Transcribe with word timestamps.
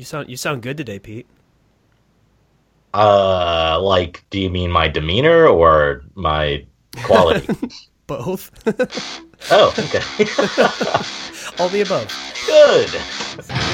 You 0.00 0.06
sound 0.06 0.30
you 0.30 0.36
sound 0.38 0.62
good 0.62 0.78
today, 0.78 0.98
Pete. 0.98 1.26
Uh, 2.94 3.78
like, 3.82 4.24
do 4.30 4.40
you 4.40 4.48
mean 4.48 4.70
my 4.70 4.88
demeanor 4.88 5.46
or 5.46 6.04
my 6.14 6.64
quality? 7.02 7.46
Both. 8.06 8.50
oh, 9.50 9.68
okay. 9.78 10.00
All 11.62 11.68
the 11.68 11.82
above. 11.82 12.08
Good. 12.46 13.66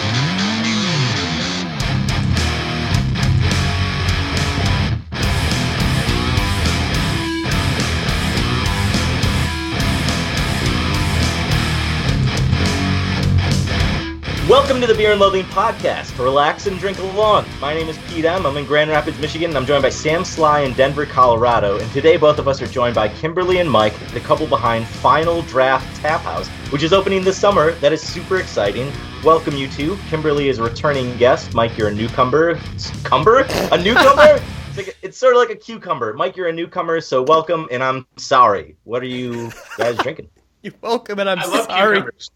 Welcome 14.76 14.88
to 14.88 14.94
the 14.94 15.02
Beer 15.02 15.12
and 15.12 15.20
Loathing 15.22 15.46
Podcast. 15.46 16.22
Relax 16.22 16.66
and 16.66 16.78
drink 16.78 16.98
along. 16.98 17.46
My 17.62 17.72
name 17.72 17.88
is 17.88 17.96
Pete 18.08 18.26
M. 18.26 18.44
I'm 18.44 18.58
in 18.58 18.66
Grand 18.66 18.90
Rapids, 18.90 19.18
Michigan, 19.18 19.48
and 19.48 19.56
I'm 19.56 19.64
joined 19.64 19.82
by 19.82 19.88
Sam 19.88 20.22
Sly 20.22 20.60
in 20.60 20.74
Denver, 20.74 21.06
Colorado. 21.06 21.78
And 21.78 21.90
today, 21.92 22.18
both 22.18 22.38
of 22.38 22.46
us 22.46 22.60
are 22.60 22.66
joined 22.66 22.94
by 22.94 23.08
Kimberly 23.08 23.60
and 23.60 23.70
Mike, 23.70 23.98
the 24.12 24.20
couple 24.20 24.46
behind 24.46 24.86
Final 24.86 25.40
Draft 25.40 25.96
Tap 26.02 26.20
House, 26.20 26.46
which 26.70 26.82
is 26.82 26.92
opening 26.92 27.24
this 27.24 27.38
summer. 27.38 27.70
That 27.76 27.94
is 27.94 28.02
super 28.02 28.36
exciting. 28.36 28.92
Welcome, 29.24 29.56
you 29.56 29.66
two. 29.66 29.96
Kimberly 30.10 30.50
is 30.50 30.58
a 30.58 30.64
returning 30.64 31.16
guest. 31.16 31.54
Mike, 31.54 31.78
you're 31.78 31.88
a 31.88 31.94
newcomer. 31.94 32.60
Cumber? 33.02 33.46
A 33.72 33.82
newcomer? 33.82 34.42
it's, 34.68 34.76
like 34.76 34.94
it's 35.00 35.16
sort 35.16 35.32
of 35.32 35.38
like 35.38 35.48
a 35.48 35.56
cucumber. 35.56 36.12
Mike, 36.12 36.36
you're 36.36 36.48
a 36.48 36.52
newcomer, 36.52 37.00
so 37.00 37.22
welcome. 37.22 37.66
And 37.70 37.82
I'm 37.82 38.06
sorry. 38.18 38.76
What 38.84 39.02
are 39.02 39.06
you 39.06 39.52
guys 39.78 39.96
drinking? 40.02 40.28
You're 40.60 40.74
welcome, 40.82 41.18
and 41.18 41.30
I'm 41.30 41.38
I 41.38 41.46
love 41.46 41.64
sorry. 41.64 41.96
cucumbers. 41.96 42.30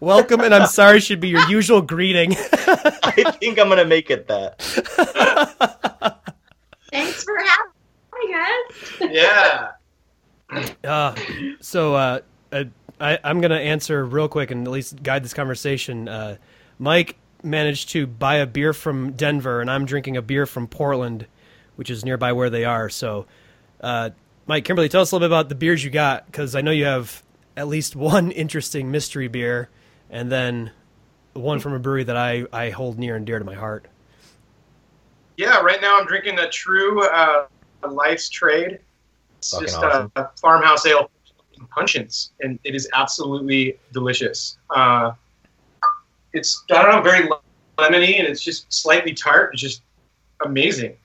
Welcome, 0.00 0.40
and 0.40 0.54
I'm 0.54 0.66
sorry 0.66 1.00
should 1.00 1.20
be 1.20 1.28
your 1.28 1.48
usual 1.48 1.82
greeting. 1.82 2.32
I 2.52 3.34
think 3.38 3.58
I'm 3.58 3.68
gonna 3.68 3.84
make 3.84 4.10
it 4.10 4.26
that. 4.28 4.60
Thanks 6.90 7.24
for 7.24 7.36
having 7.38 8.34
us. 8.34 9.10
Yeah. 9.10 9.70
Uh, 10.84 11.14
so 11.60 11.94
uh, 11.94 12.20
uh, 12.52 12.64
I, 13.00 13.18
I'm 13.24 13.40
going 13.40 13.50
to 13.50 13.58
answer 13.58 14.04
real 14.04 14.28
quick 14.28 14.50
and 14.50 14.66
at 14.66 14.70
least 14.70 15.02
guide 15.02 15.24
this 15.24 15.34
conversation. 15.34 16.08
Uh, 16.08 16.36
Mike 16.78 17.16
managed 17.42 17.90
to 17.90 18.06
buy 18.06 18.36
a 18.36 18.46
beer 18.46 18.72
from 18.72 19.12
Denver, 19.12 19.60
and 19.60 19.70
I'm 19.70 19.86
drinking 19.86 20.16
a 20.16 20.22
beer 20.22 20.46
from 20.46 20.68
Portland, 20.68 21.26
which 21.76 21.90
is 21.90 22.04
nearby 22.04 22.32
where 22.32 22.50
they 22.50 22.64
are. 22.64 22.88
So, 22.88 23.26
uh, 23.80 24.10
Mike, 24.46 24.64
Kimberly, 24.64 24.88
tell 24.88 25.02
us 25.02 25.12
a 25.12 25.14
little 25.14 25.28
bit 25.28 25.32
about 25.32 25.48
the 25.48 25.54
beers 25.54 25.82
you 25.82 25.90
got, 25.90 26.26
because 26.26 26.54
I 26.54 26.60
know 26.60 26.70
you 26.70 26.84
have 26.84 27.21
at 27.56 27.68
least 27.68 27.96
one 27.96 28.30
interesting 28.30 28.90
mystery 28.90 29.28
beer, 29.28 29.68
and 30.10 30.30
then 30.30 30.70
one 31.34 31.60
from 31.60 31.72
a 31.72 31.78
brewery 31.78 32.04
that 32.04 32.16
I, 32.16 32.44
I 32.52 32.70
hold 32.70 32.98
near 32.98 33.16
and 33.16 33.24
dear 33.26 33.38
to 33.38 33.44
my 33.44 33.54
heart. 33.54 33.86
Yeah, 35.36 35.60
right 35.60 35.80
now 35.80 35.98
I'm 35.98 36.06
drinking 36.06 36.38
a 36.38 36.42
TRVE 36.42 37.46
uh, 37.82 37.88
Life's 37.90 38.28
Trade. 38.28 38.78
It's 39.38 39.50
Fucking 39.50 39.66
just 39.66 39.78
awesome. 39.78 40.12
a, 40.16 40.22
a 40.22 40.30
farmhouse 40.40 40.86
ale 40.86 41.10
from 41.56 41.66
puncheons, 41.68 42.32
and 42.40 42.58
it 42.64 42.74
is 42.74 42.88
absolutely 42.92 43.78
delicious. 43.92 44.58
Uh, 44.70 45.12
it's, 46.32 46.64
I 46.70 46.82
don't 46.82 46.92
know, 46.92 47.02
very 47.02 47.28
lemony, 47.78 48.18
and 48.18 48.28
it's 48.28 48.42
just 48.42 48.72
slightly 48.72 49.14
tart. 49.14 49.50
It's 49.54 49.62
just 49.62 49.82
amazing. 50.44 50.96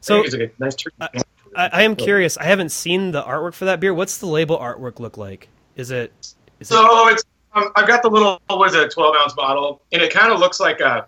So, 0.00 0.22
it's 0.22 0.34
like 0.34 0.52
a 0.58 0.62
nice 0.62 0.74
turkey. 0.74 0.96
I- 1.00 1.22
I, 1.56 1.68
I 1.72 1.82
am 1.82 1.96
curious. 1.96 2.36
I 2.36 2.44
haven't 2.44 2.68
seen 2.68 3.10
the 3.10 3.22
artwork 3.22 3.54
for 3.54 3.64
that 3.64 3.80
beer. 3.80 3.92
What's 3.94 4.18
the 4.18 4.26
label 4.26 4.58
artwork 4.58 5.00
look 5.00 5.16
like? 5.16 5.48
Is 5.78 5.90
it? 5.90 6.12
Is 6.60 6.70
it 6.70 6.74
So 6.74 7.08
it's 7.08 7.24
um, 7.54 7.70
I've 7.76 7.86
got 7.86 8.02
the 8.02 8.10
little 8.10 8.40
what 8.48 8.68
is 8.68 8.74
it, 8.74 8.84
a 8.84 8.88
twelve 8.88 9.14
ounce 9.16 9.32
bottle, 9.32 9.80
and 9.92 10.02
it 10.02 10.12
kind 10.12 10.32
of 10.32 10.38
looks 10.38 10.60
like 10.60 10.80
a, 10.80 11.06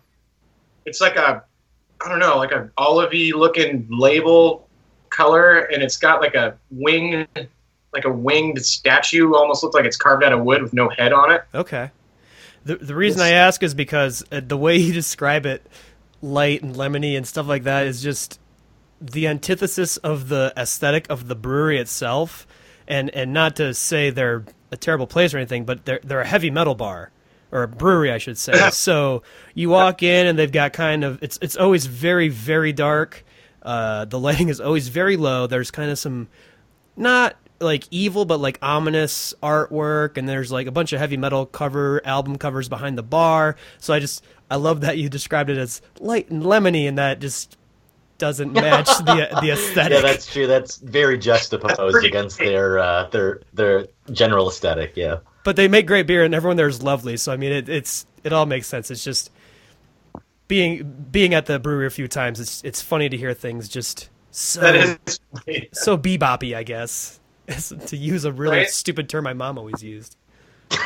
it's 0.87 1.01
like 1.01 1.17
a, 1.17 1.45
I 2.01 2.09
don't 2.09 2.19
know, 2.19 2.39
like 2.39 2.53
a 2.53 2.71
olivey 2.79 3.33
looking 3.35 3.87
label 3.91 4.69
color, 5.11 5.59
and 5.59 5.83
it's 5.83 5.97
got 5.99 6.21
like 6.21 6.35
a 6.35 6.57
wing, 6.71 7.27
like 7.93 8.05
a 8.05 8.11
winged 8.11 8.65
statue, 8.65 9.35
almost 9.35 9.63
looks 9.63 9.75
like 9.75 9.85
it's 9.85 9.97
carved 9.97 10.25
out 10.25 10.33
of 10.33 10.43
wood 10.43 10.63
with 10.63 10.73
no 10.73 10.89
head 10.89 11.13
on 11.13 11.33
it. 11.33 11.43
Okay. 11.55 11.91
The 12.65 12.77
the 12.77 12.95
reason 12.95 13.19
Yes. 13.19 13.27
I 13.27 13.31
ask 13.33 13.63
is 13.63 13.75
because 13.75 14.25
uh, 14.33 14.41
the 14.41 14.57
way 14.57 14.77
you 14.77 14.93
describe 14.95 15.47
it, 15.47 15.67
light 16.23 16.63
and 16.63 16.75
lemony 16.75 17.17
and 17.17 17.27
stuff 17.27 17.47
like 17.47 17.65
that, 17.65 17.87
is 17.87 18.03
just 18.03 18.39
the 19.01 19.27
antithesis 19.27 19.97
of 19.99 20.29
the 20.29 20.53
aesthetic 20.57 21.07
of 21.11 21.29
the 21.29 21.35
brewery 21.35 21.79
itself. 21.79 22.47
And 22.89 23.11
and 23.11 23.33
not 23.33 23.57
to 23.57 23.73
say 23.75 24.11
they're 24.11 24.45
a 24.71 24.77
terrible 24.77 25.07
place 25.07 25.35
or 25.35 25.39
anything, 25.39 25.65
but 25.65 25.85
they're 25.85 26.01
they're 26.03 26.21
a 26.21 26.27
heavy 26.27 26.51
metal 26.51 26.75
bar 26.75 27.11
or 27.53 27.63
a 27.65 27.69
brewery, 27.69 28.13
I 28.13 28.19
should 28.19 28.39
say. 28.39 28.71
so 28.71 29.23
you 29.55 29.71
walk 29.71 30.03
in 30.03 30.27
and 30.27 30.39
they've 30.39 30.53
got 30.53 30.73
kind 30.73 31.05
of 31.05 31.23
it's 31.23 31.39
it's 31.43 31.57
always 31.57 31.87
very 31.87 32.29
very 32.29 32.73
dark. 32.73 33.25
Uh, 33.63 34.05
the 34.07 34.19
lighting 34.19 34.49
is 34.49 34.61
always 34.61 34.89
very 34.89 35.17
low. 35.17 35.47
There's 35.47 35.71
kind 35.71 35.91
of 35.91 35.99
some 35.99 36.29
not 36.97 37.37
like 37.61 37.85
evil 37.91 38.25
but 38.25 38.41
like 38.41 38.59
ominous 38.63 39.35
artwork 39.43 40.17
and 40.17 40.29
there's 40.29 40.51
like 40.51 40.67
a 40.67 40.71
bunch 40.71 40.93
of 40.93 40.99
heavy 40.99 41.17
metal 41.17 41.45
cover 41.45 42.01
album 42.07 42.37
covers 42.39 42.71
behind 42.71 42.97
the 42.97 43.03
bar 43.03 43.55
so 43.79 43.93
i 43.93 43.99
just 43.99 44.25
i 44.51 44.57
love 44.57 44.81
that 44.81 44.97
you 44.97 45.11
described 45.11 45.51
it 45.51 45.59
as 45.59 45.83
light 45.99 46.31
and 46.31 46.43
lemony 46.43 46.89
and 46.89 46.97
that 46.97 47.21
just 47.21 47.59
doesn't 48.21 48.53
match 48.53 48.87
the 48.99 49.29
the 49.43 49.51
aesthetic 49.55 49.97
Yeah, 49.97 50.03
that's 50.03 50.33
true. 50.33 50.47
That's 50.47 50.77
very 50.77 51.19
juxtaposed 51.19 51.77
pretty 51.93 52.07
against 52.07 52.39
great. 52.39 52.51
their 52.51 52.79
uh, 52.79 53.09
their 53.09 53.41
their 53.53 53.87
general 54.13 54.49
aesthetic. 54.49 54.93
Yeah. 54.97 55.19
but 55.43 55.57
they 55.57 55.67
make 55.67 55.87
great 55.89 56.07
beer 56.07 56.23
and 56.23 56.35
everyone 56.35 56.57
there 56.57 56.69
is 56.69 56.83
lovely 56.83 57.17
so 57.17 57.33
i 57.33 57.37
mean 57.37 57.51
it, 57.51 57.69
it's 57.69 58.07
it 58.23 58.33
all 58.33 58.47
makes 58.47 58.67
sense 58.69 58.91
it's 58.91 59.03
just 59.03 59.31
being 60.49 61.07
being 61.11 61.33
at 61.35 61.47
the 61.47 61.59
brewery 61.59 61.87
a 61.87 61.91
few 61.91 62.07
times 62.09 62.39
it's 62.41 62.63
it's 62.63 62.83
funny 62.83 63.09
to 63.09 63.17
hear 63.17 63.33
things 63.35 63.69
just 63.69 64.11
so 64.33 64.61
That 64.61 64.75
is, 64.77 65.19
so 65.73 65.97
beboppy 65.97 66.55
i 66.55 66.63
guess 66.63 67.19
to 67.87 67.97
use 67.97 68.25
a 68.25 68.33
really 68.33 68.59
Right. 68.59 68.69
stupid 68.71 69.09
term 69.09 69.25
my 69.25 69.33
mom 69.33 69.59
always 69.59 69.83
used 69.83 70.17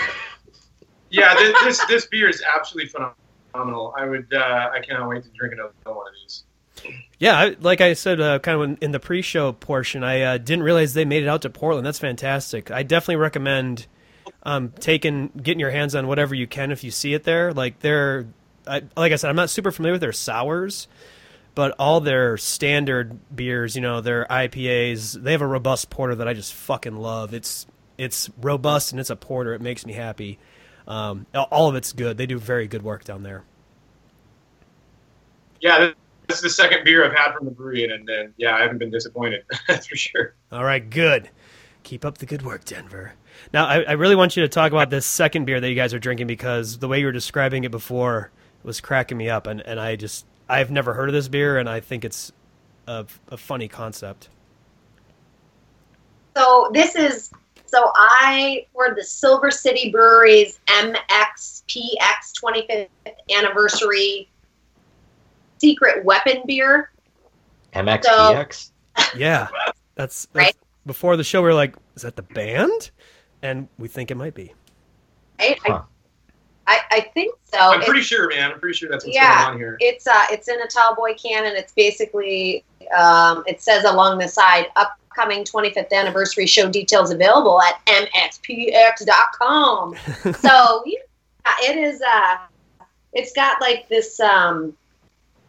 yeah. 1.10 1.34
This, 1.34 1.54
this 1.64 1.84
this 1.86 2.06
beer 2.06 2.28
is 2.28 2.42
absolutely 2.56 2.90
phenomenal. 2.90 3.94
I 3.96 4.04
would, 4.06 4.32
uh, 4.32 4.70
I 4.72 4.80
cannot 4.80 5.08
wait 5.08 5.22
to 5.24 5.30
drink 5.30 5.52
another 5.54 5.72
one 5.84 6.06
of 6.08 6.12
these. 6.22 6.44
Yeah, 7.24 7.38
I, 7.38 7.56
like 7.58 7.80
I 7.80 7.94
said, 7.94 8.20
uh, 8.20 8.38
kind 8.38 8.60
of 8.60 8.82
in, 8.82 8.92
the 8.92 9.00
pre-show 9.00 9.52
portion, 9.52 10.04
I 10.04 10.20
uh, 10.20 10.36
didn't 10.36 10.62
realize 10.62 10.92
they 10.92 11.06
made 11.06 11.22
it 11.22 11.26
out 11.26 11.40
to 11.40 11.48
Portland. 11.48 11.86
That's 11.86 11.98
fantastic. 11.98 12.70
I 12.70 12.82
definitely 12.82 13.16
recommend 13.16 13.86
um, 14.42 14.74
taking 14.78 15.28
getting 15.28 15.58
your 15.58 15.70
hands 15.70 15.94
on 15.94 16.06
whatever 16.06 16.34
you 16.34 16.46
can 16.46 16.70
if 16.70 16.84
you 16.84 16.90
see 16.90 17.14
it 17.14 17.24
there. 17.24 17.54
Like 17.54 17.78
they're, 17.78 18.26
I, 18.66 18.82
like 18.94 19.12
I 19.12 19.16
said, 19.16 19.30
I'm 19.30 19.36
not 19.36 19.48
super 19.48 19.72
familiar 19.72 19.94
with 19.94 20.02
their 20.02 20.12
sours, 20.12 20.86
but 21.54 21.74
all 21.78 22.00
their 22.00 22.36
standard 22.36 23.18
beers, 23.34 23.74
you 23.74 23.80
know, 23.80 24.02
their 24.02 24.26
IPAs, 24.26 25.14
they 25.14 25.32
have 25.32 25.40
a 25.40 25.46
robust 25.46 25.88
porter 25.88 26.16
that 26.16 26.28
I 26.28 26.34
just 26.34 26.52
fucking 26.52 26.94
love. 26.94 27.32
It's 27.32 27.66
it's 27.96 28.28
robust 28.38 28.92
and 28.92 29.00
it's 29.00 29.08
a 29.08 29.16
porter. 29.16 29.54
It 29.54 29.62
makes 29.62 29.86
me 29.86 29.94
happy. 29.94 30.38
Um, 30.86 31.24
all 31.34 31.70
of 31.70 31.74
it's 31.74 31.94
good. 31.94 32.18
They 32.18 32.26
do 32.26 32.38
very 32.38 32.66
good 32.66 32.82
work 32.82 33.02
down 33.02 33.22
there. 33.22 33.44
Yeah, 35.62 35.92
this, 36.28 36.40
this 36.40 36.50
is 36.50 36.56
the 36.56 36.62
second 36.62 36.84
beer 36.84 37.04
I've 37.04 37.16
had 37.16 37.34
from 37.34 37.44
the 37.46 37.50
brewery, 37.50 37.84
and, 37.84 37.92
and, 37.92 38.08
and 38.08 38.34
yeah, 38.36 38.54
I 38.54 38.60
haven't 38.60 38.78
been 38.78 38.90
disappointed. 38.90 39.44
That's 39.68 39.86
for 39.86 39.96
sure. 39.96 40.34
All 40.52 40.64
right, 40.64 40.88
good. 40.88 41.30
Keep 41.82 42.04
up 42.04 42.18
the 42.18 42.26
good 42.26 42.42
work, 42.42 42.64
Denver. 42.64 43.12
Now, 43.52 43.66
I, 43.66 43.82
I 43.82 43.92
really 43.92 44.16
want 44.16 44.36
you 44.36 44.42
to 44.42 44.48
talk 44.48 44.72
about 44.72 44.90
this 44.90 45.04
second 45.04 45.44
beer 45.44 45.60
that 45.60 45.68
you 45.68 45.74
guys 45.74 45.92
are 45.92 45.98
drinking 45.98 46.26
because 46.26 46.78
the 46.78 46.88
way 46.88 47.00
you 47.00 47.06
were 47.06 47.12
describing 47.12 47.64
it 47.64 47.70
before 47.70 48.30
was 48.62 48.80
cracking 48.80 49.18
me 49.18 49.28
up, 49.28 49.46
and, 49.46 49.60
and 49.60 49.78
I 49.78 49.96
just 49.96 50.24
I've 50.48 50.70
never 50.70 50.94
heard 50.94 51.08
of 51.08 51.12
this 51.12 51.28
beer, 51.28 51.58
and 51.58 51.68
I 51.68 51.80
think 51.80 52.04
it's 52.04 52.32
a, 52.86 53.06
a 53.28 53.36
funny 53.36 53.68
concept. 53.68 54.28
So 56.36 56.70
this 56.72 56.96
is 56.96 57.30
so 57.66 57.90
I 57.94 58.66
for 58.72 58.94
the 58.94 59.04
Silver 59.04 59.50
City 59.50 59.90
Brewery's 59.90 60.60
MXPX 60.66 62.32
25th 62.42 62.88
anniversary 63.34 64.28
secret 65.64 66.04
weapon 66.04 66.42
beer. 66.46 66.90
MXPX. 67.74 68.70
Yeah, 69.16 69.48
that's, 69.94 70.26
that's 70.26 70.28
Right. 70.34 70.54
before 70.86 71.16
the 71.16 71.24
show. 71.24 71.40
We 71.42 71.48
were 71.48 71.54
like, 71.54 71.74
is 71.96 72.02
that 72.02 72.16
the 72.16 72.22
band? 72.22 72.90
And 73.42 73.68
we 73.78 73.88
think 73.88 74.10
it 74.10 74.16
might 74.16 74.34
be. 74.34 74.52
Right? 75.38 75.58
Huh. 75.64 75.82
I, 76.66 76.80
I 76.90 76.96
I 76.96 77.00
think 77.12 77.34
so. 77.44 77.58
I'm 77.58 77.74
It's- 77.74 77.88
pretty 77.88 78.02
sure, 78.02 78.28
man. 78.30 78.52
I'm 78.52 78.60
pretty 78.60 78.74
sure 78.76 78.88
that's 78.88 79.04
what's 79.04 79.14
Yeah. 79.14 79.42
going 79.44 79.54
on 79.54 79.58
here. 79.58 79.76
It's 79.80 80.06
uh, 80.06 80.12
it's 80.30 80.48
in 80.48 80.60
a 80.62 80.66
tall 80.66 80.94
boy 80.94 81.14
can, 81.14 81.44
and 81.44 81.54
it's 81.56 81.72
basically 81.72 82.64
um, 82.96 83.42
it 83.46 83.60
says 83.60 83.84
along 83.84 84.18
the 84.18 84.28
side, 84.28 84.66
upcoming 84.76 85.44
25th 85.44 85.92
anniversary 85.92 86.46
show 86.46 86.70
details 86.70 87.10
available 87.10 87.60
at 87.62 87.84
mxpx.com. 87.86 89.94
so 90.40 90.82
yeah, 90.86 90.98
it 91.62 91.76
is. 91.76 92.00
Uh, 92.00 92.36
it's 93.12 93.32
got 93.32 93.60
like 93.60 93.88
this 93.88 94.18
um, 94.20 94.74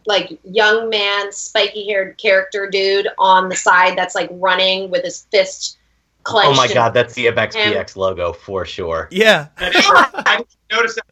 like 0.06 0.38
young 0.44 0.88
man, 0.88 1.32
spiky 1.32 1.86
haired 1.88 2.16
character 2.18 2.68
dude 2.70 3.08
on 3.18 3.48
the 3.48 3.56
side 3.56 3.96
that's 3.98 4.14
like 4.14 4.28
running 4.32 4.90
with 4.90 5.04
his 5.04 5.26
fist 5.30 5.78
clenched. 6.22 6.50
Oh 6.52 6.54
my 6.56 6.72
god, 6.72 6.90
that's 6.94 7.14
the 7.14 7.26
MXPX 7.26 7.96
logo 7.96 8.32
for 8.32 8.64
sure. 8.64 9.08
Yeah, 9.10 9.48
That 9.58 9.74
is 9.74 9.88
right. 9.88 10.10
I 10.14 10.36
didn't 10.38 10.48
notice 10.72 10.94
that. 10.96 11.04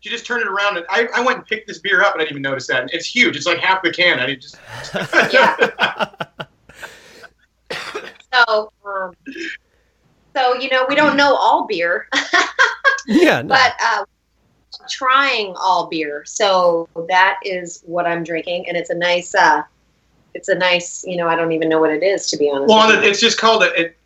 she 0.00 0.08
just 0.10 0.24
turned 0.26 0.42
it 0.42 0.48
around, 0.48 0.76
and 0.78 0.86
I, 0.88 1.08
I 1.14 1.20
went 1.24 1.38
and 1.38 1.46
picked 1.46 1.68
this 1.68 1.78
beer 1.78 2.02
up, 2.02 2.14
and 2.14 2.20
I 2.22 2.24
didn't 2.24 2.32
even 2.32 2.42
notice 2.42 2.66
that. 2.68 2.80
And 2.82 2.90
it's 2.92 3.06
huge. 3.06 3.36
It's 3.36 3.46
like 3.46 3.58
half 3.58 3.82
the 3.82 3.92
can. 3.92 4.18
I 4.20 4.34
just 4.34 4.56
Yeah. 5.32 6.08
So, 8.32 8.72
um, 8.86 9.12
so 10.34 10.54
you 10.54 10.70
know, 10.70 10.86
we 10.88 10.94
don't 10.94 11.16
know 11.18 11.36
all 11.36 11.66
beer, 11.66 12.08
yeah, 13.06 13.42
no. 13.42 13.48
but 13.48 13.74
uh, 13.82 14.04
trying 14.90 15.54
all 15.58 15.86
beer. 15.88 16.24
So 16.26 16.88
that 17.08 17.38
is 17.44 17.82
what 17.86 18.06
I'm 18.06 18.24
drinking, 18.24 18.66
and 18.68 18.76
it's 18.76 18.90
a 18.90 18.94
nice. 18.94 19.34
Uh, 19.34 19.62
it's 20.34 20.48
a 20.48 20.54
nice. 20.54 21.04
You 21.06 21.16
know, 21.16 21.28
I 21.28 21.36
don't 21.36 21.52
even 21.52 21.68
know 21.68 21.80
what 21.80 21.90
it 21.90 22.02
is 22.02 22.28
to 22.30 22.36
be 22.36 22.50
honest. 22.50 22.68
well, 22.68 22.88
the, 22.88 23.02
it's 23.06 23.20
just 23.20 23.38
called 23.38 23.62
it, 23.62 23.76
it 23.78 23.96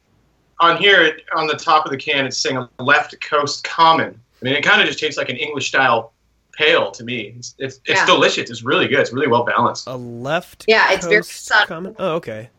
on 0.61 0.77
here 0.79 1.03
it, 1.03 1.23
on 1.35 1.47
the 1.47 1.55
top 1.55 1.85
of 1.87 1.91
the 1.93 1.99
can. 1.99 2.27
It's 2.27 2.39
saying 2.39 2.57
a 2.57 2.69
left 2.83 3.21
coast 3.21 3.65
common. 3.65 4.21
I 4.41 4.45
mean, 4.45 4.55
it 4.55 4.63
kind 4.63 4.81
of 4.81 4.87
just 4.87 4.99
tastes 4.99 5.17
like 5.17 5.29
an 5.29 5.37
English 5.37 5.69
style 5.69 6.13
pale 6.53 6.91
to 6.91 7.05
me. 7.05 7.35
It's 7.37 7.55
it's, 7.59 7.77
it's 7.87 8.01
Yeah. 8.01 8.07
delicious. 8.07 8.51
It's 8.51 8.63
really 8.63 8.89
good. 8.89 9.01
It's 9.01 9.13
really 9.13 9.29
well 9.29 9.45
balanced. 9.45 9.87
a 9.87 9.95
left. 9.97 10.65
Yeah, 10.67 10.93
it's 10.93 11.05
very 11.07 11.19
coast 11.19 11.47
subtle. 11.47 11.67
comment? 11.67 11.97
Oh, 11.99 12.15
okay. 12.17 12.51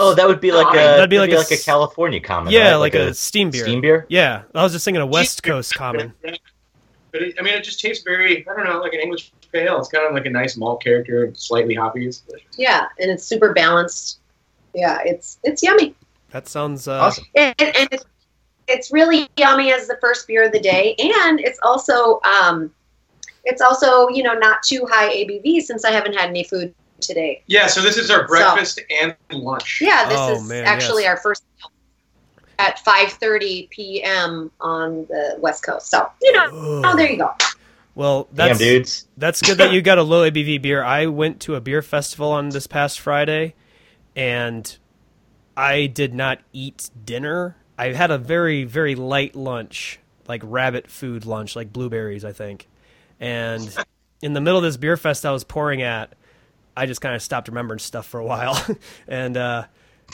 Oh, 0.00 0.14
that 0.14 0.28
would 0.28 0.40
be 0.40 0.52
like 0.52 0.72
a 0.74 0.76
That'd 0.76 1.10
be 1.10 1.18
like 1.18 1.32
a 1.32 1.36
like 1.38 1.50
a 1.50 1.54
s- 1.54 1.64
California 1.64 2.20
common. 2.20 2.52
Yeah, 2.52 2.70
right? 2.70 2.76
like, 2.76 2.94
a, 2.94 3.12
steam 3.14 3.50
beer. 3.50 3.64
steam 3.64 3.80
beer. 3.80 4.06
Yeah, 4.08 4.42
I 4.54 4.62
was 4.62 4.70
just 4.72 4.84
thinking 4.84 5.00
a 5.00 5.06
West 5.06 5.42
Coast 5.42 5.74
common. 5.74 6.14
But 7.18 7.26
it, 7.28 7.34
I 7.38 7.42
mean, 7.42 7.54
it 7.54 7.64
just 7.64 7.80
tastes 7.80 8.04
very, 8.04 8.46
I 8.48 8.54
don't 8.54 8.64
know, 8.64 8.78
like 8.80 8.92
an 8.92 9.00
English 9.00 9.32
pale. 9.52 9.78
It's 9.78 9.88
kind 9.88 10.06
of 10.06 10.14
like 10.14 10.26
a 10.26 10.30
nice 10.30 10.56
malt 10.56 10.82
character, 10.82 11.32
slightly 11.34 11.74
hoppy. 11.74 12.06
It's 12.06 12.22
yeah, 12.56 12.86
and 13.00 13.10
it's 13.10 13.24
super 13.24 13.52
balanced. 13.52 14.20
Yeah, 14.74 14.98
it's 15.04 15.38
it's 15.42 15.62
yummy. 15.62 15.94
That 16.30 16.46
sounds 16.46 16.86
uh, 16.86 16.92
Awesome. 17.00 17.24
and, 17.34 17.54
and 17.58 17.88
it's, 17.90 18.04
it's 18.68 18.92
really 18.92 19.28
yummy 19.36 19.72
as 19.72 19.88
the 19.88 19.96
first 20.00 20.28
beer 20.28 20.44
of 20.44 20.52
the 20.52 20.60
day 20.60 20.94
and 20.98 21.40
it's 21.40 21.58
also 21.62 22.20
um, 22.20 22.70
it's 23.44 23.62
also 23.62 24.08
you 24.10 24.22
know 24.22 24.34
not 24.34 24.62
too 24.62 24.86
high 24.90 25.08
abv 25.08 25.62
since 25.62 25.86
i 25.86 25.90
haven't 25.90 26.12
had 26.12 26.28
any 26.28 26.44
food 26.44 26.74
today 27.00 27.42
Yeah, 27.46 27.66
so 27.66 27.80
this 27.80 27.96
is 27.96 28.10
our 28.10 28.26
breakfast 28.26 28.78
and 29.00 29.16
lunch. 29.32 29.80
yeah 29.80 30.06
this 30.06 30.18
Oh, 30.20 30.34
is 30.34 30.46
man, 30.46 30.66
actually 30.66 31.04
yes. 31.04 31.10
our 31.10 31.16
first 31.16 31.44
meal 31.58 31.70
at 32.58 32.78
5.30 32.84 33.70
p.m 33.70 34.50
on 34.60 35.06
the 35.08 35.36
west 35.38 35.62
coast 35.62 35.90
so 35.90 36.08
you 36.22 36.32
know 36.32 36.44
Ugh. 36.46 36.82
oh 36.86 36.96
there 36.96 37.10
you 37.10 37.18
go 37.18 37.32
Well, 37.94 38.24
Damn, 38.34 38.48
that's 38.48 38.58
dudes. 38.58 39.06
that's 39.16 39.42
good 39.42 39.58
that 39.58 39.72
you 39.72 39.82
got 39.82 39.98
a 39.98 40.02
low 40.04 40.28
ABV 40.30 40.62
beer. 40.62 40.82
I 40.84 41.06
went 41.06 41.40
to 41.42 41.56
a 41.56 41.60
beer 41.60 41.82
festival 41.82 42.30
on 42.30 42.50
this 42.50 42.68
past 42.68 43.00
Friday, 43.00 43.54
and 44.14 44.76
I 45.56 45.86
did 45.86 46.14
not 46.14 46.38
eat 46.52 46.90
dinner. 47.04 47.56
I 47.76 47.88
had 47.92 48.12
a 48.12 48.18
very 48.18 48.62
very 48.62 48.94
light 48.94 49.34
lunch, 49.34 49.98
like 50.28 50.42
rabbit 50.44 50.88
food 50.88 51.26
lunch, 51.26 51.56
like 51.56 51.72
blueberries, 51.72 52.24
I 52.24 52.30
think. 52.32 52.68
And 53.18 53.68
in 54.22 54.32
the 54.32 54.40
middle 54.40 54.58
of 54.58 54.64
this 54.64 54.76
beer 54.76 54.96
fest 54.96 55.26
I 55.26 55.32
was 55.32 55.42
pouring 55.42 55.82
at, 55.82 56.14
I 56.76 56.86
just 56.86 57.00
kind 57.00 57.16
of 57.16 57.22
stopped 57.22 57.48
remembering 57.48 57.80
stuff 57.80 58.06
for 58.06 58.20
a 58.20 58.24
while, 58.24 58.64
and 59.08 59.36
uh, 59.36 59.64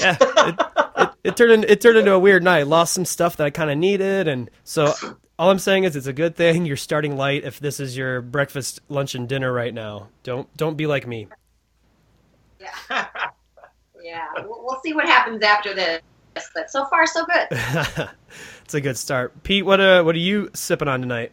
yeah, 0.00 0.17
it, 0.20 0.61
it, 1.25 1.37
turned 1.37 1.53
in, 1.53 1.65
it 1.65 1.81
turned 1.81 1.99
into 1.99 2.12
a 2.12 2.19
weird 2.19 2.43
night. 2.44 2.67
Lost 2.67 2.93
some 2.94 3.05
stuff 3.05 3.37
that 3.38 3.44
I 3.44 3.50
kind 3.50 3.71
of 3.71 3.79
needed, 3.79 4.29
and 4.29 4.50
so 4.62 4.93
all 5.38 5.50
I'm 5.50 5.59
saying 5.59 5.85
is 5.85 5.97
it's 5.97 6.06
a 6.06 6.12
good 6.12 6.37
thing 6.37 6.65
you're 6.67 6.76
starting 6.76 7.17
light. 7.17 7.44
If 7.44 7.59
this 7.59 7.81
is 7.81 7.97
your 7.97 8.21
breakfast, 8.21 8.81
lunch, 8.88 9.15
and 9.15 9.29
dinner 9.29 9.53
right 9.53 9.75
now, 9.75 10.09
don't 10.23 10.55
don't 10.56 10.76
be 10.76 10.87
like 10.87 11.06
me. 11.06 11.29
yeah 12.61 12.71
yeah 14.03 14.26
we'll, 14.37 14.62
we'll 14.65 14.81
see 14.85 14.93
what 14.93 15.06
happens 15.06 15.43
after 15.43 15.75
this 15.75 16.00
but 16.55 16.71
so 16.71 16.85
far 16.87 17.06
so 17.06 17.25
good 17.26 17.47
it's 18.65 18.75
a 18.75 18.81
good 18.81 18.97
start. 18.97 19.43
Pete, 19.44 19.65
what 19.65 19.81
uh, 19.81 20.03
what 20.03 20.15
are 20.15 20.19
you 20.19 20.50
sipping 20.55 20.88
on 20.88 21.00
tonight? 21.00 21.32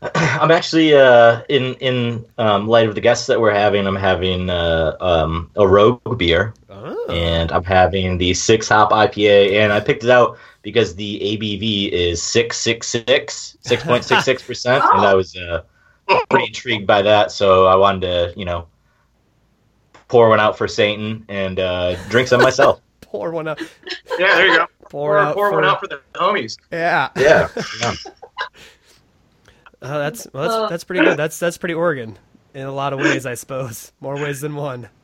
I'm 0.14 0.50
actually 0.50 0.94
uh, 0.94 1.42
in 1.48 1.74
in 1.74 2.24
um, 2.38 2.68
light 2.68 2.88
of 2.88 2.94
the 2.94 3.00
guests 3.00 3.26
that 3.26 3.40
we're 3.40 3.52
having. 3.54 3.86
I'm 3.86 3.96
having 3.96 4.48
uh, 4.48 4.96
um, 5.00 5.50
a 5.56 5.66
rogue 5.66 6.18
beer, 6.18 6.54
Oh. 6.70 7.06
and 7.10 7.50
I'm 7.50 7.64
having 7.64 8.18
the 8.18 8.32
six 8.34 8.68
hop 8.68 8.90
IPA, 8.92 9.54
and 9.54 9.72
I 9.72 9.80
picked 9.80 10.04
it 10.04 10.10
out 10.10 10.38
because 10.62 10.94
the 10.94 11.18
ABV 11.20 11.90
is 11.90 12.22
six 12.22 12.58
six 12.58 12.86
six 12.86 13.56
six 13.60 13.82
point 13.82 14.04
six 14.04 14.24
six 14.24 14.42
percent, 14.42 14.84
and 14.92 15.04
I 15.04 15.14
was 15.14 15.34
uh, 15.36 15.62
pretty 16.30 16.46
intrigued 16.46 16.86
by 16.86 17.02
that. 17.02 17.32
So 17.32 17.66
I 17.66 17.74
wanted 17.74 18.02
to, 18.02 18.38
you 18.38 18.44
know, 18.44 18.68
pour 20.06 20.28
one 20.28 20.38
out 20.40 20.56
for 20.56 20.68
Satan 20.68 21.24
and 21.28 21.58
uh, 21.58 21.96
drink 22.08 22.28
some 22.28 22.40
myself. 22.42 22.80
Pour 23.00 23.30
one 23.30 23.48
out. 23.48 23.58
Yeah, 24.18 24.34
there 24.36 24.46
you 24.48 24.56
go. 24.58 24.66
Pour, 24.80 24.90
Pour, 24.90 25.18
out 25.18 25.34
pour 25.34 25.48
for, 25.48 25.54
one 25.56 25.64
out 25.64 25.80
for 25.80 25.86
the 25.86 26.02
homies. 26.14 26.58
Yeah, 26.70 27.08
Yeah, 27.16 27.48
yeah. 27.80 27.94
Uh, 29.82 29.98
that's 29.98 30.26
well, 30.32 30.60
that's 30.60 30.70
that's 30.70 30.84
pretty 30.84 31.04
good. 31.04 31.16
That's 31.18 31.38
that's 31.38 31.58
pretty 31.58 31.74
Oregon 31.74 32.18
in 32.54 32.66
a 32.66 32.72
lot 32.72 32.92
of 32.92 32.98
ways, 32.98 33.26
I 33.26 33.34
suppose. 33.34 33.92
More 34.00 34.14
ways 34.14 34.40
than 34.40 34.54
one. 34.54 34.88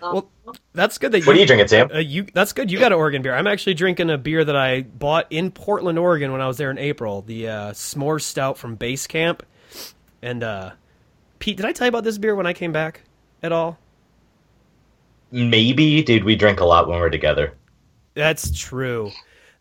Well, 0.00 0.28
that's 0.72 0.98
good 0.98 1.12
that 1.12 1.20
you. 1.20 1.26
What 1.26 1.36
are 1.36 1.38
you 1.38 1.46
drinking, 1.46 1.68
Sam? 1.68 1.90
Uh, 1.92 1.98
you 1.98 2.26
that's 2.34 2.52
good. 2.52 2.70
You 2.70 2.78
got 2.78 2.92
an 2.92 2.98
Oregon 2.98 3.22
beer. 3.22 3.34
I'm 3.34 3.46
actually 3.46 3.74
drinking 3.74 4.10
a 4.10 4.18
beer 4.18 4.44
that 4.44 4.56
I 4.56 4.82
bought 4.82 5.26
in 5.30 5.50
Portland, 5.50 5.98
Oregon, 5.98 6.32
when 6.32 6.40
I 6.40 6.46
was 6.46 6.58
there 6.58 6.70
in 6.70 6.78
April. 6.78 7.22
The 7.22 7.48
uh, 7.48 7.70
S'more 7.72 8.20
Stout 8.20 8.58
from 8.58 8.74
Base 8.74 9.06
Camp. 9.06 9.44
And 10.20 10.42
uh, 10.42 10.72
Pete, 11.38 11.56
did 11.56 11.66
I 11.66 11.72
tell 11.72 11.86
you 11.86 11.90
about 11.90 12.04
this 12.04 12.18
beer 12.18 12.34
when 12.34 12.46
I 12.46 12.52
came 12.52 12.72
back 12.72 13.02
at 13.42 13.52
all? 13.52 13.78
Maybe, 15.30 16.02
dude. 16.02 16.24
We 16.24 16.36
drink 16.36 16.60
a 16.60 16.64
lot 16.64 16.88
when 16.88 16.98
we're 16.98 17.10
together. 17.10 17.54
That's 18.14 18.56
true. 18.56 19.12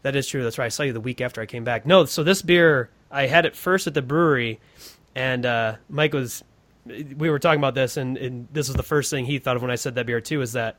That 0.01 0.15
is 0.15 0.27
true. 0.27 0.43
That's 0.43 0.57
right. 0.57 0.65
I 0.65 0.69
saw 0.69 0.83
you 0.83 0.93
the 0.93 0.99
week 0.99 1.21
after 1.21 1.41
I 1.41 1.45
came 1.45 1.63
back. 1.63 1.85
No, 1.85 2.05
so 2.05 2.23
this 2.23 2.41
beer 2.41 2.89
I 3.11 3.27
had 3.27 3.45
it 3.45 3.55
first 3.55 3.87
at 3.87 3.93
the 3.93 4.01
brewery, 4.01 4.59
and 5.15 5.45
uh, 5.45 5.75
Mike 5.89 6.13
was. 6.13 6.43
We 6.85 7.29
were 7.29 7.37
talking 7.37 7.59
about 7.59 7.75
this, 7.75 7.95
and, 7.95 8.17
and 8.17 8.47
this 8.51 8.67
was 8.67 8.75
the 8.75 8.81
first 8.81 9.11
thing 9.11 9.25
he 9.25 9.37
thought 9.37 9.55
of 9.55 9.61
when 9.61 9.69
I 9.69 9.75
said 9.75 9.93
that 9.95 10.07
beer 10.07 10.19
too. 10.19 10.41
Is 10.41 10.53
that 10.53 10.77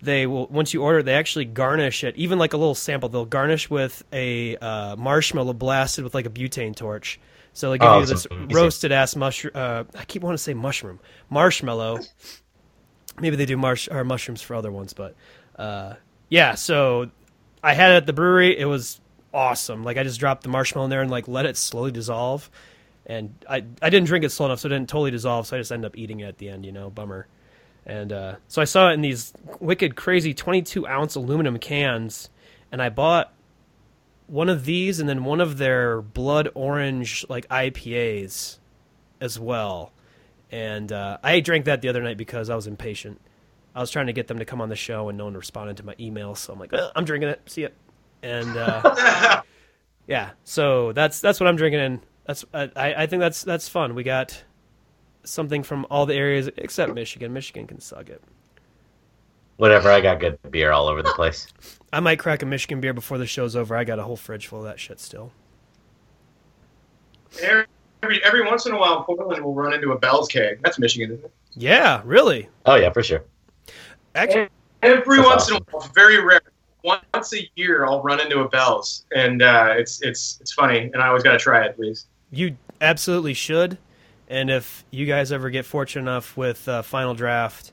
they 0.00 0.26
will 0.26 0.46
once 0.46 0.72
you 0.72 0.82
order, 0.82 1.00
it, 1.00 1.02
they 1.04 1.14
actually 1.14 1.44
garnish 1.44 2.04
it, 2.04 2.14
even 2.16 2.38
like 2.38 2.52
a 2.52 2.56
little 2.56 2.74
sample. 2.76 3.08
They'll 3.08 3.24
garnish 3.24 3.68
with 3.68 4.04
a 4.12 4.56
uh, 4.58 4.94
marshmallow 4.96 5.54
blasted 5.54 6.04
with 6.04 6.14
like 6.14 6.26
a 6.26 6.30
butane 6.30 6.76
torch. 6.76 7.18
So 7.52 7.72
they 7.72 7.78
give 7.78 7.88
Oh, 7.88 7.98
you 7.98 8.06
this 8.06 8.26
amazing. 8.30 8.48
roasted 8.56 8.92
ass 8.92 9.16
mushroom. 9.16 9.52
Uh, 9.56 9.82
I 9.96 10.04
keep 10.04 10.22
wanting 10.22 10.36
to 10.36 10.42
say 10.42 10.54
mushroom, 10.54 11.00
marshmallow. 11.30 11.98
Maybe 13.18 13.34
they 13.34 13.44
do 13.46 13.56
marsh 13.56 13.88
or 13.90 14.04
mushrooms 14.04 14.40
for 14.40 14.54
other 14.54 14.70
ones, 14.70 14.92
but 14.92 15.16
uh, 15.58 15.94
yeah. 16.28 16.54
So 16.54 17.10
I 17.62 17.74
had 17.74 17.90
it 17.90 17.96
at 17.96 18.06
the 18.06 18.12
brewery. 18.12 18.56
It 18.56 18.66
was 18.66 19.00
awesome. 19.32 19.84
Like 19.84 19.96
I 19.96 20.02
just 20.02 20.20
dropped 20.20 20.42
the 20.42 20.48
marshmallow 20.48 20.84
in 20.84 20.90
there 20.90 21.02
and 21.02 21.10
like 21.10 21.28
let 21.28 21.46
it 21.46 21.56
slowly 21.56 21.90
dissolve. 21.90 22.50
And 23.06 23.34
I 23.48 23.64
I 23.82 23.90
didn't 23.90 24.06
drink 24.06 24.24
it 24.24 24.30
slow 24.30 24.46
enough, 24.46 24.60
so 24.60 24.66
it 24.66 24.70
didn't 24.70 24.88
totally 24.88 25.10
dissolve. 25.10 25.46
So 25.46 25.56
I 25.56 25.60
just 25.60 25.72
ended 25.72 25.86
up 25.86 25.96
eating 25.96 26.20
it 26.20 26.24
at 26.24 26.38
the 26.38 26.48
end. 26.48 26.64
You 26.64 26.72
know, 26.72 26.90
bummer. 26.90 27.26
And 27.86 28.12
uh, 28.12 28.36
so 28.46 28.60
I 28.60 28.66
saw 28.66 28.90
it 28.90 28.94
in 28.94 29.00
these 29.00 29.32
wicked, 29.58 29.96
crazy 29.96 30.34
22 30.34 30.86
ounce 30.86 31.14
aluminum 31.14 31.58
cans, 31.58 32.28
and 32.70 32.82
I 32.82 32.88
bought 32.88 33.32
one 34.26 34.48
of 34.48 34.64
these 34.64 35.00
and 35.00 35.08
then 35.08 35.24
one 35.24 35.40
of 35.40 35.58
their 35.58 36.00
blood 36.00 36.50
orange 36.54 37.24
like 37.28 37.48
IPAs 37.48 38.58
as 39.20 39.40
well. 39.40 39.92
And 40.52 40.92
uh, 40.92 41.18
I 41.22 41.40
drank 41.40 41.64
that 41.64 41.80
the 41.80 41.88
other 41.88 42.02
night 42.02 42.16
because 42.16 42.50
I 42.50 42.54
was 42.54 42.66
impatient. 42.66 43.20
I 43.74 43.80
was 43.80 43.90
trying 43.90 44.06
to 44.06 44.12
get 44.12 44.28
them 44.28 44.38
to 44.38 44.44
come 44.44 44.60
on 44.60 44.68
the 44.68 44.76
show, 44.76 45.08
and 45.08 45.16
no 45.16 45.24
one 45.24 45.34
responded 45.34 45.76
to 45.78 45.86
my 45.86 45.94
email. 45.98 46.34
So 46.34 46.52
I'm 46.52 46.58
like, 46.58 46.72
"Uh, 46.72 46.90
I'm 46.94 47.04
drinking 47.04 47.30
it. 47.30 47.40
See 47.46 47.62
it. 47.62 47.74
And 48.22 48.56
uh, 48.56 49.42
yeah, 50.06 50.30
so 50.44 50.92
that's 50.92 51.20
that's 51.20 51.40
what 51.40 51.46
I'm 51.48 51.56
drinking. 51.56 51.80
And 51.80 52.00
that's 52.26 52.44
I, 52.52 52.70
I 52.76 53.06
think 53.06 53.20
that's 53.20 53.42
that's 53.42 53.68
fun. 53.68 53.94
We 53.94 54.02
got 54.02 54.42
something 55.24 55.62
from 55.62 55.86
all 55.90 56.06
the 56.06 56.14
areas 56.14 56.48
except 56.56 56.94
Michigan. 56.94 57.32
Michigan 57.32 57.66
can 57.66 57.80
suck 57.80 58.08
it. 58.08 58.22
Whatever. 59.56 59.90
I 59.90 60.00
got 60.00 60.20
good 60.20 60.38
beer 60.50 60.72
all 60.72 60.88
over 60.88 61.02
the 61.02 61.12
place. 61.12 61.46
I 61.92 62.00
might 62.00 62.18
crack 62.18 62.42
a 62.42 62.46
Michigan 62.46 62.80
beer 62.80 62.94
before 62.94 63.18
the 63.18 63.26
show's 63.26 63.56
over. 63.56 63.76
I 63.76 63.84
got 63.84 63.98
a 63.98 64.02
whole 64.02 64.16
fridge 64.16 64.46
full 64.46 64.60
of 64.60 64.64
that 64.64 64.80
shit 64.80 65.00
still. 65.00 65.32
Every, 67.42 68.24
every 68.24 68.44
once 68.44 68.66
in 68.66 68.72
a 68.72 68.78
while, 68.78 69.04
Portland 69.04 69.44
will 69.44 69.54
run 69.54 69.74
into 69.74 69.92
a 69.92 69.98
Bell's 69.98 70.28
keg. 70.28 70.60
That's 70.62 70.78
Michigan, 70.78 71.12
isn't 71.12 71.24
it? 71.24 71.32
Yeah, 71.54 72.00
really. 72.04 72.48
Oh 72.64 72.76
yeah, 72.76 72.90
for 72.90 73.02
sure. 73.02 73.24
Actually, 74.14 74.48
Every 74.82 75.18
That's 75.18 75.28
once 75.28 75.42
awesome. 75.42 75.56
in 75.56 75.62
a 75.62 75.76
while, 75.76 75.90
very 75.94 76.22
rare. 76.22 76.40
Once 76.82 77.34
a 77.34 77.50
year, 77.56 77.84
I'll 77.84 78.02
run 78.02 78.20
into 78.20 78.40
a 78.40 78.48
Bell's, 78.48 79.04
and 79.14 79.42
uh, 79.42 79.74
it's 79.76 80.02
it's 80.02 80.38
it's 80.40 80.52
funny, 80.52 80.90
and 80.92 80.96
I 81.02 81.08
always 81.08 81.22
got 81.22 81.32
to 81.32 81.38
try 81.38 81.64
it, 81.64 81.76
please. 81.76 82.06
you 82.30 82.56
absolutely 82.80 83.34
should. 83.34 83.78
And 84.28 84.48
if 84.48 84.84
you 84.90 85.06
guys 85.06 85.32
ever 85.32 85.50
get 85.50 85.66
fortunate 85.66 86.02
enough 86.02 86.36
with 86.36 86.68
uh, 86.68 86.82
Final 86.82 87.14
Draft, 87.14 87.72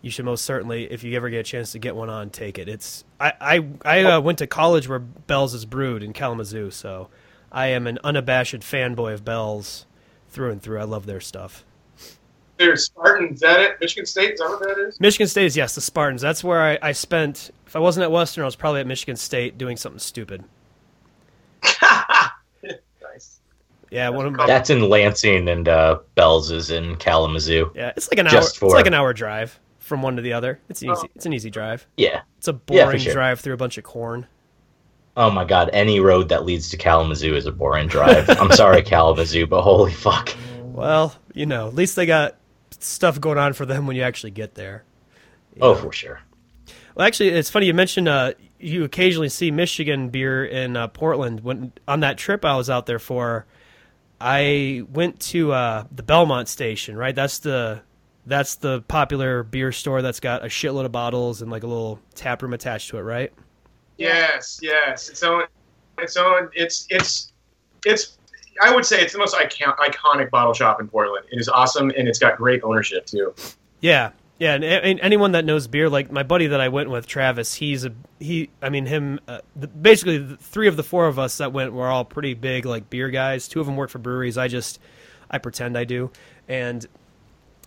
you 0.00 0.10
should 0.10 0.24
most 0.24 0.44
certainly, 0.44 0.84
if 0.84 1.02
you 1.02 1.16
ever 1.16 1.28
get 1.28 1.40
a 1.40 1.42
chance 1.42 1.72
to 1.72 1.80
get 1.80 1.96
one 1.96 2.08
on, 2.08 2.30
take 2.30 2.58
it. 2.58 2.68
It's 2.68 3.04
I 3.18 3.32
I, 3.40 3.66
I 3.84 4.04
uh, 4.04 4.20
went 4.20 4.38
to 4.38 4.46
college 4.46 4.88
where 4.88 5.00
Bell's 5.00 5.54
is 5.54 5.64
brewed 5.64 6.02
in 6.02 6.12
Kalamazoo, 6.12 6.70
so 6.70 7.08
I 7.50 7.68
am 7.68 7.86
an 7.86 7.98
unabashed 8.04 8.60
fanboy 8.60 9.14
of 9.14 9.24
Bell's 9.24 9.86
through 10.28 10.52
and 10.52 10.62
through. 10.62 10.78
I 10.78 10.84
love 10.84 11.06
their 11.06 11.20
stuff. 11.20 11.64
There's 12.58 12.86
Spartans. 12.86 13.36
Is 13.36 13.40
that 13.40 13.60
it? 13.60 13.80
Michigan 13.80 14.06
State? 14.06 14.34
Is 14.34 14.40
that 14.40 14.48
what 14.48 14.60
that 14.60 14.78
is? 14.78 15.00
Michigan 15.00 15.28
State 15.28 15.46
is 15.46 15.56
yes, 15.56 15.74
the 15.74 15.80
Spartans. 15.80 16.22
That's 16.22 16.42
where 16.42 16.62
I, 16.62 16.78
I 16.82 16.92
spent. 16.92 17.50
If 17.68 17.76
I 17.76 17.80
wasn't 17.80 18.02
at 18.04 18.10
Western, 18.10 18.42
I 18.42 18.46
was 18.46 18.56
probably 18.56 18.80
at 18.80 18.86
Michigan 18.86 19.14
State 19.16 19.58
doing 19.58 19.76
something 19.76 19.98
stupid. 20.00 20.42
nice. 23.02 23.40
Yeah, 23.90 24.08
one 24.10 24.26
of 24.26 24.32
my. 24.34 24.46
That's 24.46 24.70
in 24.70 24.88
Lansing, 24.88 25.48
and 25.48 25.68
uh, 25.68 25.98
Bell's 26.14 26.50
is 26.50 26.70
in 26.70 26.96
Kalamazoo. 26.96 27.70
Yeah, 27.74 27.92
it's 27.96 28.10
like 28.10 28.18
an 28.18 28.26
hour. 28.26 28.32
Just 28.32 28.62
It's 28.62 28.72
like 28.74 28.86
an 28.86 28.94
hour 28.94 29.12
drive 29.12 29.58
from 29.78 30.02
one 30.02 30.16
to 30.16 30.22
the 30.22 30.32
other. 30.32 30.60
It's 30.68 30.82
an 30.82 30.90
Oh. 30.90 30.94
easy. 30.94 31.10
It's 31.14 31.26
an 31.26 31.32
easy 31.32 31.50
drive. 31.50 31.86
Yeah. 31.96 32.22
It's 32.38 32.48
a 32.48 32.58
Yeah, 32.70 32.84
boring 32.84 32.98
sure. 33.00 33.12
drive 33.12 33.40
through 33.40 33.54
a 33.54 33.58
bunch 33.58 33.78
of 33.78 33.84
corn. 33.84 34.26
Oh 35.16 35.30
my 35.30 35.44
God! 35.44 35.70
Any 35.72 36.00
road 36.00 36.28
that 36.28 36.44
leads 36.44 36.70
to 36.70 36.76
Kalamazoo 36.76 37.34
is 37.34 37.46
a 37.46 37.52
boring 37.52 37.88
drive. 37.88 38.28
I'm 38.40 38.52
sorry, 38.52 38.82
Kalamazoo, 38.82 39.46
but 39.46 39.62
holy 39.62 39.92
fuck. 39.92 40.34
Well, 40.62 41.14
you 41.34 41.44
know, 41.46 41.66
at 41.68 41.74
least 41.74 41.96
they 41.96 42.06
got 42.06 42.36
stuff 42.78 43.20
going 43.20 43.38
on 43.38 43.52
for 43.52 43.66
them 43.66 43.86
when 43.86 43.96
you 43.96 44.02
actually 44.02 44.30
get 44.30 44.54
there. 44.54 44.84
You 45.56 45.62
Oh, 45.62 45.74
know. 45.74 45.80
for 45.80 45.92
sure. 45.92 46.20
Well, 46.98 47.06
actually, 47.06 47.28
it's 47.28 47.48
funny 47.48 47.66
you 47.66 47.74
mentioned 47.74 48.08
uh, 48.08 48.32
you 48.58 48.82
occasionally 48.82 49.28
see 49.28 49.52
Michigan 49.52 50.08
beer 50.08 50.44
in 50.44 50.76
uh, 50.76 50.88
Portland. 50.88 51.40
When 51.40 51.72
on 51.86 52.00
that 52.00 52.18
trip 52.18 52.44
I 52.44 52.56
was 52.56 52.68
out 52.68 52.86
there 52.86 52.98
for, 52.98 53.46
I 54.20 54.82
went 54.92 55.20
to 55.20 55.52
uh, 55.52 55.84
the 55.92 56.02
Belmont 56.02 56.48
station. 56.48 56.96
Right, 56.96 57.14
that's 57.14 57.38
the 57.38 57.82
that's 58.26 58.56
the 58.56 58.82
popular 58.88 59.44
beer 59.44 59.70
store 59.70 60.02
that's 60.02 60.18
got 60.18 60.44
a 60.44 60.48
shitload 60.48 60.86
of 60.86 60.90
bottles 60.92 61.40
and 61.40 61.52
like 61.52 61.62
a 61.62 61.68
little 61.68 62.00
tap 62.16 62.42
room 62.42 62.52
attached 62.52 62.90
to 62.90 62.98
it. 62.98 63.02
Right. 63.02 63.32
Yes, 63.96 64.58
yes. 64.60 65.08
Its 65.08 65.22
own, 65.22 65.44
its 65.98 66.16
own. 66.16 66.50
It's 66.52 66.88
it's 66.90 67.32
it's. 67.86 68.18
I 68.60 68.74
would 68.74 68.84
say 68.84 69.00
it's 69.00 69.12
the 69.12 69.20
most 69.20 69.36
icon, 69.36 69.76
iconic 69.76 70.30
bottle 70.30 70.52
shop 70.52 70.80
in 70.80 70.88
Portland. 70.88 71.26
It 71.30 71.40
is 71.40 71.48
awesome, 71.48 71.92
and 71.96 72.08
it's 72.08 72.18
got 72.18 72.38
great 72.38 72.64
ownership 72.64 73.06
too. 73.06 73.32
Yeah, 73.80 74.10
yeah, 74.38 74.54
and, 74.54 74.64
and 74.64 75.00
anyone 75.00 75.32
that 75.32 75.44
knows 75.44 75.66
beer, 75.66 75.88
like 75.88 76.12
my 76.12 76.22
buddy 76.22 76.48
that 76.48 76.60
I 76.60 76.68
went 76.68 76.90
with, 76.90 77.08
Travis, 77.08 77.54
he's 77.54 77.84
a 77.84 77.92
he. 78.20 78.50
I 78.62 78.68
mean, 78.68 78.86
him. 78.86 79.18
Uh, 79.26 79.40
the, 79.56 79.66
basically, 79.66 80.18
the 80.18 80.36
three 80.36 80.68
of 80.68 80.76
the 80.76 80.84
four 80.84 81.08
of 81.08 81.18
us 81.18 81.38
that 81.38 81.52
went 81.52 81.72
were 81.72 81.88
all 81.88 82.04
pretty 82.04 82.34
big 82.34 82.64
like 82.64 82.88
beer 82.88 83.10
guys. 83.10 83.48
Two 83.48 83.60
of 83.60 83.66
them 83.66 83.76
work 83.76 83.90
for 83.90 83.98
breweries. 83.98 84.38
I 84.38 84.46
just 84.46 84.78
I 85.28 85.38
pretend 85.38 85.76
I 85.76 85.82
do, 85.82 86.12
and 86.46 86.86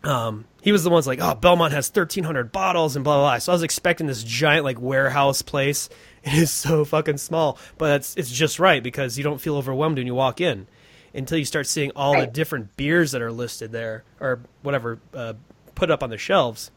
um, 0.05 0.45
he 0.61 0.71
was 0.71 0.85
the 0.85 0.89
ones 0.89 1.05
like, 1.05 1.19
oh, 1.21 1.35
Belmont 1.35 1.73
has 1.73 1.89
thirteen 1.89 2.23
hundred 2.23 2.53
bottles 2.53 2.95
and 2.95 3.03
blah 3.03 3.15
blah 3.17 3.31
blah. 3.31 3.37
So 3.39 3.51
I 3.51 3.55
was 3.55 3.63
expecting 3.63 4.07
this 4.07 4.23
giant 4.23 4.63
like 4.63 4.79
warehouse 4.79 5.41
place. 5.41 5.89
It 6.23 6.33
is 6.33 6.51
so 6.51 6.85
fucking 6.85 7.17
small, 7.17 7.57
but 7.79 7.95
it's 7.95 8.15
it's 8.15 8.29
just 8.31 8.59
right 8.59 8.83
because 8.83 9.17
you 9.17 9.23
don't 9.23 9.41
feel 9.41 9.55
overwhelmed 9.57 9.97
when 9.97 10.05
you 10.05 10.13
walk 10.13 10.39
in 10.39 10.67
until 11.15 11.39
you 11.39 11.45
start 11.45 11.65
seeing 11.65 11.89
all 11.95 12.15
the 12.15 12.27
different 12.27 12.77
beers 12.77 13.13
that 13.13 13.23
are 13.23 13.31
listed 13.31 13.71
there 13.71 14.03
or 14.19 14.39
whatever 14.61 14.99
uh, 15.15 15.33
put 15.81 15.89
up 15.89 16.03
on 16.03 16.11
the 16.11 16.17
shelves. 16.17 16.69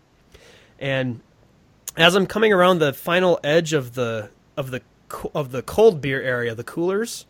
And 0.78 1.20
as 1.94 2.14
I'm 2.14 2.26
coming 2.26 2.54
around 2.54 2.78
the 2.78 2.94
final 2.94 3.38
edge 3.44 3.74
of 3.74 3.92
the 3.92 4.30
of 4.56 4.70
the 4.70 4.80
of 5.34 5.52
the 5.52 5.60
cold 5.60 6.00
beer 6.00 6.22
area, 6.22 6.54
the 6.54 6.64
coolers, 6.64 7.26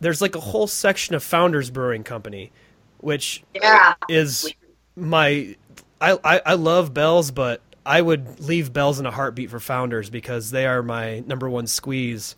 there's 0.00 0.22
like 0.22 0.34
a 0.34 0.40
whole 0.40 0.66
section 0.66 1.14
of 1.14 1.22
Founders 1.22 1.68
Brewing 1.68 2.02
Company, 2.02 2.50
which 2.96 3.44
Yeah. 3.54 3.92
is 4.08 4.54
my 4.96 5.54
I, 6.00 6.18
I 6.24 6.40
I 6.46 6.54
love 6.54 6.94
Bells, 6.94 7.30
but 7.30 7.60
I 7.84 8.00
would 8.00 8.40
leave 8.40 8.72
Bells 8.72 8.98
in 8.98 9.04
a 9.04 9.10
heartbeat 9.10 9.50
for 9.50 9.60
Founders 9.60 10.08
because 10.08 10.50
they 10.50 10.64
are 10.64 10.82
my 10.82 11.20
number 11.26 11.46
one 11.46 11.66
squeeze. 11.66 12.36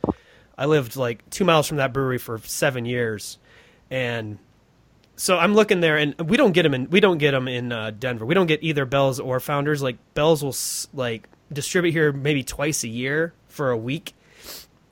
I 0.59 0.67
lived 0.67 0.97
like 0.97 1.31
two 1.31 1.45
miles 1.45 1.69
from 1.69 1.77
that 1.77 1.93
brewery 1.93 2.19
for 2.19 2.39
seven 2.39 2.87
years, 2.87 3.39
and 3.89 4.41
so 5.19 5.37
I'm 5.37 5.53
looking 5.53 5.81
there, 5.81 5.97
and 5.97 6.15
we 6.31 6.37
don't 6.37 6.53
get 6.53 6.63
them 6.63 6.75
in 6.75 6.89
we 6.91 7.01
don't 7.01 7.19
get 7.19 7.33
them 7.33 7.49
in 7.49 7.73
uh, 7.73 7.91
Denver. 7.91 8.25
We 8.25 8.35
don't 8.35 8.47
get 8.47 8.63
either 8.63 8.87
Bells 8.87 9.19
or 9.19 9.41
Founders. 9.41 9.83
Like 9.83 9.97
Bells 10.15 10.45
will 10.45 10.55
like 10.97 11.29
distribute 11.53 11.91
here 11.91 12.13
maybe 12.13 12.45
twice 12.45 12.85
a 12.85 12.89
year 12.89 13.35
for 13.49 13.71
a 13.71 13.77
week, 13.77 14.15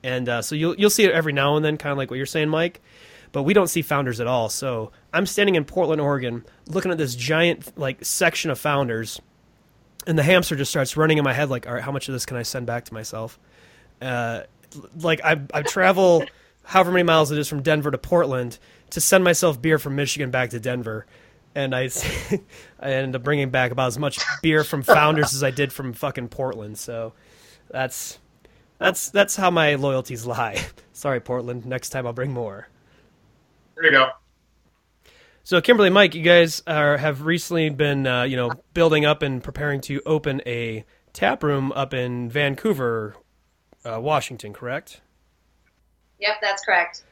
and 0.03 0.27
uh, 0.27 0.41
so 0.41 0.53
you'll 0.53 0.75
you'll 0.75 0.89
see 0.89 1.05
it 1.05 1.11
every 1.11 1.31
now 1.31 1.55
and 1.55 1.63
then, 1.63 1.77
kind 1.77 1.91
of 1.93 1.97
like 1.97 2.11
what 2.11 2.17
you're 2.17 2.25
saying, 2.25 2.49
Mike. 2.49 2.81
But 3.31 3.43
we 3.43 3.53
don't 3.53 3.67
see 3.67 3.81
Founders 3.81 4.19
at 4.19 4.27
all. 4.27 4.49
So 4.49 4.91
I'm 5.13 5.25
standing 5.25 5.55
in 5.55 5.63
Portland, 5.63 6.01
Oregon, 6.01 6.45
looking 6.67 6.91
at 6.91 6.97
this 6.97 7.15
giant 7.15 7.77
like 7.77 8.03
section 8.03 8.51
of 8.51 8.59
Founders, 8.59 9.21
and 10.07 10.19
the 10.19 10.23
hamster 10.23 10.57
just 10.57 10.71
starts 10.71 10.97
running 10.97 11.17
in 11.17 11.23
my 11.23 11.33
head. 11.33 11.49
Like, 11.49 11.67
all 11.67 11.73
right, 11.73 11.83
how 11.83 11.93
much 11.93 12.09
of 12.09 12.13
this 12.13 12.25
can 12.25 12.35
I 12.35 12.43
send 12.43 12.65
back 12.65 12.83
to 12.85 12.93
myself? 12.93 13.39
Uh, 14.01 14.41
like 14.99 15.21
I 15.23 15.39
I 15.53 15.61
travel 15.61 16.25
however 16.65 16.91
many 16.91 17.03
miles 17.03 17.31
it 17.31 17.37
is 17.37 17.47
from 17.47 17.61
Denver 17.61 17.91
to 17.91 17.97
Portland 17.97 18.59
to 18.91 19.01
send 19.01 19.23
myself 19.23 19.61
beer 19.61 19.79
from 19.79 19.95
Michigan 19.95 20.31
back 20.31 20.51
to 20.51 20.59
Denver. 20.59 21.05
And 21.55 21.75
I, 21.75 21.89
I 22.79 22.91
ended 22.91 23.15
up 23.15 23.23
bringing 23.23 23.49
back 23.49 23.71
about 23.71 23.87
as 23.87 23.97
much 23.97 24.19
beer 24.41 24.63
from 24.63 24.83
Founders 24.83 25.33
as 25.33 25.43
I 25.43 25.51
did 25.51 25.73
from 25.73 25.93
fucking 25.93 26.29
Portland. 26.29 26.77
So 26.77 27.13
that's 27.69 28.19
that's 28.77 29.09
that's 29.09 29.35
how 29.35 29.49
my 29.49 29.75
loyalties 29.75 30.25
lie. 30.25 30.63
Sorry, 30.93 31.19
Portland. 31.19 31.65
Next 31.65 31.89
time 31.89 32.05
I'll 32.05 32.13
bring 32.13 32.31
more. 32.31 32.67
There 33.75 33.85
you 33.85 33.91
go. 33.91 34.09
So 35.43 35.61
Kimberly, 35.61 35.89
Mike, 35.89 36.13
you 36.13 36.23
guys 36.23 36.61
are, 36.67 36.97
have 36.97 37.21
recently 37.21 37.69
been, 37.69 38.05
uh, 38.05 38.23
you 38.23 38.35
know, 38.35 38.51
building 38.73 39.05
up 39.05 39.21
and 39.21 39.41
preparing 39.41 39.79
to 39.81 40.01
open 40.05 40.41
a 40.45 40.83
tap 41.13 41.41
room 41.41 41.71
up 41.71 41.93
in 41.93 42.29
Vancouver, 42.29 43.15
uh, 43.85 44.01
Washington, 44.01 44.51
correct? 44.51 44.99
Yep, 46.19 46.35
that's 46.41 46.65
correct. 46.65 47.03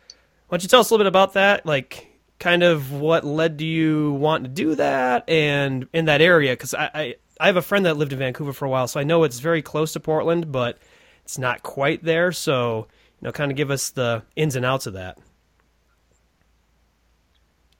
Why 0.48 0.58
don't 0.58 0.64
you 0.64 0.70
tell 0.70 0.82
us 0.82 0.90
a 0.90 0.94
little 0.94 1.04
bit 1.04 1.10
about 1.10 1.34
that? 1.34 1.66
Like, 1.66 2.08
kind 2.40 2.62
of 2.62 2.92
what 2.92 3.24
led 3.24 3.58
to 3.60 3.66
you 3.66 4.14
want 4.14 4.44
to 4.44 4.50
do 4.50 4.76
that 4.76 5.28
and 5.28 5.88
in 5.92 6.06
that 6.06 6.22
area? 6.22 6.54
Because 6.54 6.74
I, 6.74 6.92
I, 6.94 7.16
I 7.40 7.48
have 7.48 7.58
a 7.58 7.62
friend 7.62 7.86
that 7.86 7.98
lived 7.98 8.14
in 8.14 8.20
Vancouver 8.20 8.54
for 8.54 8.66
a 8.66 8.70
while, 8.70 8.88
so 8.88 9.00
I 9.00 9.04
know 9.04 9.24
it's 9.24 9.40
very 9.40 9.64
close 9.64 9.94
to 9.94 10.00
Portland, 10.00 10.52
but 10.52 10.78
it's 11.24 11.40
not 11.40 11.64
quite 11.64 12.04
there. 12.04 12.32
So, 12.32 12.88
you 13.20 13.26
know, 13.26 13.32
kind 13.32 13.50
of 13.50 13.58
give 13.58 13.72
us 13.72 13.90
the 13.90 14.22
ins 14.36 14.56
and 14.56 14.66
outs 14.66 14.86
of 14.86 14.94
that. 14.94 15.18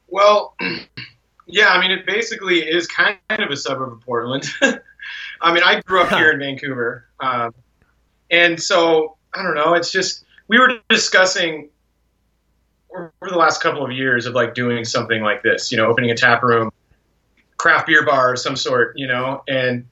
Well, 0.08 0.56
yeah, 1.46 1.70
I 1.70 1.80
mean, 1.80 1.92
it 1.92 2.08
basically 2.08 2.60
is 2.60 2.88
kind 2.88 3.18
of 3.30 3.52
a 3.52 3.56
suburb 3.56 3.94
of 3.94 4.02
Portland. 4.02 4.50
I 5.42 5.54
mean, 5.54 5.62
I 5.64 5.82
grew 5.82 6.02
up 6.02 6.10
here 6.10 6.32
in 6.32 6.40
Vancouver. 6.40 7.08
Um, 7.20 7.54
and 8.32 8.60
so, 8.60 9.18
I 9.36 9.44
don't 9.44 9.54
know, 9.54 9.76
it's 9.76 9.92
just, 9.92 10.26
we 10.48 10.58
were 10.58 10.80
discussing 10.90 11.70
over 12.96 13.32
the 13.32 13.38
last 13.38 13.62
couple 13.62 13.84
of 13.84 13.92
years 13.92 14.26
of 14.26 14.34
like 14.34 14.54
doing 14.54 14.86
something 14.86 15.22
like 15.22 15.44
this, 15.44 15.72
you 15.72 15.78
know, 15.78 15.86
opening 15.86 16.12
a 16.12 16.16
tap 16.16 16.44
room, 16.44 16.72
craft 17.58 17.88
beer 17.88 18.06
bar 18.06 18.34
of 18.34 18.40
some 18.40 18.56
sort, 18.56 18.94
you 18.98 19.08
know, 19.08 19.44
and 19.48 19.86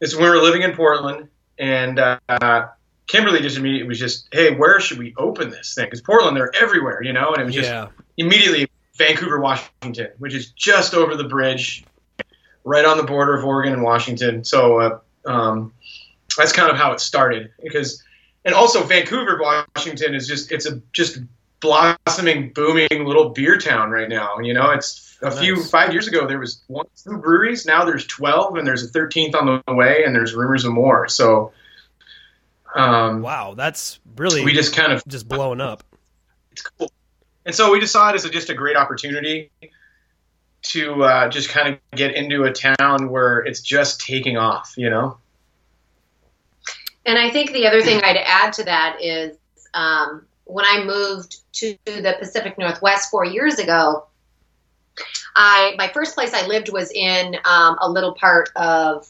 it's 0.00 0.14
when 0.14 0.24
we 0.24 0.30
were 0.30 0.42
living 0.42 0.62
in 0.62 0.74
Portland 0.74 1.28
and, 1.58 1.98
uh, 1.98 2.68
Kimberly 3.08 3.40
just 3.40 3.56
immediately 3.56 3.88
was 3.88 3.98
just, 3.98 4.28
hey, 4.32 4.54
where 4.54 4.80
should 4.80 4.98
we 4.98 5.14
open 5.16 5.50
this 5.50 5.74
thing? 5.74 5.86
Because 5.86 6.02
Portland, 6.02 6.36
they're 6.36 6.54
everywhere, 6.60 7.02
you 7.02 7.12
know, 7.12 7.32
and 7.32 7.40
it 7.40 7.46
was 7.46 7.54
just 7.54 7.70
Yeah. 7.70 7.88
immediately 8.18 8.68
Vancouver, 8.96 9.40
Washington, 9.40 10.08
which 10.18 10.34
is 10.34 10.50
just 10.50 10.92
over 10.92 11.16
the 11.16 11.24
bridge, 11.24 11.84
right 12.64 12.84
on 12.84 12.98
the 12.98 13.02
border 13.04 13.34
of 13.34 13.44
Oregon 13.44 13.72
and 13.72 13.82
Washington. 13.82 14.44
So 14.44 14.80
uh, 14.80 14.98
um, 15.24 15.72
that's 16.36 16.52
kind 16.52 16.70
of 16.70 16.76
how 16.76 16.92
it 16.92 17.00
started. 17.00 17.50
Because, 17.62 18.02
and 18.44 18.54
also 18.54 18.82
Vancouver, 18.82 19.40
Washington 19.40 20.14
is 20.14 20.26
just 20.28 20.52
it's 20.52 20.66
a 20.66 20.82
just 20.92 21.20
blossoming, 21.60 22.52
booming 22.52 22.88
little 22.90 23.30
beer 23.30 23.58
town 23.58 23.90
right 23.90 24.08
now. 24.08 24.38
You 24.38 24.54
know, 24.54 24.70
it's 24.70 25.16
a 25.22 25.30
few 25.30 25.56
Nice. 25.56 25.70
five 25.70 25.92
years 25.92 26.06
ago 26.06 26.26
there 26.26 26.38
was 26.38 26.62
one 26.68 26.86
two 27.02 27.18
breweries. 27.18 27.66
Now 27.66 27.84
there's 27.84 28.06
twelve, 28.06 28.56
and 28.56 28.66
there's 28.66 28.84
a 28.84 28.88
thirteenth 28.88 29.34
on 29.34 29.62
the 29.66 29.74
way, 29.74 30.04
and 30.04 30.14
there's 30.14 30.34
rumors 30.34 30.64
of 30.64 30.72
more. 30.72 31.08
So. 31.08 31.52
Um, 32.74 33.22
Wow, 33.22 33.54
that's 33.54 33.98
really 34.16 34.44
we 34.44 34.52
just 34.52 34.76
kind 34.76 34.92
of 34.92 35.02
just 35.08 35.26
blowing 35.26 35.60
up. 35.60 35.82
it's 36.52 36.60
cool. 36.62 36.92
And 37.46 37.54
so 37.54 37.72
we 37.72 37.78
saw 37.86 38.12
decided 38.12 38.26
it's 38.26 38.34
just 38.34 38.50
a 38.50 38.54
great 38.54 38.76
opportunity 38.76 39.50
to 40.64 41.02
uh, 41.02 41.28
just 41.30 41.48
kind 41.48 41.68
of 41.68 41.78
get 41.96 42.14
into 42.14 42.44
a 42.44 42.52
town 42.52 43.08
where 43.08 43.38
it's 43.38 43.62
just 43.62 44.02
taking 44.02 44.36
off, 44.36 44.74
you 44.76 44.90
know? 44.90 45.16
And 47.06 47.18
I 47.18 47.30
think 47.30 47.52
the 47.52 47.66
other 47.66 47.80
thing 47.80 48.02
I'd 48.04 48.18
add 48.18 48.52
to 48.54 48.64
that 48.64 48.98
is 49.00 49.38
um, 49.72 50.26
when 50.48 50.64
I 50.64 50.82
moved 50.82 51.36
to 51.52 51.76
the 51.84 52.16
Pacific 52.18 52.58
Northwest 52.58 53.10
four 53.10 53.24
years 53.24 53.58
ago, 53.58 54.06
I 55.36 55.74
my 55.76 55.88
first 55.88 56.14
place 56.14 56.32
I 56.34 56.46
lived 56.46 56.72
was 56.72 56.90
in 56.90 57.36
um, 57.44 57.76
a 57.80 57.88
little 57.88 58.14
part 58.14 58.50
of 58.56 59.06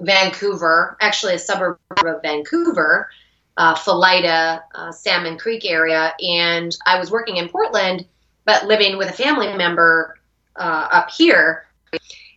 Vancouver, 0.00 0.96
actually 1.00 1.34
a 1.34 1.38
suburb 1.38 1.78
of 2.04 2.22
Vancouver, 2.22 3.08
uh, 3.56 3.74
Felida, 3.74 4.62
uh, 4.74 4.92
Salmon 4.92 5.38
Creek 5.38 5.64
area, 5.64 6.12
and 6.20 6.76
I 6.86 6.98
was 6.98 7.10
working 7.10 7.38
in 7.38 7.48
Portland, 7.48 8.06
but 8.44 8.66
living 8.66 8.98
with 8.98 9.08
a 9.08 9.14
family 9.14 9.52
member 9.56 10.18
uh, 10.56 10.88
up 10.92 11.10
here. 11.10 11.66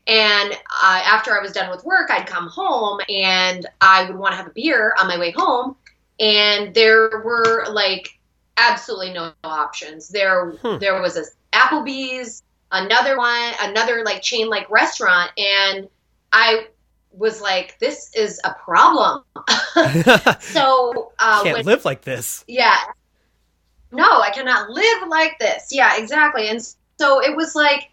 And 0.07 0.51
uh, 0.53 1.01
after 1.05 1.37
I 1.37 1.41
was 1.41 1.51
done 1.51 1.69
with 1.69 1.85
work, 1.85 2.09
I'd 2.09 2.27
come 2.27 2.49
home 2.49 2.99
and 3.07 3.65
I 3.79 4.05
would 4.05 4.17
want 4.17 4.33
to 4.33 4.37
have 4.37 4.47
a 4.47 4.51
beer 4.51 4.93
on 4.99 5.07
my 5.07 5.17
way 5.17 5.31
home. 5.31 5.75
And 6.19 6.73
there 6.73 7.21
were 7.23 7.65
like 7.71 8.19
absolutely 8.57 9.13
no 9.13 9.31
options. 9.43 10.09
There, 10.09 10.51
Hmm. 10.61 10.77
there 10.77 11.01
was 11.01 11.17
a 11.17 11.23
Applebee's, 11.53 12.43
another 12.71 13.17
one, 13.17 13.53
another 13.61 14.03
like 14.03 14.21
chain 14.21 14.49
like 14.49 14.69
restaurant, 14.69 15.31
and 15.37 15.87
I 16.31 16.67
was 17.11 17.41
like, 17.41 17.77
this 17.79 18.09
is 18.15 18.39
a 18.43 18.53
problem. 18.53 19.23
So 20.41 21.11
Can't 21.19 21.47
uh, 21.47 21.53
when 21.53 21.65
live 21.65 21.85
like 21.85 22.01
this. 22.01 22.43
yeah. 22.47 22.77
no, 23.91 24.21
I 24.21 24.29
cannot 24.31 24.69
live 24.69 25.07
like 25.07 25.37
this. 25.39 25.67
Yeah, 25.71 25.97
exactly. 25.97 26.47
And 26.49 26.61
so 26.99 27.21
it 27.21 27.35
was 27.35 27.55
like 27.55 27.89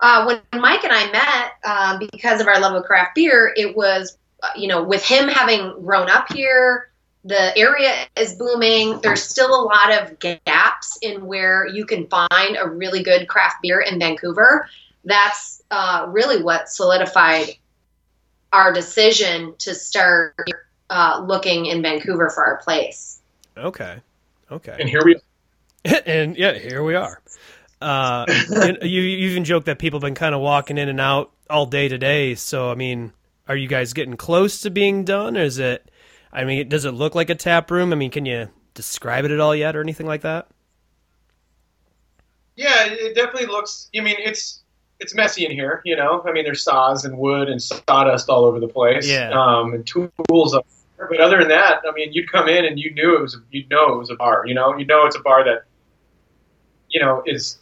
uh, 0.00 0.24
when 0.26 0.60
Mike 0.60 0.84
and 0.84 0.92
I 0.92 1.10
met 1.10 1.52
um, 1.64 1.98
because 2.12 2.40
of 2.40 2.46
our 2.48 2.60
love 2.60 2.74
of 2.74 2.84
craft 2.84 3.14
beer, 3.14 3.52
it 3.56 3.74
was, 3.74 4.18
uh, 4.42 4.48
you 4.56 4.68
know, 4.68 4.82
with 4.82 5.02
him 5.02 5.28
having 5.28 5.72
grown 5.82 6.10
up 6.10 6.30
here, 6.32 6.90
the 7.26 7.58
area 7.58 7.92
is 8.16 8.34
booming. 8.34 9.00
There's 9.00 9.22
still 9.22 9.52
a 9.52 9.62
lot 9.64 9.92
of 9.92 10.18
gaps 10.20 10.96
in 11.02 11.26
where 11.26 11.66
you 11.66 11.84
can 11.84 12.06
find 12.06 12.56
a 12.56 12.68
really 12.68 13.02
good 13.02 13.26
craft 13.26 13.56
beer 13.62 13.80
in 13.80 13.98
Vancouver. 13.98 14.68
That's 15.04 15.62
uh, 15.70 16.06
really 16.08 16.42
what 16.42 16.68
solidified 16.68 17.56
our 18.52 18.72
decision 18.72 19.54
to 19.58 19.74
start 19.74 20.34
uh, 20.88 21.24
looking 21.26 21.66
in 21.66 21.82
Vancouver 21.82 22.30
for 22.30 22.44
our 22.44 22.58
place. 22.58 23.20
Okay. 23.56 23.98
Okay. 24.50 24.76
And 24.78 24.88
here 24.88 25.04
we 25.04 25.16
are. 25.16 26.00
and 26.06 26.36
yeah, 26.36 26.54
here 26.54 26.84
we 26.84 26.94
are. 26.94 27.20
Uh, 27.80 28.24
you, 28.82 29.02
you 29.02 29.28
even 29.28 29.44
joked 29.44 29.66
that 29.66 29.80
people 29.80 29.98
have 29.98 30.06
been 30.06 30.14
kind 30.14 30.34
of 30.34 30.40
walking 30.40 30.78
in 30.78 30.88
and 30.88 31.00
out 31.00 31.32
all 31.50 31.66
day 31.66 31.88
today. 31.88 32.36
So, 32.36 32.70
I 32.70 32.76
mean, 32.76 33.12
are 33.48 33.56
you 33.56 33.66
guys 33.66 33.92
getting 33.94 34.16
close 34.16 34.60
to 34.60 34.70
being 34.70 35.04
done? 35.04 35.36
Or 35.36 35.42
is 35.42 35.58
it, 35.58 35.90
I 36.36 36.44
mean, 36.44 36.68
does 36.68 36.84
it 36.84 36.90
look 36.90 37.14
like 37.14 37.30
a 37.30 37.34
tap 37.34 37.70
room? 37.70 37.94
I 37.94 37.96
mean, 37.96 38.10
can 38.10 38.26
you 38.26 38.50
describe 38.74 39.24
it 39.24 39.30
at 39.30 39.40
all 39.40 39.56
yet 39.56 39.74
or 39.74 39.80
anything 39.80 40.06
like 40.06 40.20
that? 40.20 40.46
Yeah, 42.56 42.84
it 42.88 43.14
definitely 43.14 43.46
looks. 43.46 43.88
I 43.96 44.00
mean, 44.00 44.16
it's 44.18 44.62
it's 45.00 45.14
messy 45.14 45.46
in 45.46 45.50
here. 45.50 45.80
You 45.86 45.96
know, 45.96 46.22
I 46.28 46.32
mean, 46.32 46.44
there's 46.44 46.62
saws 46.62 47.06
and 47.06 47.16
wood 47.16 47.48
and 47.48 47.60
sawdust 47.62 48.28
all 48.28 48.44
over 48.44 48.60
the 48.60 48.68
place. 48.68 49.08
Yeah. 49.08 49.30
Um, 49.30 49.72
and 49.72 49.86
tools 49.86 50.54
up 50.54 50.66
there. 50.98 51.08
But 51.08 51.20
other 51.20 51.38
than 51.38 51.48
that, 51.48 51.80
I 51.88 51.92
mean, 51.92 52.12
you'd 52.12 52.30
come 52.30 52.48
in 52.48 52.66
and 52.66 52.78
you 52.78 52.92
knew 52.92 53.16
it 53.16 53.22
was. 53.22 53.38
You'd 53.50 53.70
know 53.70 53.94
it 53.94 53.98
was 53.98 54.10
a 54.10 54.16
bar. 54.16 54.44
You 54.46 54.54
know, 54.54 54.76
you 54.76 54.84
know 54.84 55.06
it's 55.06 55.16
a 55.16 55.20
bar 55.20 55.42
that, 55.44 55.64
you 56.90 57.00
know, 57.00 57.22
is. 57.24 57.58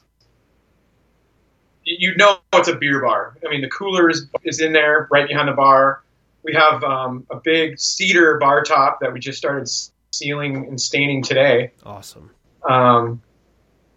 You 1.85 2.17
know 2.17 2.39
it's 2.55 2.69
a 2.69 2.75
beer 2.75 3.03
bar. 3.03 3.37
I 3.47 3.51
mean, 3.51 3.61
the 3.61 3.69
cooler 3.69 4.11
is, 4.11 4.27
is 4.43 4.61
in 4.61 4.73
there 4.73 5.07
right 5.13 5.29
behind 5.29 5.49
the 5.49 5.53
bar. 5.53 6.04
We 6.45 6.53
have 6.53 6.85
um, 6.85 7.27
a 7.31 7.37
big 7.37 7.81
cedar 7.81 8.39
bar 8.39 8.63
top 8.63 9.01
that 9.01 9.13
we 9.13 9.19
just 9.19 9.39
started 9.39 9.67
sealing 10.13 10.67
and 10.67 10.81
staining 10.81 11.23
today 11.23 11.73
Awesome. 11.85 12.31
um, 12.69 13.23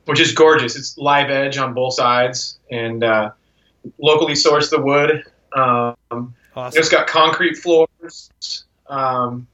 which 0.05 0.19
is 0.19 0.31
gorgeous. 0.31 0.75
It's 0.77 0.97
live 0.97 1.29
edge 1.29 1.57
on 1.57 1.73
both 1.73 1.93
sides 1.93 2.57
and 2.71 3.03
uh, 3.03 3.31
locally 3.99 4.33
sourced 4.33 4.69
the 4.69 4.81
wood. 4.81 5.23
Um, 5.53 6.33
Awesome. 6.55 6.79
it's 6.79 6.89
got 6.89 7.05
concrete 7.07 7.55
floors. 7.55 8.31
Um, 8.87 9.47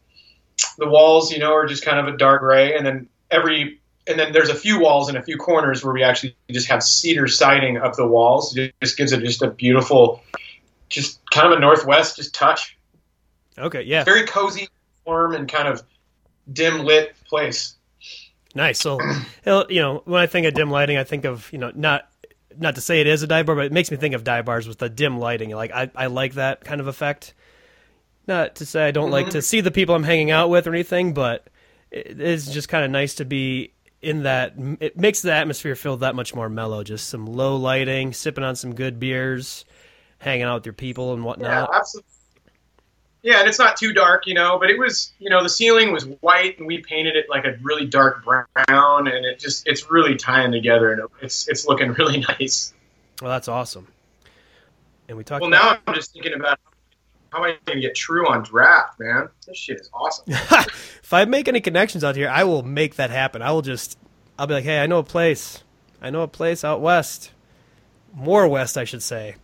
the 0.77 0.87
walls, 0.87 1.31
you 1.31 1.39
know, 1.39 1.53
are 1.53 1.65
just 1.65 1.83
kind 1.83 1.99
of 1.99 2.13
a 2.13 2.15
dark 2.17 2.41
gray, 2.41 2.77
and 2.77 2.85
then 2.85 3.09
every 3.31 3.81
and 4.07 4.17
then 4.19 4.31
there's 4.31 4.49
a 4.49 4.55
few 4.55 4.79
walls 4.79 5.09
and 5.09 5.17
a 5.17 5.21
few 5.23 5.37
corners 5.37 5.83
where 5.83 5.93
we 5.93 6.03
actually 6.03 6.35
just 6.51 6.67
have 6.69 6.83
cedar 6.83 7.27
siding 7.27 7.77
up 7.77 7.95
the 7.95 8.07
walls. 8.07 8.55
It 8.55 8.73
just 8.81 8.97
gives 8.97 9.11
it 9.11 9.21
just 9.21 9.41
a 9.41 9.49
beautiful, 9.49 10.21
just 10.89 11.19
kind 11.31 11.51
of 11.51 11.57
a 11.57 11.59
northwest 11.59 12.15
just 12.17 12.33
touch. 12.33 12.77
Okay. 13.57 13.81
Yeah. 13.83 14.03
Very 14.03 14.25
cozy, 14.25 14.67
warm, 15.05 15.35
and 15.35 15.47
kind 15.47 15.67
of 15.67 15.83
dim 16.51 16.79
lit 16.79 17.15
place. 17.25 17.75
Nice. 18.55 18.79
So, 18.79 18.99
you 19.69 19.81
know, 19.81 20.01
when 20.05 20.21
I 20.21 20.27
think 20.27 20.47
of 20.47 20.53
dim 20.53 20.69
lighting, 20.69 20.97
I 20.97 21.03
think 21.03 21.25
of 21.25 21.51
you 21.51 21.59
know 21.59 21.71
not 21.75 22.09
not 22.57 22.75
to 22.75 22.81
say 22.81 23.01
it 23.01 23.07
is 23.07 23.23
a 23.23 23.27
dive 23.27 23.45
bar, 23.45 23.55
but 23.55 23.65
it 23.65 23.71
makes 23.71 23.91
me 23.91 23.97
think 23.97 24.15
of 24.15 24.23
dive 24.23 24.45
bars 24.45 24.67
with 24.67 24.77
the 24.77 24.89
dim 24.89 25.19
lighting. 25.19 25.51
Like 25.51 25.71
I 25.71 25.89
I 25.95 26.07
like 26.07 26.33
that 26.33 26.63
kind 26.63 26.81
of 26.81 26.87
effect. 26.87 27.33
Not 28.27 28.55
to 28.55 28.65
say 28.65 28.87
I 28.87 28.91
don't 28.91 29.11
like 29.11 29.27
to 29.27 29.39
mm-hmm. 29.39 29.41
see 29.41 29.61
the 29.61 29.71
people 29.71 29.95
I'm 29.95 30.03
hanging 30.03 30.31
out 30.31 30.49
with 30.49 30.65
or 30.65 30.73
anything, 30.73 31.13
but 31.13 31.47
it 31.91 32.21
is 32.21 32.47
just 32.47 32.69
kind 32.69 32.85
of 32.85 32.91
nice 32.91 33.15
to 33.15 33.25
be 33.25 33.73
in 34.01 34.23
that. 34.23 34.53
It 34.79 34.97
makes 34.97 35.21
the 35.21 35.33
atmosphere 35.33 35.75
feel 35.75 35.97
that 35.97 36.15
much 36.15 36.33
more 36.33 36.49
mellow. 36.49 36.83
Just 36.83 37.09
some 37.09 37.25
low 37.25 37.57
lighting, 37.57 38.13
sipping 38.13 38.43
on 38.43 38.55
some 38.55 38.75
good 38.75 38.99
beers, 38.99 39.65
hanging 40.19 40.43
out 40.43 40.55
with 40.55 40.65
your 40.65 40.73
people 40.73 41.13
and 41.13 41.23
whatnot. 41.23 41.69
Yeah, 41.69 41.77
absolutely. 41.77 42.09
Yeah, 43.23 43.39
and 43.39 43.47
it's 43.47 43.57
not 43.57 43.77
too 43.77 43.93
dark, 43.93 44.27
you 44.27 44.33
know, 44.33 44.59
but 44.59 44.69
it 44.69 44.77
was, 44.77 45.13
you 45.17 45.29
know, 45.29 45.41
the 45.41 45.49
ceiling 45.49 45.93
was 45.93 46.05
white 46.19 46.57
and 46.59 46.67
we 46.67 46.79
painted 46.79 47.15
it 47.15 47.27
like 47.29 47.45
a 47.45 47.57
really 47.61 47.85
dark 47.85 48.23
brown 48.25 49.07
and 49.07 49.25
it 49.25 49.39
just 49.39 49.65
it's 49.65 49.89
really 49.89 50.15
tying 50.15 50.51
together 50.51 50.91
and 50.91 51.01
it's 51.21 51.47
it's 51.47 51.65
looking 51.65 51.93
really 51.97 52.19
nice. 52.19 52.73
Well, 53.21 53.31
that's 53.31 53.47
awesome. 53.47 53.87
And 55.07 55.17
we 55.17 55.23
talked. 55.23 55.41
Well, 55.41 55.49
about- 55.53 55.77
now 55.85 55.91
I'm 55.93 55.95
just 55.95 56.11
thinking 56.11 56.33
about 56.33 56.59
how 57.31 57.39
am 57.39 57.45
I 57.45 57.57
going 57.65 57.81
to 57.81 57.87
get 57.87 57.95
TRVE 57.95 58.29
on 58.29 58.43
draft, 58.43 58.99
man? 58.99 59.27
This 59.47 59.57
shit 59.57 59.79
is 59.79 59.89
awesome. 59.91 60.25
if 60.27 61.11
I 61.13 61.25
make 61.25 61.47
any 61.47 61.61
connections 61.61 62.03
out 62.03 62.15
here, 62.15 62.29
I 62.29 62.43
will 62.43 62.61
make 62.61 62.95
that 62.97 63.09
happen. 63.09 63.41
I 63.41 63.51
will 63.51 63.63
just, 63.63 63.97
I'll 64.37 64.45
be 64.45 64.53
like, 64.53 64.63
hey, 64.65 64.79
I 64.79 64.85
know 64.85 64.99
a 64.99 65.03
place. 65.03 65.63
I 65.99 66.11
know 66.11 66.21
a 66.21 66.27
place 66.27 66.63
out 66.63 66.79
west. 66.79 67.31
More 68.13 68.47
west, 68.47 68.77
I 68.77 68.83
should 68.83 69.01
say. 69.01 69.35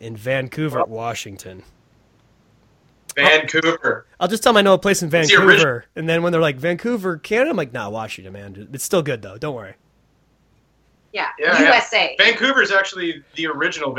In 0.00 0.16
Vancouver, 0.16 0.82
Washington. 0.84 1.62
Vancouver. 3.14 4.06
I'll 4.20 4.28
just 4.28 4.42
tell 4.42 4.52
them 4.52 4.58
I 4.58 4.62
know 4.62 4.74
a 4.74 4.78
place 4.78 5.02
in 5.02 5.10
Vancouver. 5.10 5.84
And 5.96 6.08
then 6.08 6.22
when 6.22 6.32
they're 6.32 6.40
like, 6.40 6.56
Vancouver, 6.56 7.16
Canada, 7.18 7.50
I'm 7.50 7.56
like, 7.56 7.72
nah, 7.72 7.88
Washington, 7.90 8.32
man. 8.32 8.68
It's 8.72 8.84
still 8.84 9.02
good, 9.02 9.22
though. 9.22 9.38
Don't 9.38 9.54
worry. 9.54 9.74
Yeah, 11.12 11.28
Yeah, 11.38 11.60
yeah. 11.60 11.74
USA. 11.74 12.14
Vancouver 12.18 12.62
is 12.62 12.70
actually 12.72 13.22
the 13.36 13.46
original 13.46 13.94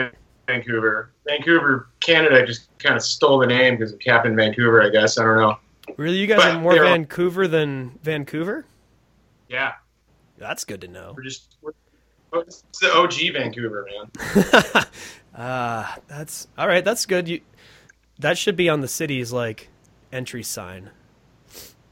Vancouver. 0.48 1.12
Vancouver, 1.28 1.90
Canada 2.00 2.46
just 2.46 2.76
kind 2.80 2.96
of 2.96 3.04
stole 3.04 3.40
the 3.40 3.48
name 3.48 3.78
because 3.78 3.94
of 3.94 4.00
Captain 4.00 4.36
Vancouver, 4.36 4.82
I 4.82 4.90
guess. 4.90 5.18
I 5.18 5.24
don't 5.24 5.38
know. 5.38 5.58
Really? 5.98 6.18
You 6.18 6.28
guys 6.28 6.38
But 6.38 6.56
are 6.56 6.60
more 6.60 6.74
they're- 6.74 6.84
Vancouver 6.86 7.48
than 7.48 8.00
Vancouver? 8.04 8.66
Yeah, 9.50 9.74
That's 10.38 10.64
good 10.64 10.82
to 10.82 10.88
know. 10.88 11.14
we're 11.16 11.24
just 11.24 11.58
we're, 11.62 11.72
it's 12.42 12.64
the 12.82 12.92
OG 12.96 13.34
Vancouver, 13.34 13.86
man. 13.92 14.86
Ah, 15.36 15.98
that's 16.08 16.48
all 16.60 16.68
right. 16.68 16.86
That's 16.86 17.06
good. 17.08 17.28
You, 17.28 17.42
that 18.20 18.38
should 18.38 18.56
be 18.56 18.70
on 18.70 18.82
the 18.82 18.88
city's 18.88 19.32
like 19.32 19.70
entry 20.12 20.44
sign. 20.44 20.90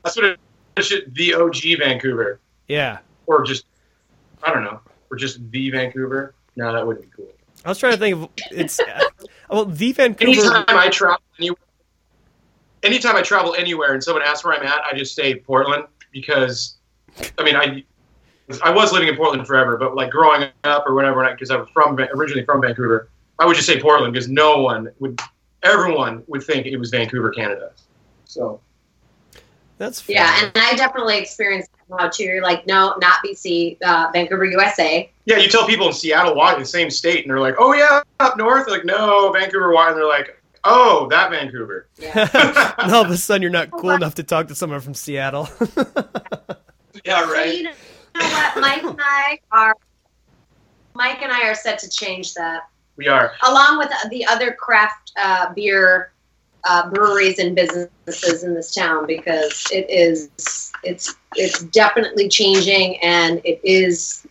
That's 0.03 0.15
what 0.15 0.25
it, 0.25 0.39
should. 0.83 1.13
The 1.13 1.33
OG 1.33 1.79
Vancouver, 1.79 2.39
Yeah, 2.67 2.99
or 3.27 3.43
just 3.43 3.65
I 4.43 4.53
don't 4.53 4.63
know, 4.63 4.79
or 5.09 5.17
just 5.17 5.51
the 5.51 5.69
Vancouver. 5.69 6.33
No, 6.55 6.73
that 6.73 6.85
wouldn't 6.85 7.05
be 7.05 7.11
cool. 7.15 7.31
I 7.63 7.69
was 7.69 7.77
trying 7.77 7.93
to 7.93 7.99
think 7.99 8.15
of 8.15 8.29
it's 8.51 8.79
uh, 8.79 9.03
well 9.49 9.65
the 9.65 9.91
Vancouver. 9.91 10.31
Anytime 10.31 10.65
I 10.67 10.89
travel 10.89 11.21
anywhere, 11.37 11.57
anytime 12.83 13.15
I 13.15 13.21
travel 13.21 13.55
anywhere, 13.55 13.93
and 13.93 14.03
someone 14.03 14.23
asks 14.23 14.43
where 14.43 14.53
I'm 14.53 14.65
at, 14.65 14.81
I 14.83 14.97
just 14.97 15.15
say 15.15 15.35
Portland 15.35 15.85
because, 16.11 16.77
I 17.37 17.43
mean, 17.43 17.55
I 17.55 17.83
I 18.63 18.71
was 18.71 18.91
living 18.91 19.07
in 19.07 19.15
Portland 19.15 19.47
forever, 19.47 19.77
but 19.77 19.95
like 19.95 20.11
growing 20.11 20.49
up 20.63 20.85
or 20.85 20.93
whatever, 20.93 21.27
because 21.31 21.51
I 21.51 21.57
was 21.57 21.69
from 21.69 21.97
originally 21.99 22.45
from 22.45 22.61
Vancouver, 22.61 23.09
I 23.39 23.45
would 23.45 23.55
just 23.55 23.67
say 23.67 23.79
Portland 23.79 24.13
because 24.13 24.27
no 24.27 24.61
one 24.61 24.91
would, 24.99 25.19
everyone 25.63 26.23
would 26.27 26.43
think 26.43 26.65
it 26.67 26.77
was 26.77 26.89
Vancouver, 26.89 27.31
Canada. 27.31 27.71
So 28.25 28.59
That's 29.77 29.99
fair. 30.01 30.15
Yeah, 30.17 30.43
and 30.45 30.51
I 30.55 30.75
definitely 30.75 31.17
experienced 31.17 31.69
that 31.89 31.97
now 31.97 32.09
too. 32.09 32.23
You're 32.23 32.43
like, 32.43 32.65
no, 32.67 32.95
not 33.01 33.19
BC, 33.25 33.77
uh, 33.83 34.09
Vancouver, 34.13 34.45
USA. 34.45 35.11
yeah, 35.25 35.37
you 35.37 35.49
tell 35.49 35.67
people 35.67 35.87
in 35.87 35.93
Seattle, 35.93 36.35
Washington, 36.35 36.63
the 36.63 36.67
same 36.69 36.89
state, 36.89 37.23
and 37.23 37.29
they're 37.29 37.39
like, 37.39 37.55
oh 37.59 37.73
yeah, 37.73 38.01
up 38.19 38.37
north, 38.37 38.65
They're 38.67 38.77
like 38.77 38.85
no, 38.85 39.31
Vancouver, 39.31 39.73
Washington. 39.73 39.99
They're 40.01 40.07
like, 40.09 40.41
oh, 40.63 41.07
that 41.09 41.29
Vancouver. 41.31 41.87
Yeah. 41.97 42.73
and 42.77 42.91
all 42.93 43.03
of 43.05 43.11
a 43.11 43.17
sudden, 43.17 43.41
you're 43.41 43.51
not 43.51 43.71
cool 43.71 43.91
enough 43.91 44.15
to 44.15 44.23
talk 44.23 44.47
to 44.49 44.55
someone 44.55 44.79
from 44.81 44.93
Seattle. 44.93 45.47
Yeah, 47.05 47.25
So 47.25 47.31
right. 47.33 47.55
you 47.57 47.63
know 47.63 47.71
what? 48.13 48.59
Mike 48.61 48.83
and 48.83 48.99
I 49.01 49.39
are 49.51 49.75
Mike 50.93 51.21
and 51.21 51.31
I 51.31 51.47
are 51.47 51.55
set 51.55 51.79
to 51.79 51.89
change 51.89 52.33
that, 52.33 52.63
We 52.97 53.07
are. 53.07 53.33
along 53.47 53.79
with 53.79 53.89
the 54.09 54.25
other 54.25 54.51
craft 54.51 55.11
uh, 55.21 55.53
beer 55.53 56.11
uh, 56.63 56.89
breweries 56.89 57.39
and 57.39 57.55
businesses 57.55 58.43
in 58.43 58.53
this 58.53 58.73
town, 58.73 59.07
because 59.07 59.65
it 59.71 59.89
is 59.89 60.29
it's 60.83 61.15
it's 61.35 61.63
definitely 61.63 62.29
changing, 62.29 62.97
and 63.01 63.41
it 63.43 63.59
is 63.63 64.27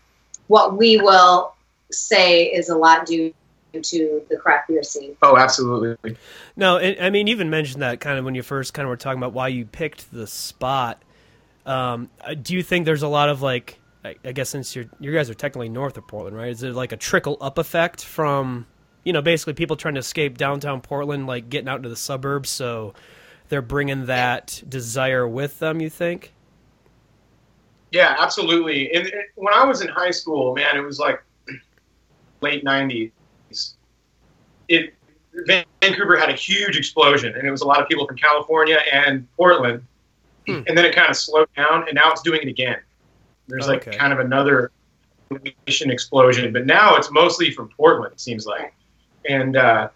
what 0.46 0.77
we 0.77 0.99
will 0.99 1.55
say 1.90 2.44
is 2.44 2.68
a 2.68 2.77
lot 2.77 3.07
due 3.07 3.33
to 3.73 4.23
the 4.29 4.37
craft 4.37 4.68
beer 4.68 4.83
scene. 4.83 5.16
Oh, 5.23 5.37
absolutely. 5.37 6.16
no, 6.57 6.77
and, 6.77 7.05
I 7.05 7.11
mean, 7.11 7.27
you 7.27 7.33
even 7.33 7.51
mentioned 7.51 7.83
that 7.83 8.01
kind 8.01 8.18
of 8.18 8.25
when 8.25 8.35
you 8.35 8.42
first 8.42 8.75
kind 8.75 8.85
of 8.85 8.90
were 8.90 8.96
talking 8.96 9.18
about 9.18 9.33
why 9.33 9.49
you 9.49 9.64
picked 9.64 10.12
the 10.12 10.27
spot. 10.27 11.03
Um, 11.66 12.11
uh, 12.20 12.35
do 12.35 12.55
you 12.55 12.62
think 12.62 12.85
there's 12.85 13.03
a 13.03 13.09
lot 13.09 13.29
of 13.29 13.42
like, 13.42 13.79
I, 14.04 14.16
I 14.24 14.32
guess 14.32 14.50
since 14.50 14.74
you're 14.74 14.86
you 14.98 15.12
guys 15.12 15.28
are 15.28 15.34
technically 15.34 15.68
north 15.68 15.96
of 15.98 16.06
Portland, 16.06 16.36
right? 16.36 16.48
Is 16.48 16.62
it 16.62 16.74
like 16.74 16.92
a 16.92 16.96
trickle 16.96 17.36
up 17.40 17.58
effect 17.58 18.04
from 18.04 18.66
you 19.04 19.12
know 19.12 19.22
basically 19.22 19.54
people 19.54 19.76
trying 19.76 19.94
to 19.94 20.00
escape 20.00 20.38
downtown 20.38 20.80
Portland, 20.80 21.26
like 21.26 21.48
getting 21.50 21.68
out 21.68 21.76
into 21.76 21.88
the 21.88 21.96
suburbs, 21.96 22.48
so 22.48 22.94
they're 23.48 23.62
bringing 23.62 24.06
that 24.06 24.62
desire 24.68 25.28
with 25.28 25.58
them? 25.58 25.80
You 25.80 25.90
think? 25.90 26.32
Yeah, 27.92 28.16
absolutely. 28.18 28.92
And 28.94 29.06
and 29.06 29.22
when 29.34 29.52
I 29.52 29.64
was 29.64 29.82
in 29.82 29.88
high 29.88 30.12
school, 30.12 30.54
man, 30.54 30.76
it 30.76 30.80
was 30.80 30.98
like 30.98 31.22
late 32.40 32.64
'90s. 32.64 33.12
It 34.68 34.94
Vancouver 35.82 36.16
had 36.16 36.30
a 36.30 36.34
huge 36.34 36.76
explosion, 36.76 37.34
and 37.34 37.46
it 37.46 37.50
was 37.50 37.60
a 37.60 37.66
lot 37.66 37.80
of 37.80 37.88
people 37.88 38.06
from 38.06 38.16
California 38.16 38.78
and 38.92 39.28
Portland. 39.36 39.84
Hmm. 40.46 40.62
And 40.66 40.76
then 40.76 40.84
it 40.84 40.94
kind 40.94 41.10
of 41.10 41.16
slowed 41.16 41.48
down, 41.54 41.86
and 41.86 41.94
now 41.94 42.10
it's 42.10 42.22
doing 42.22 42.40
it 42.40 42.48
again. 42.48 42.78
There's 43.50 43.68
Oh, 43.68 43.72
like 43.72 43.86
okay. 43.88 43.96
kind 43.96 44.12
of 44.12 44.20
another 44.20 44.70
nation 45.66 45.90
explosion, 45.90 46.52
but 46.52 46.66
now 46.66 46.96
it's 46.96 47.10
mostly 47.10 47.50
from 47.50 47.68
Portland. 47.76 48.12
It 48.12 48.20
seems 48.20 48.46
like, 48.46 48.74
and 49.28 49.56
uh, 49.56 49.88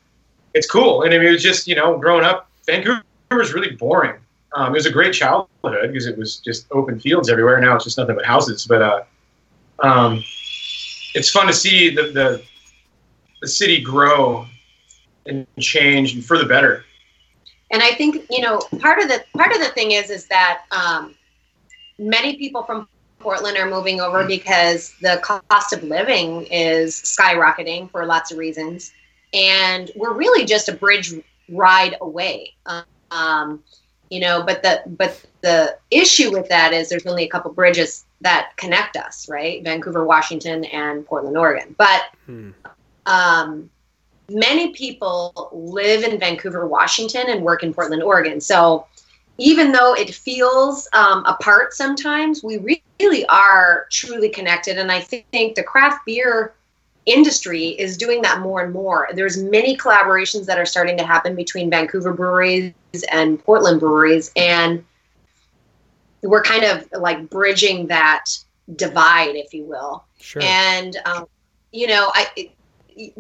it's 0.54 0.70
cool. 0.70 1.02
And 1.02 1.14
I 1.14 1.18
mean, 1.18 1.28
it 1.28 1.32
was 1.32 1.42
just 1.42 1.66
you 1.66 1.74
know, 1.74 1.98
growing 1.98 2.24
up, 2.24 2.48
Vancouver 2.66 3.02
was 3.30 3.52
really 3.54 3.70
boring. 3.76 4.16
Um, 4.54 4.68
it 4.72 4.76
was 4.78 4.86
a 4.86 4.92
great 4.92 5.12
childhood 5.14 5.48
because 5.62 6.06
it 6.06 6.16
was 6.16 6.38
just 6.38 6.66
open 6.70 7.00
fields 7.00 7.28
everywhere. 7.28 7.60
Now 7.60 7.74
it's 7.74 7.84
just 7.84 7.98
nothing 7.98 8.14
but 8.16 8.24
houses. 8.24 8.66
But 8.66 8.82
uh, 8.82 9.02
um, 9.80 10.22
it's 11.14 11.30
fun 11.30 11.46
to 11.48 11.52
see 11.52 11.90
the, 11.94 12.02
the 12.12 12.42
the 13.40 13.48
city 13.48 13.80
grow 13.82 14.46
and 15.26 15.46
change 15.58 16.14
and 16.14 16.24
for 16.24 16.38
the 16.38 16.44
better. 16.46 16.84
and 17.70 17.82
I 17.82 17.90
think 17.92 18.26
you 18.30 18.40
know 18.40 18.60
part 18.80 19.00
of 19.00 19.08
the 19.08 19.24
part 19.36 19.52
of 19.52 19.58
the 19.58 19.70
thing 19.70 19.92
is 19.92 20.10
is 20.10 20.26
that 20.28 20.62
um, 20.70 21.14
many 21.98 22.36
people 22.36 22.62
from 22.62 22.86
Portland 23.24 23.56
are 23.56 23.68
moving 23.68 24.00
over 24.00 24.24
because 24.24 24.94
the 25.00 25.18
cost 25.22 25.72
of 25.72 25.82
living 25.82 26.46
is 26.50 26.94
skyrocketing 26.94 27.90
for 27.90 28.04
lots 28.06 28.30
of 28.30 28.38
reasons, 28.38 28.92
and 29.32 29.90
we're 29.96 30.12
really 30.12 30.44
just 30.44 30.68
a 30.68 30.72
bridge 30.72 31.14
ride 31.48 31.96
away. 32.02 32.52
Um, 33.10 33.64
you 34.10 34.20
know, 34.20 34.44
but 34.44 34.62
the 34.62 34.82
but 34.86 35.24
the 35.40 35.76
issue 35.90 36.30
with 36.30 36.48
that 36.50 36.72
is 36.72 36.88
there's 36.88 37.06
only 37.06 37.24
a 37.24 37.28
couple 37.28 37.50
bridges 37.52 38.04
that 38.20 38.50
connect 38.56 38.96
us, 38.96 39.28
right? 39.28 39.64
Vancouver, 39.64 40.04
Washington, 40.04 40.64
and 40.66 41.04
Portland, 41.06 41.36
Oregon. 41.36 41.74
But 41.78 42.02
Hmm. 42.26 42.50
um, 43.06 43.70
many 44.28 44.72
people 44.72 45.50
live 45.52 46.04
in 46.04 46.18
Vancouver, 46.18 46.66
Washington, 46.66 47.24
and 47.28 47.42
work 47.42 47.62
in 47.62 47.72
Portland, 47.72 48.02
Oregon. 48.02 48.40
So 48.40 48.86
even 49.38 49.72
though 49.72 49.94
it 49.94 50.14
feels 50.14 50.88
um, 50.92 51.24
apart 51.26 51.74
sometimes, 51.74 52.42
we 52.42 52.80
really 52.98 53.26
are 53.26 53.86
truly 53.90 54.28
connected. 54.28 54.78
And 54.78 54.92
I 54.92 55.00
think 55.00 55.54
the 55.54 55.62
craft 55.62 56.06
beer 56.06 56.54
industry 57.06 57.68
is 57.68 57.96
doing 57.96 58.22
that 58.22 58.40
more 58.40 58.62
and 58.62 58.72
more. 58.72 59.08
There's 59.14 59.42
many 59.42 59.76
collaborations 59.76 60.46
that 60.46 60.58
are 60.58 60.66
starting 60.66 60.96
to 60.98 61.04
happen 61.04 61.34
between 61.34 61.68
Vancouver 61.68 62.12
breweries 62.12 62.72
and 63.10 63.42
Portland 63.42 63.80
breweries, 63.80 64.30
and 64.36 64.84
we're 66.22 66.42
kind 66.42 66.64
of 66.64 66.88
like 66.98 67.28
bridging 67.28 67.88
that 67.88 68.26
divide, 68.76 69.34
if 69.36 69.52
you 69.52 69.64
will 69.64 70.04
Sure. 70.24 70.40
and 70.42 70.96
um, 71.04 71.26
you 71.70 71.86
know 71.86 72.10
i 72.14 72.50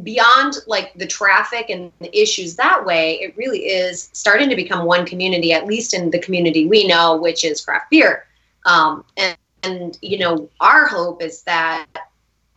beyond 0.02 0.56
like 0.66 0.92
the 0.94 1.06
traffic 1.06 1.68
and 1.68 1.92
the 2.00 2.16
issues 2.16 2.56
that 2.56 2.84
way 2.84 3.14
it 3.20 3.36
really 3.36 3.66
is 3.66 4.08
starting 4.12 4.48
to 4.48 4.56
become 4.56 4.86
one 4.86 5.04
community 5.04 5.52
at 5.52 5.66
least 5.66 5.94
in 5.94 6.10
the 6.10 6.18
community 6.18 6.66
we 6.66 6.86
know 6.86 7.16
which 7.16 7.44
is 7.44 7.60
craft 7.60 7.90
beer 7.90 8.26
um, 8.66 9.04
and, 9.16 9.36
and 9.62 9.98
you 10.02 10.18
know 10.18 10.48
our 10.60 10.86
hope 10.86 11.22
is 11.22 11.42
that 11.42 11.86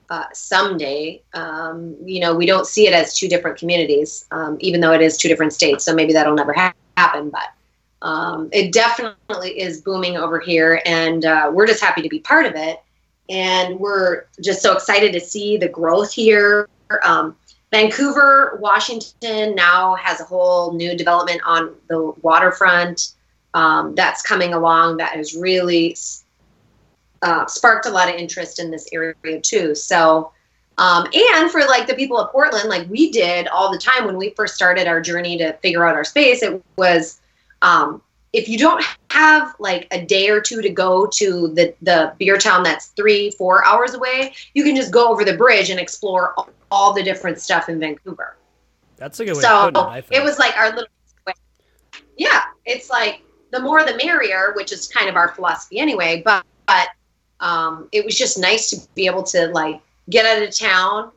uh, 0.10 0.26
someday 0.34 1.22
um, 1.34 1.96
you 2.04 2.20
know 2.20 2.36
we 2.36 2.46
don't 2.46 2.68
see 2.68 2.88
it 2.88 2.94
as 2.94 3.18
two 3.18 3.28
different 3.28 3.58
communities 3.58 4.26
um, 4.32 4.58
even 4.60 4.80
though 4.80 4.94
it 4.94 5.02
is 5.02 5.18
two 5.18 5.28
different 5.28 5.54
states 5.54 5.84
so 5.84 5.94
maybe 5.94 6.14
that'll 6.14 6.36
never 6.36 6.54
ha- 6.54 6.74
happen 6.98 7.30
but 7.30 7.50
um, 8.04 8.48
it 8.52 8.72
definitely 8.72 9.60
is 9.60 9.82
booming 9.82 10.18
over 10.18 10.40
here 10.40 10.82
and 10.86 11.26
uh, 11.26 11.50
we're 11.52 11.68
just 11.68 11.82
happy 11.82 12.02
to 12.02 12.10
be 12.10 12.20
part 12.20 12.46
of 12.46 12.54
it 12.56 12.82
and 13.30 13.80
we're 13.80 14.26
just 14.42 14.62
so 14.62 14.74
excited 14.74 15.14
to 15.14 15.20
see 15.20 15.58
the 15.58 15.68
growth 15.68 16.14
here. 16.14 16.70
Um, 17.04 17.36
Vancouver, 17.72 18.58
Washington 18.62 19.54
now 19.56 19.96
has 19.96 20.22
a 20.22 20.24
whole 20.24 20.74
new 20.74 20.96
development 20.96 21.42
on 21.46 21.76
the 21.88 22.14
waterfront 22.22 23.14
um, 23.54 23.94
that's 23.96 24.22
coming 24.22 24.54
along 24.54 24.98
that 24.98 25.16
has 25.16 25.36
really 25.36 25.98
uh, 27.22 27.46
sparked 27.48 27.86
a 27.86 27.90
lot 27.90 28.08
of 28.08 28.16
interest 28.16 28.60
in 28.60 28.72
this 28.72 28.88
area 28.94 29.42
too. 29.42 29.76
So, 29.76 30.32
um, 30.78 31.08
and 31.14 31.52
for 31.52 31.62
like 31.62 31.88
the 31.88 31.96
people 31.96 32.18
of 32.18 32.32
Portland, 32.32 32.70
like 32.70 32.88
we 32.90 33.12
did 33.12 33.48
all 33.48 33.72
the 33.72 33.80
time 33.80 34.06
when 34.06 34.16
we 34.16 34.30
first 34.32 34.56
started 34.56 34.88
our 34.88 35.02
journey 35.02 35.38
to 35.40 35.54
figure 35.54 35.84
out 35.84 35.96
our 35.96 36.04
space, 36.04 36.44
it 36.44 36.64
was 36.78 37.20
um, 37.62 38.02
if 38.34 38.50
you 38.50 38.58
don't 38.58 38.84
have 39.12 39.56
like 39.60 39.88
a 39.92 40.04
day 40.04 40.30
or 40.30 40.42
two 40.42 40.62
to 40.62 40.70
go 40.70 41.08
to 41.08 41.48
the 41.50 41.74
the 41.82 42.14
beer 42.20 42.38
town 42.38 42.64
that's 42.64 42.88
three 42.88 43.32
four 43.32 43.66
hours 43.66 43.94
away 43.94 44.34
you 44.54 44.64
can 44.64 44.76
just 44.76 44.92
go 44.92 45.10
over 45.10 45.24
the 45.24 45.36
bridge 45.36 45.70
and 45.70 45.80
explore 45.80 46.34
all, 46.38 46.50
all 46.70 46.94
the 46.94 47.04
different 47.04 47.40
stuff 47.40 47.70
in 47.70 47.80
vancouver. 47.80 48.36
That's 48.98 49.20
a 49.20 49.26
good 49.26 49.36
way 49.36 49.42
so 49.42 49.68
it. 49.68 50.06
It 50.12 50.24
was 50.24 50.40
like 50.40 50.56
our 50.58 50.70
little 50.76 50.88
yeah 52.18 52.44
it's 52.66 52.90
like 52.90 53.22
the 53.52 53.60
more 53.60 53.84
the 53.84 53.96
merrier 54.04 54.54
which 54.56 54.72
is 54.72 54.88
kind 54.88 55.08
of 55.08 55.16
our 55.16 55.30
philosophy 55.30 55.80
anyway 55.80 56.22
but 56.24 56.46
but 56.66 56.90
um, 57.40 57.88
it 57.92 58.04
was 58.04 58.18
just 58.18 58.40
nice 58.40 58.72
to 58.72 58.88
be 58.96 59.06
able 59.06 59.22
to 59.22 59.48
like 59.50 59.80
get 60.10 60.26
out 60.26 60.42
of 60.42 60.58
town 60.58 61.12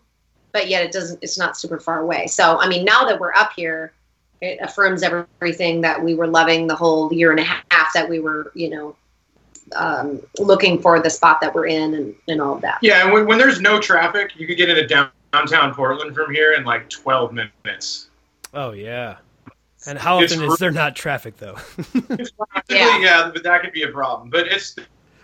but 0.53 0.69
yet 0.69 0.85
it 0.85 0.93
doesn't 0.93 1.19
it's 1.23 1.39
not 1.39 1.57
super 1.57 1.79
far 1.79 2.01
away. 2.01 2.27
So 2.27 2.59
i 2.61 2.69
mean 2.69 2.85
now 2.85 3.05
that 3.05 3.19
we're 3.19 3.35
up 3.35 3.53
here 3.57 3.93
it 4.41 4.59
affirms 4.61 5.03
everything 5.03 5.81
that 5.83 6.03
we 6.03 6.15
were 6.15 6.27
loving 6.27 6.67
the 6.67 6.75
whole 6.75 7.13
year 7.13 7.31
and 7.31 7.41
a 7.41 7.45
half 7.45 7.93
that 7.95 8.09
we 8.09 8.21
were 8.21 8.51
you 8.55 8.71
know 8.71 8.97
um, 9.77 10.21
looking 10.39 10.81
for 10.83 10.99
the 11.01 11.11
spot 11.11 11.41
that 11.41 11.55
we're 11.55 11.67
in 11.67 11.95
and, 11.95 12.15
and 12.27 12.41
all 12.41 12.55
of 12.55 12.61
that 12.63 12.79
Yeah, 12.83 13.05
and 13.05 13.13
when, 13.13 13.27
when 13.27 13.39
there's 13.39 13.61
no 13.61 13.81
traffic, 13.81 14.33
you 14.37 14.47
could 14.47 14.57
get 14.57 14.69
into 14.69 14.85
down, 14.87 15.11
downtown 15.33 15.73
Portland 15.75 16.13
from 16.15 16.33
here 16.33 16.55
in 16.55 16.65
like 16.65 16.89
12 16.91 17.33
minutes. 17.33 18.09
oh 18.55 18.73
yeah. 18.73 19.19
And 19.87 19.99
how 19.99 20.19
It's 20.21 20.33
often 20.33 20.47
re- 20.47 20.53
is 20.53 20.59
there 20.59 20.73
not 20.73 20.97
traffic 20.97 21.37
though? 21.39 21.57
yeah. 22.69 22.99
yeah, 22.99 23.31
but 23.33 23.43
that 23.45 23.63
could 23.63 23.73
be 23.73 23.83
a 23.85 23.89
problem. 23.89 24.29
But 24.29 24.47
it's 24.49 24.75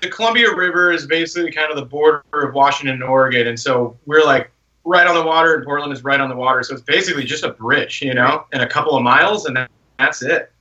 the 0.00 0.08
Columbia 0.08 0.54
River 0.54 0.92
is 0.92 1.06
basically 1.06 1.50
kind 1.50 1.70
of 1.70 1.76
the 1.76 1.84
border 1.84 2.22
of 2.32 2.54
Washington 2.54 2.94
and 2.94 3.02
Oregon, 3.02 3.48
and 3.48 3.58
so 3.58 3.98
we're 4.06 4.24
like 4.24 4.50
right 4.86 5.06
on 5.06 5.14
the 5.14 5.24
water, 5.24 5.54
and 5.56 5.64
Portland 5.64 5.92
is 5.92 6.02
right 6.04 6.20
on 6.20 6.30
the 6.30 6.36
water. 6.36 6.62
So 6.62 6.74
it's 6.74 6.82
basically 6.82 7.24
just 7.24 7.44
a 7.44 7.50
bridge, 7.50 8.00
you 8.00 8.14
know, 8.14 8.46
and 8.52 8.62
a 8.62 8.66
couple 8.66 8.96
of 8.96 9.02
miles, 9.02 9.46
and 9.46 9.56
that, 9.56 9.70
that's 9.98 10.22
it. 10.22 10.52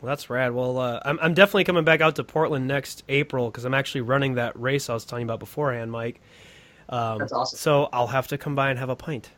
Well, 0.00 0.08
that's 0.08 0.30
rad. 0.30 0.52
Well, 0.52 0.78
uh, 0.78 1.00
I'm 1.04 1.18
I'm 1.20 1.34
definitely 1.34 1.64
coming 1.64 1.84
back 1.84 2.00
out 2.00 2.16
to 2.16 2.24
Portland 2.24 2.66
next 2.66 3.04
April 3.08 3.50
because 3.50 3.64
I'm 3.64 3.74
actually 3.74 4.00
running 4.00 4.34
that 4.34 4.58
race 4.58 4.88
I 4.88 4.94
was 4.94 5.04
telling 5.04 5.22
you 5.22 5.26
about 5.26 5.40
beforehand, 5.40 5.92
Mike. 5.92 6.20
Um, 6.88 7.18
That's 7.18 7.32
awesome. 7.32 7.56
So 7.56 7.88
I'll 7.92 8.08
have 8.08 8.28
to 8.28 8.38
come 8.38 8.54
by 8.54 8.70
and 8.70 8.78
have 8.78 8.88
a 8.88 8.96
pint. 8.96 9.30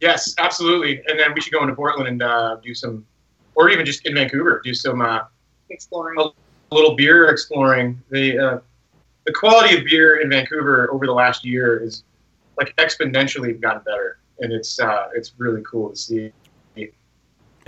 Yes, 0.00 0.34
absolutely. 0.38 1.02
And 1.08 1.18
then 1.18 1.32
we 1.34 1.40
should 1.40 1.52
go 1.52 1.62
into 1.62 1.74
Portland 1.74 2.08
and 2.08 2.22
uh, 2.22 2.56
do 2.62 2.74
some, 2.74 3.04
or 3.54 3.70
even 3.70 3.86
just 3.86 4.06
in 4.06 4.14
Vancouver, 4.14 4.60
do 4.62 4.74
some 4.74 5.00
uh, 5.00 5.20
exploring 5.70 6.20
a, 6.20 6.74
little 6.74 6.94
beer 6.96 7.28
exploring. 7.28 8.00
The 8.10 8.38
uh, 8.38 8.58
the 9.26 9.32
quality 9.32 9.76
of 9.76 9.84
beer 9.84 10.20
in 10.20 10.30
Vancouver 10.30 10.90
over 10.92 11.06
the 11.06 11.12
last 11.12 11.44
year 11.44 11.82
is 11.82 12.04
like 12.58 12.74
exponentially 12.76 13.60
gotten 13.60 13.82
better, 13.82 14.18
and 14.40 14.52
it's 14.52 14.78
uh, 14.80 15.08
it's 15.14 15.32
really 15.38 15.62
cool 15.68 15.90
to 15.90 15.96
see. 15.96 16.32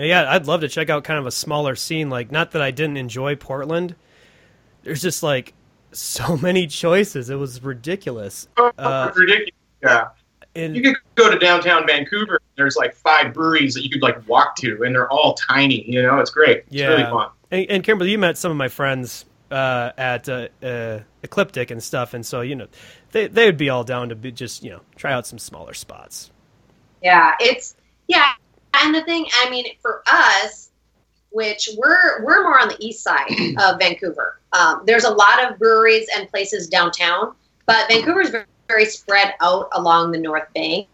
Yeah, 0.00 0.30
I'd 0.30 0.46
love 0.46 0.60
to 0.60 0.68
check 0.68 0.90
out 0.90 1.02
kind 1.02 1.18
of 1.18 1.26
a 1.26 1.30
smaller 1.32 1.74
scene. 1.74 2.08
Like, 2.08 2.30
not 2.30 2.52
that 2.52 2.62
I 2.62 2.70
didn't 2.70 2.98
enjoy 2.98 3.34
Portland. 3.34 3.96
There's 4.84 5.02
just 5.02 5.24
like 5.24 5.54
so 5.90 6.36
many 6.42 6.68
choices. 6.68 7.30
It 7.30 7.34
was 7.34 7.60
ridiculous. 7.64 8.46
Uh, 8.56 9.10
ridiculous. 9.16 9.50
Yeah, 9.82 10.08
And 10.54 10.76
you 10.76 10.82
could 10.82 10.94
go 11.16 11.28
to 11.30 11.36
downtown 11.38 11.84
Vancouver. 11.84 12.40
There's 12.56 12.76
like 12.76 12.94
five 12.94 13.34
breweries 13.34 13.74
that 13.74 13.82
you 13.82 13.90
could 13.90 14.02
like 14.02 14.26
walk 14.28 14.54
to, 14.58 14.84
and 14.84 14.94
they're 14.94 15.10
all 15.10 15.34
tiny. 15.34 15.82
You 15.90 16.02
know, 16.02 16.20
it's 16.20 16.30
great. 16.30 16.58
It's 16.58 16.66
Yeah. 16.70 16.88
really 16.90 17.04
fun. 17.04 17.30
And, 17.50 17.66
and 17.68 17.82
Kimberly, 17.84 18.12
you 18.12 18.18
met 18.18 18.38
some 18.38 18.52
of 18.52 18.56
my 18.56 18.68
friends 18.68 19.24
uh, 19.50 19.92
at 19.96 20.28
uh, 20.28 20.48
uh, 20.62 21.00
Ecliptic 21.22 21.70
and 21.70 21.82
stuff, 21.82 22.14
and 22.14 22.24
so 22.24 22.40
you 22.40 22.54
know, 22.54 22.68
they 23.12 23.28
they 23.28 23.46
would 23.46 23.56
be 23.56 23.70
all 23.70 23.84
down 23.84 24.10
to 24.10 24.14
be 24.14 24.32
just 24.32 24.62
you 24.62 24.70
know 24.70 24.80
try 24.96 25.12
out 25.12 25.26
some 25.26 25.38
smaller 25.38 25.74
spots. 25.74 26.30
Yeah, 27.02 27.34
it's 27.40 27.76
yeah, 28.06 28.32
and 28.74 28.94
the 28.94 29.02
thing, 29.02 29.26
I 29.42 29.50
mean, 29.50 29.66
for 29.80 30.02
us, 30.06 30.70
which 31.30 31.70
we're 31.76 32.24
we're 32.24 32.42
more 32.42 32.58
on 32.58 32.68
the 32.68 32.76
east 32.80 33.02
side 33.02 33.30
of 33.60 33.78
Vancouver. 33.78 34.40
Um, 34.52 34.82
there's 34.86 35.04
a 35.04 35.10
lot 35.10 35.44
of 35.44 35.58
breweries 35.58 36.08
and 36.16 36.28
places 36.28 36.68
downtown, 36.68 37.34
but 37.66 37.88
Vancouver's 37.88 38.30
very, 38.30 38.46
very 38.66 38.86
spread 38.86 39.34
out 39.40 39.68
along 39.72 40.12
the 40.12 40.18
North 40.18 40.52
Bank, 40.54 40.88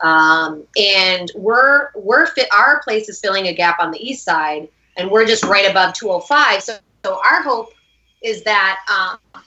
um, 0.00 0.64
and 0.76 1.30
we're 1.34 1.90
we're 1.94 2.26
fit. 2.26 2.48
Our 2.56 2.82
place 2.82 3.08
is 3.08 3.20
filling 3.20 3.46
a 3.46 3.54
gap 3.54 3.78
on 3.80 3.90
the 3.90 3.98
east 3.98 4.24
side, 4.24 4.68
and 4.96 5.10
we're 5.10 5.26
just 5.26 5.44
right 5.44 5.70
above 5.70 5.94
205. 5.94 6.62
So, 6.62 6.78
so 7.04 7.20
our 7.24 7.42
hope 7.42 7.72
is 8.22 8.42
that. 8.44 8.78
Um, 8.88 9.42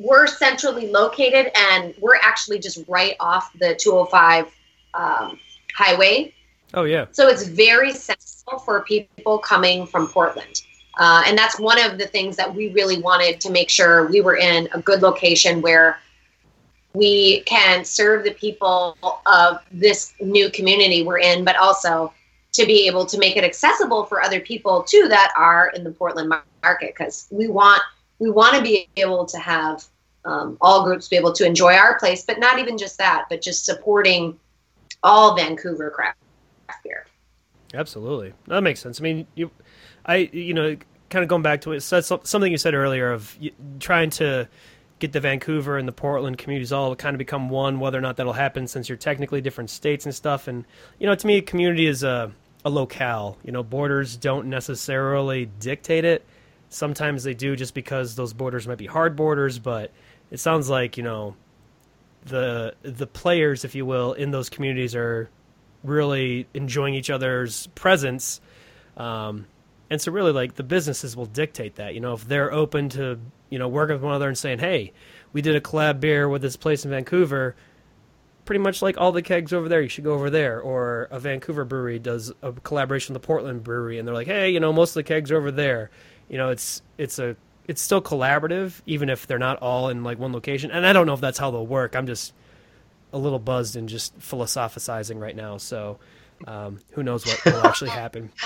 we're 0.00 0.26
centrally 0.26 0.90
located 0.90 1.50
and 1.54 1.94
we're 2.00 2.16
actually 2.16 2.58
just 2.58 2.82
right 2.88 3.14
off 3.20 3.52
the 3.58 3.74
205 3.74 4.46
um, 4.94 5.38
highway. 5.74 6.32
Oh 6.72 6.84
yeah, 6.84 7.06
So 7.12 7.28
it's 7.28 7.46
very 7.46 7.92
sensible 7.92 8.58
for 8.58 8.80
people 8.82 9.38
coming 9.38 9.86
from 9.86 10.06
Portland. 10.06 10.62
Uh, 10.98 11.22
and 11.26 11.36
that's 11.36 11.58
one 11.58 11.80
of 11.80 11.98
the 11.98 12.06
things 12.06 12.36
that 12.36 12.52
we 12.52 12.72
really 12.72 13.00
wanted 13.00 13.40
to 13.40 13.50
make 13.50 13.70
sure 13.70 14.08
we 14.08 14.20
were 14.20 14.36
in 14.36 14.68
a 14.72 14.80
good 14.80 15.02
location 15.02 15.60
where 15.60 15.98
we 16.92 17.40
can 17.42 17.84
serve 17.84 18.24
the 18.24 18.32
people 18.32 18.96
of 19.26 19.58
this 19.70 20.12
new 20.20 20.50
community 20.50 21.02
we're 21.02 21.18
in, 21.18 21.44
but 21.44 21.56
also 21.56 22.12
to 22.52 22.66
be 22.66 22.86
able 22.86 23.06
to 23.06 23.18
make 23.18 23.36
it 23.36 23.44
accessible 23.44 24.04
for 24.04 24.22
other 24.22 24.40
people 24.40 24.82
too 24.82 25.06
that 25.08 25.32
are 25.36 25.70
in 25.74 25.84
the 25.84 25.90
Portland 25.90 26.32
market 26.62 26.94
because 26.96 27.28
we 27.30 27.48
want 27.48 27.80
we 28.20 28.30
want 28.30 28.54
to 28.56 28.62
be 28.62 28.88
able 28.96 29.26
to 29.26 29.38
have 29.38 29.84
um, 30.24 30.56
all 30.60 30.84
groups 30.84 31.08
be 31.08 31.16
able 31.16 31.32
to 31.32 31.44
enjoy 31.44 31.74
our 31.74 31.98
place, 31.98 32.22
but 32.22 32.38
not 32.38 32.58
even 32.58 32.78
just 32.78 32.98
that, 32.98 33.26
but 33.28 33.42
just 33.42 33.64
supporting 33.64 34.38
all 35.02 35.34
Vancouver 35.34 35.90
craft 35.90 36.18
beer. 36.84 37.06
Absolutely, 37.74 38.32
that 38.46 38.62
makes 38.62 38.80
sense. 38.80 39.00
I 39.00 39.02
mean, 39.02 39.26
you, 39.34 39.50
I, 40.06 40.30
you 40.32 40.54
know, 40.54 40.76
kind 41.08 41.22
of 41.22 41.28
going 41.28 41.42
back 41.42 41.62
to 41.62 41.72
it, 41.72 41.80
so 41.80 42.00
something 42.00 42.52
you 42.52 42.58
said 42.58 42.74
earlier 42.74 43.10
of 43.10 43.36
trying 43.80 44.10
to 44.10 44.48
get 44.98 45.12
the 45.12 45.20
Vancouver 45.20 45.78
and 45.78 45.88
the 45.88 45.92
Portland 45.92 46.36
communities 46.36 46.72
all 46.72 46.90
to 46.90 46.96
kind 46.96 47.14
of 47.14 47.18
become 47.18 47.48
one, 47.48 47.80
whether 47.80 47.96
or 47.96 48.02
not 48.02 48.16
that'll 48.18 48.34
happen 48.34 48.68
since 48.68 48.88
you're 48.88 48.98
technically 48.98 49.40
different 49.40 49.70
states 49.70 50.04
and 50.04 50.14
stuff. 50.14 50.46
And, 50.46 50.66
you 50.98 51.06
know, 51.06 51.14
to 51.14 51.26
me, 51.26 51.40
community 51.40 51.86
is 51.86 52.02
a, 52.02 52.30
a 52.66 52.70
locale. 52.70 53.38
You 53.42 53.50
know, 53.52 53.62
borders 53.62 54.16
don't 54.16 54.46
necessarily 54.46 55.46
dictate 55.58 56.04
it. 56.04 56.24
Sometimes 56.70 57.24
they 57.24 57.34
do 57.34 57.56
just 57.56 57.74
because 57.74 58.14
those 58.14 58.32
borders 58.32 58.66
might 58.66 58.78
be 58.78 58.86
hard 58.86 59.16
borders, 59.16 59.58
but 59.58 59.90
it 60.30 60.38
sounds 60.38 60.70
like, 60.70 60.96
you 60.96 61.02
know, 61.02 61.36
the 62.24 62.74
the 62.82 63.06
players, 63.06 63.64
if 63.64 63.74
you 63.74 63.84
will, 63.84 64.12
in 64.14 64.30
those 64.30 64.48
communities 64.48 64.94
are 64.94 65.28
really 65.84 66.46
enjoying 66.54 66.94
each 66.94 67.10
other's 67.10 67.66
presence. 67.68 68.40
Um, 68.96 69.46
and 69.90 70.00
so 70.00 70.12
really 70.12 70.32
like 70.32 70.54
the 70.54 70.62
businesses 70.62 71.16
will 71.16 71.26
dictate 71.26 71.74
that. 71.76 71.94
You 71.94 72.00
know, 72.00 72.14
if 72.14 72.26
they're 72.26 72.52
open 72.52 72.88
to 72.90 73.18
you 73.50 73.58
know, 73.58 73.68
working 73.68 73.94
with 73.94 74.02
one 74.02 74.12
another 74.12 74.28
and 74.28 74.38
saying, 74.38 74.60
"Hey, 74.60 74.92
we 75.32 75.42
did 75.42 75.56
a 75.56 75.60
collab 75.60 76.00
beer 76.00 76.28
with 76.28 76.40
this 76.40 76.56
place 76.56 76.84
in 76.84 76.90
Vancouver." 76.90 77.56
Pretty 78.46 78.60
much 78.60 78.80
like 78.80 78.96
all 78.96 79.12
the 79.12 79.22
kegs 79.22 79.52
over 79.52 79.68
there, 79.68 79.82
you 79.82 79.88
should 79.88 80.04
go 80.04 80.14
over 80.14 80.30
there. 80.30 80.60
Or 80.60 81.08
a 81.10 81.20
Vancouver 81.20 81.64
brewery 81.64 81.98
does 81.98 82.32
a 82.42 82.52
collaboration 82.52 83.12
with 83.12 83.22
the 83.22 83.26
Portland 83.26 83.62
brewery, 83.62 83.98
and 83.98 84.06
they're 84.08 84.14
like, 84.14 84.28
"Hey, 84.28 84.50
you 84.50 84.60
know, 84.60 84.72
most 84.72 84.90
of 84.90 84.94
the 84.94 85.02
kegs 85.02 85.30
are 85.30 85.36
over 85.36 85.50
there." 85.50 85.90
You 86.30 86.38
know, 86.38 86.48
it's 86.48 86.80
it's 86.96 87.18
a 87.18 87.36
it's 87.66 87.82
still 87.82 88.00
collaborative, 88.00 88.80
even 88.86 89.10
if 89.10 89.26
they're 89.26 89.38
not 89.38 89.58
all 89.58 89.90
in 89.90 90.02
like 90.02 90.18
one 90.18 90.32
location. 90.32 90.70
And 90.70 90.86
I 90.86 90.94
don't 90.94 91.06
know 91.06 91.14
if 91.14 91.20
that's 91.20 91.38
how 91.38 91.50
they'll 91.50 91.66
work. 91.66 91.94
I'm 91.94 92.06
just 92.06 92.32
a 93.12 93.18
little 93.18 93.38
buzzed 93.38 93.76
and 93.76 93.88
just 93.88 94.14
philosophizing 94.18 95.18
right 95.18 95.36
now. 95.36 95.58
So 95.58 95.98
um, 96.46 96.78
who 96.92 97.02
knows 97.02 97.26
what 97.26 97.44
will 97.44 97.66
actually 97.66 97.90
happen 97.90 98.30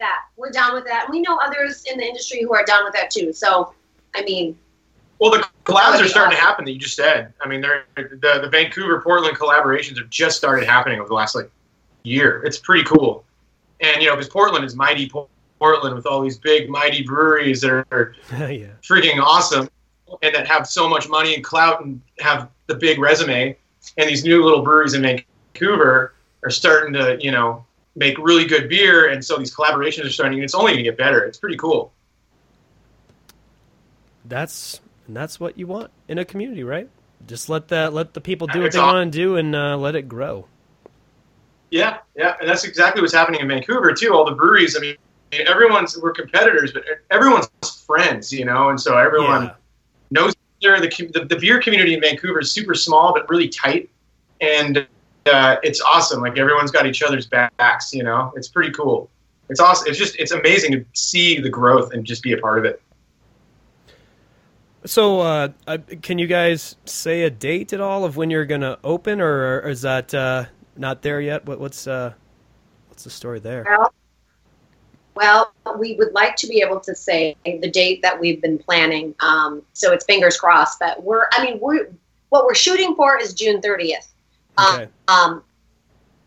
that. 0.00 0.24
We're 0.36 0.50
down 0.50 0.74
with 0.74 0.84
that. 0.86 1.06
We 1.08 1.20
know 1.20 1.38
others 1.38 1.84
in 1.84 1.98
the 1.98 2.04
industry 2.04 2.42
who 2.42 2.52
are 2.52 2.64
down 2.64 2.84
with 2.84 2.94
that 2.94 3.10
too. 3.10 3.32
So, 3.32 3.72
I 4.14 4.24
mean, 4.24 4.58
well, 5.20 5.30
the 5.30 5.46
collabs 5.64 6.00
are 6.00 6.08
starting 6.08 6.16
awesome. 6.16 6.30
to 6.30 6.36
happen 6.36 6.64
that 6.64 6.72
you 6.72 6.78
just 6.78 6.96
said. 6.96 7.32
I 7.40 7.46
mean, 7.46 7.60
they're, 7.60 7.84
the 7.96 8.40
the 8.42 8.48
Vancouver 8.50 9.00
Portland 9.02 9.36
collaborations 9.36 9.98
have 9.98 10.10
just 10.10 10.36
started 10.36 10.66
happening 10.66 10.98
over 10.98 11.08
the 11.08 11.14
last 11.14 11.34
like 11.34 11.50
year. 12.02 12.42
It's 12.44 12.58
pretty 12.58 12.84
cool, 12.84 13.24
and 13.80 14.02
you 14.02 14.08
know, 14.08 14.16
because 14.16 14.30
Portland 14.30 14.64
is 14.64 14.74
mighty 14.74 15.08
Portland 15.60 15.94
with 15.94 16.06
all 16.06 16.22
these 16.22 16.38
big 16.38 16.68
mighty 16.68 17.02
breweries 17.04 17.60
that 17.60 17.70
are 17.70 18.14
yeah. 18.32 18.68
freaking 18.82 19.22
awesome, 19.22 19.68
and 20.22 20.34
that 20.34 20.48
have 20.48 20.66
so 20.66 20.88
much 20.88 21.08
money 21.08 21.34
and 21.34 21.44
clout 21.44 21.84
and 21.84 22.00
have 22.18 22.48
the 22.66 22.74
big 22.74 22.98
resume. 22.98 23.56
And 23.96 24.08
these 24.08 24.24
new 24.24 24.42
little 24.42 24.62
breweries 24.62 24.94
in 24.94 25.02
Vancouver 25.02 26.14
are 26.42 26.50
starting 26.50 26.92
to, 26.94 27.18
you 27.20 27.30
know, 27.30 27.64
make 27.94 28.18
really 28.18 28.46
good 28.46 28.68
beer, 28.68 29.10
and 29.10 29.24
so 29.24 29.36
these 29.36 29.54
collaborations 29.54 30.06
are 30.06 30.10
starting. 30.10 30.38
And 30.38 30.44
it's 30.44 30.54
only 30.54 30.72
going 30.72 30.84
to 30.84 30.90
get 30.90 30.98
better. 30.98 31.20
It's 31.20 31.38
pretty 31.38 31.56
cool. 31.56 31.92
That's 34.24 34.80
and 35.06 35.16
that's 35.16 35.38
what 35.38 35.58
you 35.58 35.66
want 35.66 35.90
in 36.08 36.18
a 36.18 36.24
community, 36.24 36.64
right? 36.64 36.88
Just 37.26 37.48
let 37.48 37.68
that 37.68 37.92
let 37.92 38.14
the 38.14 38.20
people 38.20 38.46
do 38.46 38.62
what 38.62 38.72
they 38.72 38.78
want 38.78 39.12
to 39.12 39.18
do 39.18 39.36
and 39.36 39.54
uh, 39.54 39.76
let 39.76 39.94
it 39.94 40.08
grow. 40.08 40.46
Yeah, 41.70 41.98
yeah, 42.16 42.36
and 42.40 42.48
that's 42.48 42.64
exactly 42.64 43.02
what's 43.02 43.14
happening 43.14 43.40
in 43.40 43.48
Vancouver 43.48 43.92
too. 43.92 44.14
All 44.14 44.24
the 44.24 44.34
breweries. 44.34 44.76
I 44.76 44.80
mean, 44.80 44.96
everyone's 45.32 45.98
we're 45.98 46.12
competitors, 46.12 46.72
but 46.72 46.84
everyone's 47.10 47.48
friends, 47.86 48.32
you 48.32 48.44
know, 48.44 48.70
and 48.70 48.80
so 48.80 48.96
everyone 48.96 49.44
yeah. 49.44 49.54
knows. 50.10 50.34
The, 50.62 51.10
the 51.14 51.24
the 51.24 51.36
beer 51.36 51.58
community 51.58 51.94
in 51.94 52.02
Vancouver 52.02 52.40
is 52.40 52.52
super 52.52 52.74
small 52.74 53.14
but 53.14 53.26
really 53.30 53.48
tight, 53.48 53.88
and 54.42 54.86
uh, 55.24 55.56
it's 55.62 55.80
awesome. 55.80 56.20
Like 56.20 56.36
everyone's 56.36 56.70
got 56.70 56.86
each 56.86 57.02
other's 57.02 57.26
backs. 57.26 57.94
You 57.94 58.02
know, 58.02 58.30
it's 58.36 58.48
pretty 58.48 58.70
cool. 58.72 59.08
It's 59.48 59.58
awesome. 59.58 59.88
It's 59.88 59.98
just 59.98 60.16
it's 60.18 60.32
amazing 60.32 60.72
to 60.72 60.84
see 60.92 61.40
the 61.40 61.48
growth 61.48 61.94
and 61.94 62.04
just 62.04 62.22
be 62.22 62.32
a 62.32 62.36
part 62.36 62.58
of 62.58 62.66
it. 62.66 62.82
So, 64.84 65.20
uh, 65.20 65.48
uh, 65.66 65.78
can 66.00 66.18
you 66.18 66.26
guys 66.26 66.76
say 66.86 67.22
a 67.22 67.30
date 67.30 67.72
at 67.72 67.80
all 67.80 68.04
of 68.04 68.16
when 68.16 68.30
you're 68.30 68.46
going 68.46 68.62
to 68.62 68.78
open, 68.82 69.20
or, 69.20 69.60
or, 69.60 69.68
is 69.68 69.82
that 69.82 70.14
uh, 70.14 70.46
not 70.76 71.02
there 71.02 71.20
yet? 71.20 71.44
What, 71.44 71.60
what's 71.60 71.86
uh, 71.86 72.14
what's 72.88 73.04
the 73.04 73.10
story 73.10 73.40
there? 73.40 73.64
Well, 73.66 73.92
well, 75.14 75.52
we 75.78 75.94
would 75.94 76.12
like 76.12 76.36
to 76.36 76.46
be 76.46 76.62
able 76.62 76.80
to 76.80 76.94
say 76.94 77.36
the 77.44 77.70
date 77.70 78.02
that 78.02 78.18
we've 78.18 78.40
been 78.40 78.58
planning. 78.58 79.14
Um, 79.20 79.62
so 79.72 79.92
it's 79.92 80.04
fingers 80.04 80.38
crossed. 80.38 80.78
But 80.78 81.02
we're, 81.02 81.26
I 81.32 81.44
mean, 81.44 81.58
we're 81.60 81.90
what 82.30 82.44
we're 82.44 82.54
shooting 82.54 82.94
for 82.94 83.18
is 83.18 83.34
June 83.34 83.60
30th. 83.60 84.08
Okay. 84.58 84.88
Um, 85.08 85.42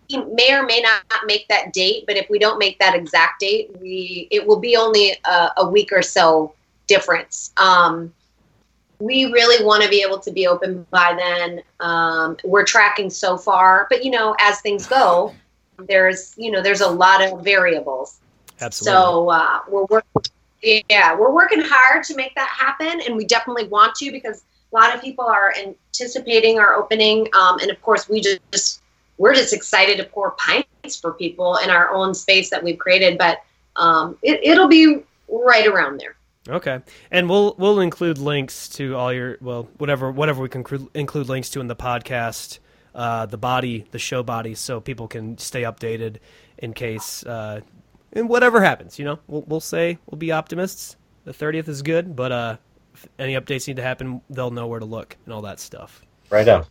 we 0.10 0.24
may 0.26 0.54
or 0.54 0.63
may 0.63 0.82
not 0.82 1.04
make 1.26 1.48
that 1.48 1.74
date, 1.74 2.04
but 2.06 2.17
if 2.17 2.30
we 2.30 2.38
don't 2.39 2.60
make 2.60 2.78
that 2.80 2.93
exact 2.93 3.39
date, 3.39 3.72
we 3.80 4.28
it 4.32 4.46
will 4.46 4.60
be 4.60 4.76
only 4.76 5.13
a, 5.26 5.50
a 5.58 5.69
week 5.69 5.91
or 5.91 6.02
so 6.02 6.54
difference. 6.88 7.52
Um, 7.58 8.13
we 9.00 9.26
really 9.26 9.63
want 9.65 9.84
to 9.84 9.89
be 9.89 10.02
able 10.02 10.19
to 10.19 10.32
be 10.32 10.48
open 10.48 10.86
by 10.89 11.15
then. 11.17 11.62
Um, 11.80 12.38
we're 12.43 12.65
tracking 12.65 13.10
so 13.10 13.38
far, 13.38 13.88
but 13.89 14.04
you 14.04 14.12
know, 14.12 14.36
as 14.39 14.62
things 14.62 14.86
go, 14.88 15.34
there's 15.88 16.34
you 16.38 16.52
know 16.52 16.62
there's 16.62 16.82
a 16.82 16.89
lot 16.89 17.24
of 17.24 17.43
variables. 17.43 18.19
Absolutely. 18.61 18.99
So 18.99 19.29
uh, 19.29 19.59
we're 19.69 19.85
working. 19.85 20.31
Yeah, 20.89 21.13
we're 21.17 21.31
working 21.31 21.59
hard 21.61 22.05
to 22.05 22.15
make 22.15 22.33
that 22.35 22.47
happen, 22.47 23.01
and 23.05 23.17
we 23.17 23.25
definitely 23.25 23.67
want 23.67 23.95
to 23.95 24.11
because 24.11 24.43
a 24.71 24.75
lot 24.75 24.95
of 24.95 25.01
people 25.01 25.25
are 25.25 25.53
anticipating 25.57 26.57
our 26.57 26.75
opening, 26.75 27.27
um, 27.37 27.59
and 27.59 27.69
of 27.69 27.81
course, 27.81 28.07
we 28.07 28.21
just 28.21 28.81
we're 29.17 29.35
just 29.35 29.53
excited 29.53 29.97
to 29.97 30.05
pour 30.05 30.31
pints 30.31 30.99
for 30.99 31.13
people 31.13 31.57
in 31.57 31.69
our 31.69 31.91
own 31.93 32.13
space 32.13 32.49
that 32.49 32.63
we've 32.63 32.77
created. 32.77 33.17
But 33.17 33.43
um, 33.75 34.17
it, 34.23 34.39
it'll 34.43 34.67
be 34.67 35.03
right 35.27 35.67
around 35.67 35.99
there. 35.99 36.15
Okay, 36.49 36.79
and 37.09 37.29
we'll 37.29 37.55
we'll 37.57 37.79
include 37.79 38.17
links 38.17 38.67
to 38.69 38.95
all 38.95 39.13
your 39.13 39.37
well 39.39 39.69
whatever 39.77 40.11
whatever 40.11 40.41
we 40.41 40.49
can 40.49 40.63
cr- 40.63 40.75
include 40.93 41.29
links 41.29 41.49
to 41.51 41.61
in 41.61 41.67
the 41.67 41.75
podcast, 41.75 42.59
uh, 42.93 43.25
the 43.25 43.37
body, 43.37 43.85
the 43.91 43.99
show 43.99 44.23
body, 44.23 44.53
so 44.53 44.81
people 44.81 45.07
can 45.07 45.37
stay 45.37 45.61
updated 45.61 46.17
in 46.57 46.73
case 46.73 47.25
uh, 47.25 47.61
and 48.15 48.30
whatever 48.30 48.62
happens. 48.62 48.97
You 48.97 49.06
know, 49.06 49.19
we'll 49.28 49.43
we'll 49.47 49.60
say 49.60 49.97
we'll 50.06 50.19
be 50.19 50.32
optimists. 50.32 50.95
The 51.26 51.34
thirtieth 51.34 51.67
is 51.67 51.82
good, 51.82 52.15
but 52.15 52.32
uh, 52.32 52.58
if 52.93 53.08
any 53.19 53.34
updates 53.34 53.67
need 53.67 53.78
to 53.78 53.84
happen, 53.84 54.21
they'll 54.30 54.52
know 54.52 54.67
where 54.67 54.80
to 54.80 54.86
look 54.86 55.17
and 55.26 55.34
all 55.34 55.41
that 55.41 55.60
stuff. 55.60 56.02
Right 56.30 56.47
on. 56.47 56.65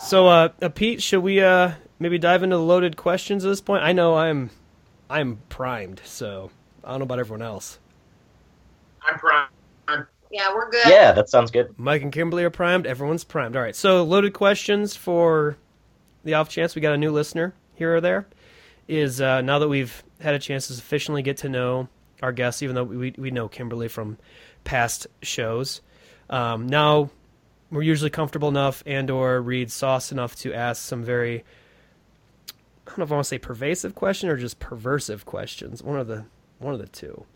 So, 0.00 0.28
uh, 0.28 0.50
uh, 0.62 0.68
Pete, 0.68 1.02
should 1.02 1.20
we 1.20 1.42
uh, 1.42 1.72
maybe 1.98 2.18
dive 2.18 2.42
into 2.42 2.56
the 2.56 2.62
loaded 2.62 2.96
questions 2.96 3.44
at 3.44 3.48
this 3.48 3.60
point? 3.60 3.82
I 3.82 3.92
know 3.92 4.16
I'm, 4.16 4.50
I'm 5.10 5.40
primed, 5.48 6.00
so 6.04 6.50
I 6.84 6.90
don't 6.90 7.00
know 7.00 7.04
about 7.04 7.18
everyone 7.18 7.42
else. 7.42 7.80
I'm 9.04 9.18
primed. 9.18 9.48
Yeah, 10.30 10.54
we're 10.54 10.70
good. 10.70 10.86
Yeah, 10.86 11.12
that 11.12 11.30
sounds 11.30 11.50
good. 11.50 11.74
Mike 11.78 12.02
and 12.02 12.12
Kimberly 12.12 12.44
are 12.44 12.50
primed. 12.50 12.86
Everyone's 12.86 13.24
primed. 13.24 13.56
All 13.56 13.62
right. 13.62 13.74
So, 13.74 14.04
loaded 14.04 14.34
questions 14.34 14.94
for 14.94 15.56
the 16.22 16.34
off 16.34 16.48
chance 16.48 16.74
we 16.74 16.82
got 16.82 16.92
a 16.92 16.98
new 16.98 17.10
listener 17.10 17.54
here 17.74 17.96
or 17.96 18.00
there 18.00 18.26
is 18.88 19.20
uh, 19.20 19.42
now 19.42 19.60
that 19.60 19.68
we've 19.68 20.02
had 20.20 20.34
a 20.34 20.38
chance 20.38 20.66
to 20.66 20.72
sufficiently 20.72 21.22
get 21.22 21.38
to 21.38 21.48
know 21.48 21.88
our 22.22 22.32
guests, 22.32 22.62
even 22.62 22.74
though 22.74 22.84
we 22.84 23.14
we 23.16 23.30
know 23.30 23.48
Kimberly 23.48 23.88
from 23.88 24.18
past 24.64 25.06
shows. 25.22 25.80
Um, 26.30 26.66
now 26.66 27.10
we're 27.70 27.82
usually 27.82 28.10
comfortable 28.10 28.48
enough 28.48 28.82
and 28.86 29.10
or 29.10 29.40
read 29.40 29.70
sauce 29.70 30.10
enough 30.10 30.34
to 30.36 30.52
ask 30.54 30.82
some 30.82 31.04
very 31.04 31.44
I 32.86 32.90
don't 32.90 32.98
know 32.98 33.04
if 33.04 33.12
I 33.12 33.14
want 33.16 33.24
to 33.24 33.28
say 33.28 33.38
pervasive 33.38 33.94
question 33.94 34.30
or 34.30 34.36
just 34.36 34.58
perversive 34.58 35.26
questions. 35.26 35.82
One 35.82 36.00
of 36.00 36.06
the 36.06 36.24
one 36.58 36.72
of 36.72 36.80
the 36.80 36.88
two. 36.88 37.26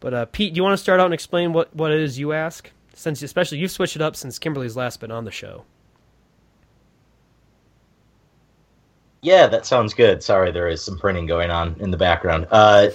But 0.00 0.14
uh, 0.14 0.26
Pete, 0.26 0.52
do 0.52 0.58
you 0.58 0.62
want 0.62 0.74
to 0.74 0.82
start 0.82 1.00
out 1.00 1.06
and 1.06 1.14
explain 1.14 1.52
what, 1.52 1.74
what 1.74 1.90
it 1.90 2.00
is 2.00 2.18
you 2.18 2.32
ask? 2.32 2.70
Since 2.94 3.22
especially 3.22 3.58
you've 3.58 3.70
switched 3.70 3.96
it 3.96 4.02
up 4.02 4.16
since 4.16 4.38
Kimberly's 4.38 4.76
last 4.76 5.00
been 5.00 5.10
on 5.10 5.24
the 5.24 5.30
show. 5.30 5.64
Yeah, 9.26 9.48
that 9.48 9.66
sounds 9.66 9.92
good. 9.92 10.22
Sorry, 10.22 10.52
there 10.52 10.68
is 10.68 10.80
some 10.80 10.96
printing 10.96 11.26
going 11.26 11.50
on 11.50 11.74
in 11.80 11.90
the 11.90 11.96
background. 11.96 12.46
Uh, 12.48 12.90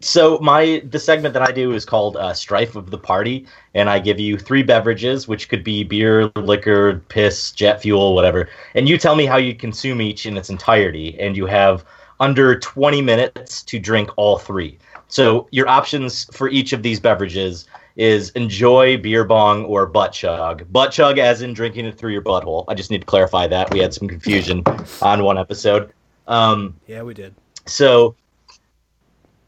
so 0.00 0.36
my 0.40 0.82
the 0.90 0.98
segment 0.98 1.32
that 1.32 1.48
I 1.48 1.52
do 1.52 1.74
is 1.74 1.84
called 1.84 2.16
uh, 2.16 2.34
Strife 2.34 2.74
of 2.74 2.90
the 2.90 2.98
Party, 2.98 3.46
and 3.72 3.88
I 3.88 4.00
give 4.00 4.18
you 4.18 4.36
three 4.36 4.64
beverages, 4.64 5.28
which 5.28 5.48
could 5.48 5.62
be 5.62 5.84
beer, 5.84 6.26
liquor, 6.34 7.04
piss, 7.08 7.52
jet 7.52 7.80
fuel, 7.80 8.16
whatever, 8.16 8.48
and 8.74 8.88
you 8.88 8.98
tell 8.98 9.14
me 9.14 9.26
how 9.26 9.36
you 9.36 9.54
consume 9.54 10.02
each 10.02 10.26
in 10.26 10.36
its 10.36 10.50
entirety, 10.50 11.16
and 11.20 11.36
you 11.36 11.46
have 11.46 11.84
under 12.18 12.58
20 12.58 13.00
minutes 13.00 13.62
to 13.62 13.78
drink 13.78 14.10
all 14.16 14.38
three. 14.38 14.76
So 15.06 15.46
your 15.52 15.68
options 15.68 16.24
for 16.36 16.48
each 16.48 16.72
of 16.72 16.82
these 16.82 16.98
beverages 16.98 17.66
is 17.96 18.30
enjoy, 18.30 18.98
beer 18.98 19.24
bong, 19.24 19.64
or 19.64 19.86
butt 19.86 20.12
chug. 20.12 20.70
Butt 20.72 20.92
chug, 20.92 21.18
as 21.18 21.42
in 21.42 21.52
drinking 21.52 21.86
it 21.86 21.96
through 21.96 22.12
your 22.12 22.22
butthole. 22.22 22.64
I 22.68 22.74
just 22.74 22.90
need 22.90 23.00
to 23.00 23.06
clarify 23.06 23.46
that. 23.46 23.72
We 23.72 23.78
had 23.78 23.94
some 23.94 24.08
confusion 24.08 24.62
on 25.00 25.22
one 25.22 25.38
episode. 25.38 25.92
Um, 26.26 26.74
yeah, 26.86 27.02
we 27.02 27.14
did. 27.14 27.34
So 27.66 28.16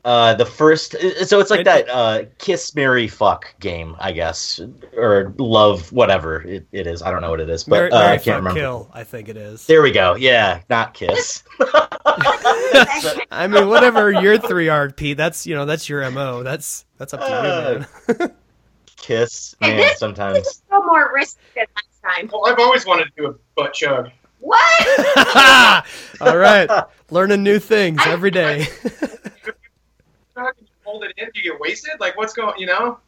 Uh, 0.06 0.34
the 0.34 0.46
first, 0.46 0.92
so 1.26 1.40
it's 1.40 1.50
like 1.50 1.62
It- 1.62 1.64
that 1.64 1.88
uh, 1.90 2.22
kiss, 2.38 2.76
marry, 2.76 3.08
fuck 3.08 3.52
game, 3.58 3.96
I 3.98 4.12
guess, 4.12 4.60
or 4.96 5.34
love, 5.36 5.90
whatever 5.90 6.42
it, 6.42 6.64
it 6.70 6.86
is. 6.86 7.02
I 7.02 7.10
don't 7.10 7.22
know 7.22 7.30
what 7.30 7.40
it 7.40 7.50
is, 7.50 7.64
but 7.64 7.74
Mary, 7.76 7.90
uh, 7.90 7.98
Mary 7.98 8.12
I 8.12 8.16
can't 8.18 8.24
Fuck 8.24 8.36
remember. 8.36 8.60
Kill, 8.60 8.90
I 8.94 9.02
think 9.02 9.28
it 9.28 9.36
is. 9.36 9.66
There 9.66 9.82
we 9.82 9.90
go. 9.90 10.14
Yeah, 10.14 10.60
not 10.70 10.94
kiss. 10.94 11.42
I 13.32 13.48
mean, 13.50 13.68
whatever 13.68 14.12
your 14.12 14.38
three 14.38 14.68
are, 14.68 14.90
Pete. 14.90 15.16
That's 15.16 15.44
you 15.44 15.56
know 15.56 15.64
that's 15.64 15.88
your 15.88 16.08
mo. 16.12 16.44
That's 16.44 16.84
that's 16.98 17.12
up 17.12 17.20
to 17.20 17.86
you, 18.06 18.14
man. 18.14 18.32
kiss, 18.96 19.56
And 19.60 19.76
man. 19.76 19.96
Sometimes 19.96 20.36
This 20.38 20.62
a 20.70 20.74
little 20.76 20.86
more 20.86 21.10
risky 21.12 21.40
than 21.56 21.66
last 21.74 22.16
time. 22.16 22.30
Well, 22.32 22.46
I've 22.48 22.60
always 22.60 22.86
wanted 22.86 23.06
to 23.06 23.10
do 23.16 23.26
a 23.30 23.34
butt 23.56 23.72
chug. 23.74 24.10
What? 24.38 25.84
All 26.20 26.36
right, 26.36 26.70
learning 27.10 27.42
new 27.42 27.58
things 27.58 28.00
every 28.06 28.30
day. 28.30 28.68
Chug 31.00 31.12
and 31.12 31.14
you 31.14 31.18
hold 31.18 31.18
it 31.18 31.22
in. 31.22 31.30
Do 31.34 31.40
you 31.40 31.52
get 31.52 31.60
wasted? 31.60 32.00
Like, 32.00 32.16
what's 32.16 32.32
going? 32.32 32.58
You 32.58 32.66
know? 32.66 32.98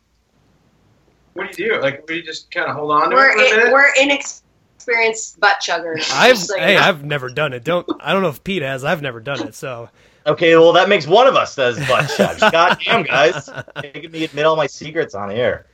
What 1.34 1.52
do 1.52 1.62
you 1.62 1.74
do? 1.74 1.80
Like, 1.80 2.04
we 2.08 2.22
just 2.22 2.50
kind 2.50 2.68
of 2.68 2.76
hold 2.76 2.90
on 2.90 3.10
to 3.10 3.16
we're 3.16 3.30
it 3.30 3.34
for 3.34 3.40
a 3.40 3.58
in, 3.60 3.64
bit. 3.66 3.72
we're 3.72 3.94
inexperienced 4.00 5.38
butt 5.40 5.56
chuggers. 5.60 6.10
I've 6.12 6.34
just 6.34 6.48
so 6.48 6.56
you 6.56 6.62
hey, 6.62 6.74
know. 6.74 6.80
I've 6.80 7.04
never 7.04 7.28
done 7.28 7.52
it. 7.52 7.64
Don't 7.64 7.88
I 8.00 8.12
don't 8.12 8.22
know 8.22 8.28
if 8.28 8.42
Pete 8.44 8.62
has. 8.62 8.84
I've 8.84 9.02
never 9.02 9.20
done 9.20 9.46
it. 9.46 9.54
So 9.54 9.88
Okay, 10.26 10.56
well 10.56 10.72
that 10.72 10.88
makes 10.88 11.06
one 11.06 11.26
of 11.26 11.36
us 11.36 11.54
that 11.54 11.72
is 11.72 11.78
butt 11.88 12.04
chugs. 12.04 12.52
God 12.52 12.78
damn, 12.84 13.02
guys, 13.02 13.48
making 13.82 14.10
me 14.10 14.24
admit 14.24 14.44
all 14.44 14.56
my 14.56 14.66
secrets 14.66 15.14
on 15.14 15.30
air. 15.30 15.66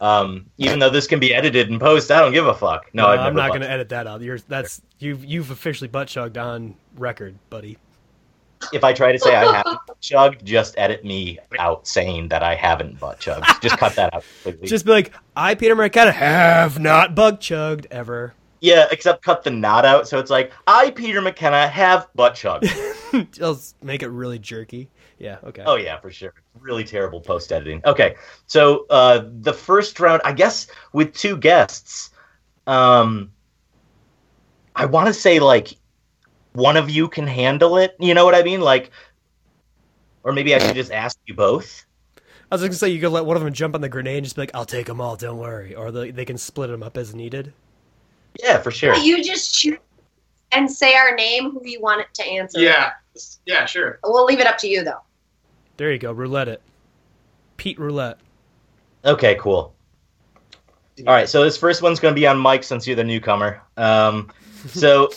Um, 0.00 0.46
even 0.58 0.78
though 0.78 0.90
this 0.90 1.06
can 1.06 1.20
be 1.20 1.32
edited 1.32 1.70
and 1.70 1.80
post, 1.80 2.10
I 2.10 2.20
don't 2.20 2.32
give 2.32 2.46
a 2.46 2.54
fuck. 2.54 2.90
No, 2.92 3.06
I've 3.06 3.20
I'm 3.20 3.34
not 3.34 3.48
going 3.48 3.62
to 3.62 3.70
edit 3.70 3.88
that 3.90 4.06
out. 4.06 4.20
You're 4.20 4.38
that's 4.38 4.82
you've 4.98 5.24
you've 5.24 5.50
officially 5.50 5.88
butt 5.88 6.08
chugged 6.08 6.36
on 6.36 6.74
record, 6.96 7.38
buddy. 7.48 7.78
If 8.72 8.84
I 8.84 8.92
try 8.92 9.12
to 9.12 9.18
say 9.18 9.34
I 9.34 9.56
haven't 9.56 9.78
butt 9.86 10.00
chugged, 10.00 10.44
just 10.44 10.74
edit 10.78 11.04
me 11.04 11.38
out 11.58 11.86
saying 11.86 12.28
that 12.28 12.42
I 12.42 12.54
haven't 12.54 12.98
butt 13.00 13.18
chugged. 13.20 13.46
Just 13.62 13.78
cut 13.78 13.94
that 13.96 14.14
out 14.14 14.24
completely. 14.42 14.68
Just 14.68 14.84
be 14.84 14.92
like, 14.92 15.12
I 15.36 15.54
Peter 15.54 15.74
McKenna 15.74 16.12
have 16.12 16.78
not 16.78 17.14
bug 17.14 17.40
chugged 17.40 17.86
ever. 17.90 18.34
yeah, 18.60 18.86
except 18.90 19.22
cut 19.22 19.44
the 19.44 19.50
not 19.50 19.84
out, 19.84 20.08
so 20.08 20.18
it's 20.18 20.30
like 20.30 20.52
I, 20.66 20.90
Peter 20.90 21.20
McKenna, 21.20 21.68
have 21.68 22.08
butt 22.14 22.34
chugged. 22.34 22.68
Just 23.32 23.82
make 23.82 24.02
it 24.02 24.08
really 24.08 24.38
jerky. 24.38 24.88
Yeah. 25.18 25.38
Okay. 25.44 25.62
Oh 25.64 25.76
yeah, 25.76 25.98
for 26.00 26.10
sure. 26.10 26.34
Really 26.60 26.84
terrible 26.84 27.20
post 27.20 27.52
editing. 27.52 27.80
Okay, 27.86 28.16
so 28.46 28.86
uh, 28.90 29.24
the 29.40 29.52
first 29.52 29.98
round, 30.00 30.20
I 30.24 30.32
guess, 30.32 30.66
with 30.92 31.14
two 31.14 31.36
guests, 31.36 32.10
um, 32.66 33.30
I 34.74 34.84
want 34.86 35.06
to 35.06 35.14
say 35.14 35.38
like 35.38 35.76
one 36.56 36.76
of 36.76 36.90
you 36.90 37.08
can 37.08 37.26
handle 37.26 37.76
it. 37.76 37.96
You 37.98 38.14
know 38.14 38.24
what 38.24 38.34
I 38.34 38.42
mean? 38.42 38.60
Like, 38.60 38.90
or 40.22 40.32
maybe 40.32 40.54
I 40.54 40.58
should 40.58 40.74
just 40.74 40.92
ask 40.92 41.18
you 41.26 41.34
both. 41.34 41.84
I 42.50 42.54
was 42.54 42.60
going 42.60 42.72
to 42.72 42.78
say 42.78 42.88
you 42.88 43.00
could 43.00 43.10
let 43.10 43.24
one 43.24 43.36
of 43.36 43.42
them 43.42 43.52
jump 43.52 43.74
on 43.74 43.80
the 43.80 43.88
grenade 43.88 44.18
and 44.18 44.24
just 44.24 44.36
be 44.36 44.42
like, 44.42 44.52
"I'll 44.54 44.64
take 44.64 44.86
them 44.86 45.00
all, 45.00 45.16
don't 45.16 45.38
worry," 45.38 45.74
or 45.74 45.90
the, 45.90 46.10
they 46.10 46.24
can 46.24 46.38
split 46.38 46.70
them 46.70 46.82
up 46.82 46.96
as 46.96 47.14
needed. 47.14 47.52
Yeah, 48.42 48.58
for 48.58 48.70
sure. 48.70 48.94
You 48.96 49.22
just 49.22 49.54
choose 49.54 49.78
and 50.52 50.70
say 50.70 50.94
our 50.94 51.14
name, 51.14 51.50
who 51.50 51.60
you 51.64 51.80
want 51.80 52.00
it 52.00 52.08
to 52.14 52.24
answer. 52.24 52.60
yeah. 52.60 52.92
Yeah, 53.46 53.64
sure. 53.64 53.98
We'll 54.04 54.26
leave 54.26 54.40
it 54.40 54.46
up 54.46 54.58
to 54.58 54.68
you, 54.68 54.84
though. 54.84 55.00
There 55.76 55.90
you 55.90 55.98
go. 55.98 56.12
Roulette 56.12 56.48
it. 56.48 56.62
Pete 57.56 57.78
roulette. 57.78 58.18
Okay, 59.04 59.36
cool. 59.40 59.74
All 61.06 61.14
right, 61.14 61.28
so 61.28 61.42
this 61.44 61.56
first 61.56 61.82
one's 61.82 62.00
going 62.00 62.14
to 62.14 62.18
be 62.18 62.26
on 62.26 62.38
Mike 62.38 62.64
since 62.64 62.86
you're 62.86 62.96
the 62.96 63.04
newcomer. 63.04 63.62
Um, 63.76 64.30
so, 64.68 65.10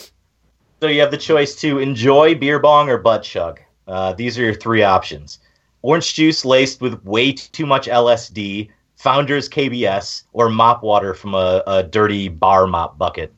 so 0.80 0.86
you 0.86 1.00
have 1.00 1.10
the 1.10 1.18
choice 1.18 1.54
to 1.56 1.78
enjoy 1.78 2.34
beer 2.34 2.58
bong 2.58 2.88
or 2.88 2.98
butt 2.98 3.22
chug. 3.22 3.60
Uh, 3.86 4.12
these 4.14 4.38
are 4.38 4.42
your 4.42 4.54
three 4.54 4.82
options: 4.82 5.38
orange 5.82 6.14
juice 6.14 6.44
laced 6.44 6.80
with 6.80 7.04
way 7.04 7.32
too 7.32 7.66
much 7.66 7.86
LSD, 7.86 8.70
Founders 8.96 9.48
KBS, 9.48 10.24
or 10.32 10.48
mop 10.48 10.82
water 10.82 11.14
from 11.14 11.34
a, 11.34 11.62
a 11.66 11.82
dirty 11.82 12.28
bar 12.28 12.66
mop 12.66 12.96
bucket. 12.98 13.32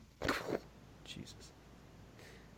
Jesus. 1.05 1.51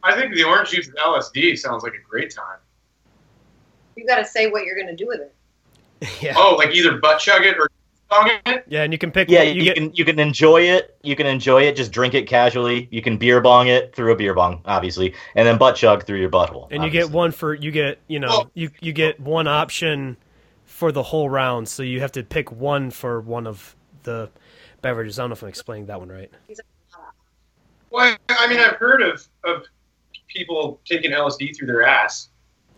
I 0.03 0.13
think 0.19 0.35
the 0.35 0.43
orange 0.43 0.69
juice 0.69 0.87
with 0.87 0.95
LSD 0.97 1.57
sounds 1.57 1.83
like 1.83 1.93
a 1.93 2.09
great 2.09 2.33
time. 2.33 2.57
You 3.95 4.05
got 4.05 4.17
to 4.17 4.25
say 4.25 4.49
what 4.49 4.65
you're 4.65 4.75
going 4.75 4.87
to 4.87 4.95
do 4.95 5.07
with 5.07 5.21
it. 5.21 5.33
Yeah. 6.21 6.35
Oh, 6.37 6.55
like 6.55 6.75
either 6.75 6.97
butt 6.97 7.19
chug 7.19 7.45
it 7.45 7.57
or 7.57 7.69
bong 8.15 8.31
it? 8.45 8.63
Yeah, 8.67 8.83
and 8.83 8.93
you 8.93 8.97
can 8.97 9.11
pick. 9.11 9.29
Yeah, 9.29 9.43
you 9.43 9.53
you, 9.61 9.63
get. 9.65 9.75
can 9.75 9.93
you 9.93 10.05
can 10.05 10.19
enjoy 10.19 10.61
it. 10.61 10.97
You 11.03 11.15
can 11.15 11.27
enjoy 11.27 11.63
it. 11.63 11.75
Just 11.75 11.91
drink 11.91 12.13
it 12.13 12.27
casually. 12.27 12.87
You 12.91 13.01
can 13.01 13.17
beer 13.17 13.41
bong 13.41 13.67
it 13.67 13.95
through 13.95 14.11
a 14.11 14.15
beer 14.15 14.33
bong, 14.33 14.61
obviously, 14.65 15.13
and 15.35 15.47
then 15.47 15.57
butt 15.57 15.75
chug 15.75 16.05
through 16.05 16.19
your 16.19 16.29
butthole. 16.29 16.67
And 16.71 16.83
you 16.83 16.89
get 16.89 17.09
one 17.09 17.31
for 17.31 17.53
you 17.53 17.71
get 17.71 17.99
you 18.07 18.19
know 18.19 18.27
Oh. 18.31 18.49
you 18.53 18.69
you 18.81 18.93
get 18.93 19.19
one 19.19 19.47
option 19.47 20.17
for 20.65 20.91
the 20.91 21.03
whole 21.03 21.29
round, 21.29 21.67
so 21.67 21.83
you 21.83 21.99
have 22.01 22.11
to 22.13 22.23
pick 22.23 22.51
one 22.51 22.91
for 22.91 23.21
one 23.21 23.47
of 23.47 23.75
the 24.03 24.29
beverages. 24.81 25.19
I 25.19 25.23
don't 25.23 25.29
know 25.29 25.33
if 25.33 25.43
I'm 25.43 25.49
explaining 25.49 25.85
that 25.87 25.99
one 25.99 26.09
right. 26.09 26.31
Well, 27.91 28.17
I 28.29 28.47
mean, 28.47 28.59
I've 28.59 28.75
heard 28.75 29.01
of, 29.01 29.25
of 29.45 29.63
people 30.27 30.81
taking 30.85 31.11
LSD 31.11 31.55
through 31.57 31.67
their 31.67 31.83
ass. 31.83 32.29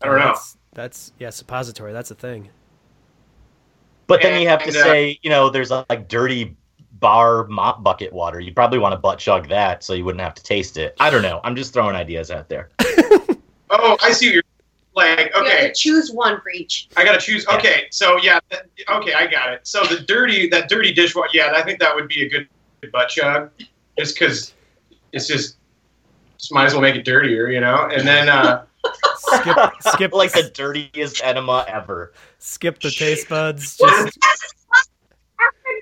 I 0.02 0.06
don't 0.08 0.20
know. 0.20 0.26
That's, 0.28 0.58
that's 0.74 1.12
yeah, 1.18 1.32
suppository. 1.32 1.92
That's 1.92 2.12
a 2.12 2.16
thing. 2.16 2.50
But 4.08 4.22
then 4.22 4.42
you 4.42 4.48
have 4.48 4.64
to 4.64 4.70
uh, 4.70 4.84
say, 4.84 5.20
you 5.22 5.30
know, 5.30 5.50
there's 5.50 5.70
like 5.70 6.08
dirty 6.08 6.56
bar 6.94 7.46
mop 7.48 7.84
bucket 7.84 8.12
water. 8.12 8.40
You 8.40 8.54
probably 8.54 8.80
want 8.80 8.94
to 8.94 8.98
butt 8.98 9.20
chug 9.20 9.50
that 9.50 9.84
so 9.84 9.94
you 9.94 10.04
wouldn't 10.06 10.22
have 10.22 10.34
to 10.36 10.44
taste 10.44 10.78
it. 10.78 10.96
I 11.00 11.10
don't 11.10 11.22
know. 11.22 11.42
I'm 11.44 11.56
just 11.56 11.74
throwing 11.74 11.96
ideas 11.96 12.32
out 12.32 12.50
there. 12.50 12.70
Oh, 13.70 13.98
I 14.02 14.12
see. 14.14 14.32
You're 14.32 14.44
like. 14.96 15.36
Okay, 15.36 15.68
to 15.68 15.74
choose 15.74 16.12
one 16.12 16.40
for 16.42 16.50
each. 16.52 16.88
I 16.96 17.04
gotta 17.04 17.20
choose. 17.20 17.46
Okay, 17.48 17.88
so 17.92 18.18
yeah. 18.18 18.40
that- 18.50 18.68
Okay, 18.90 19.14
I 19.14 19.28
got 19.28 19.52
it. 19.52 19.68
So 19.68 19.84
the 19.84 20.00
dirty, 20.00 20.48
that 20.50 20.70
dirty 20.70 20.94
dishwater. 20.94 21.30
Yeah, 21.34 21.52
I 21.54 21.62
think 21.64 21.80
that 21.80 21.94
would 21.94 22.08
be 22.08 22.26
a 22.26 22.30
good 22.30 22.48
butt 22.94 23.10
chug, 23.10 23.52
just 24.00 24.18
because 24.18 24.54
it's 25.12 25.28
just, 25.28 25.58
just 26.38 26.54
might 26.54 26.66
as 26.66 26.74
well 26.74 26.82
make 26.82 26.96
it 26.96 27.04
dirtier, 27.04 27.50
you 27.50 27.60
know. 27.60 27.90
And 27.92 28.08
then, 28.08 28.30
uh, 28.30 28.64
Skip 29.18 29.58
skip 29.82 30.14
like 30.14 30.32
the 30.32 30.50
dirtiest 30.54 31.24
enema 31.24 31.66
ever. 31.68 32.14
skip 32.40 32.80
the 32.80 32.90
taste 32.92 33.30
buds. 33.30 33.78
Just 33.78 34.18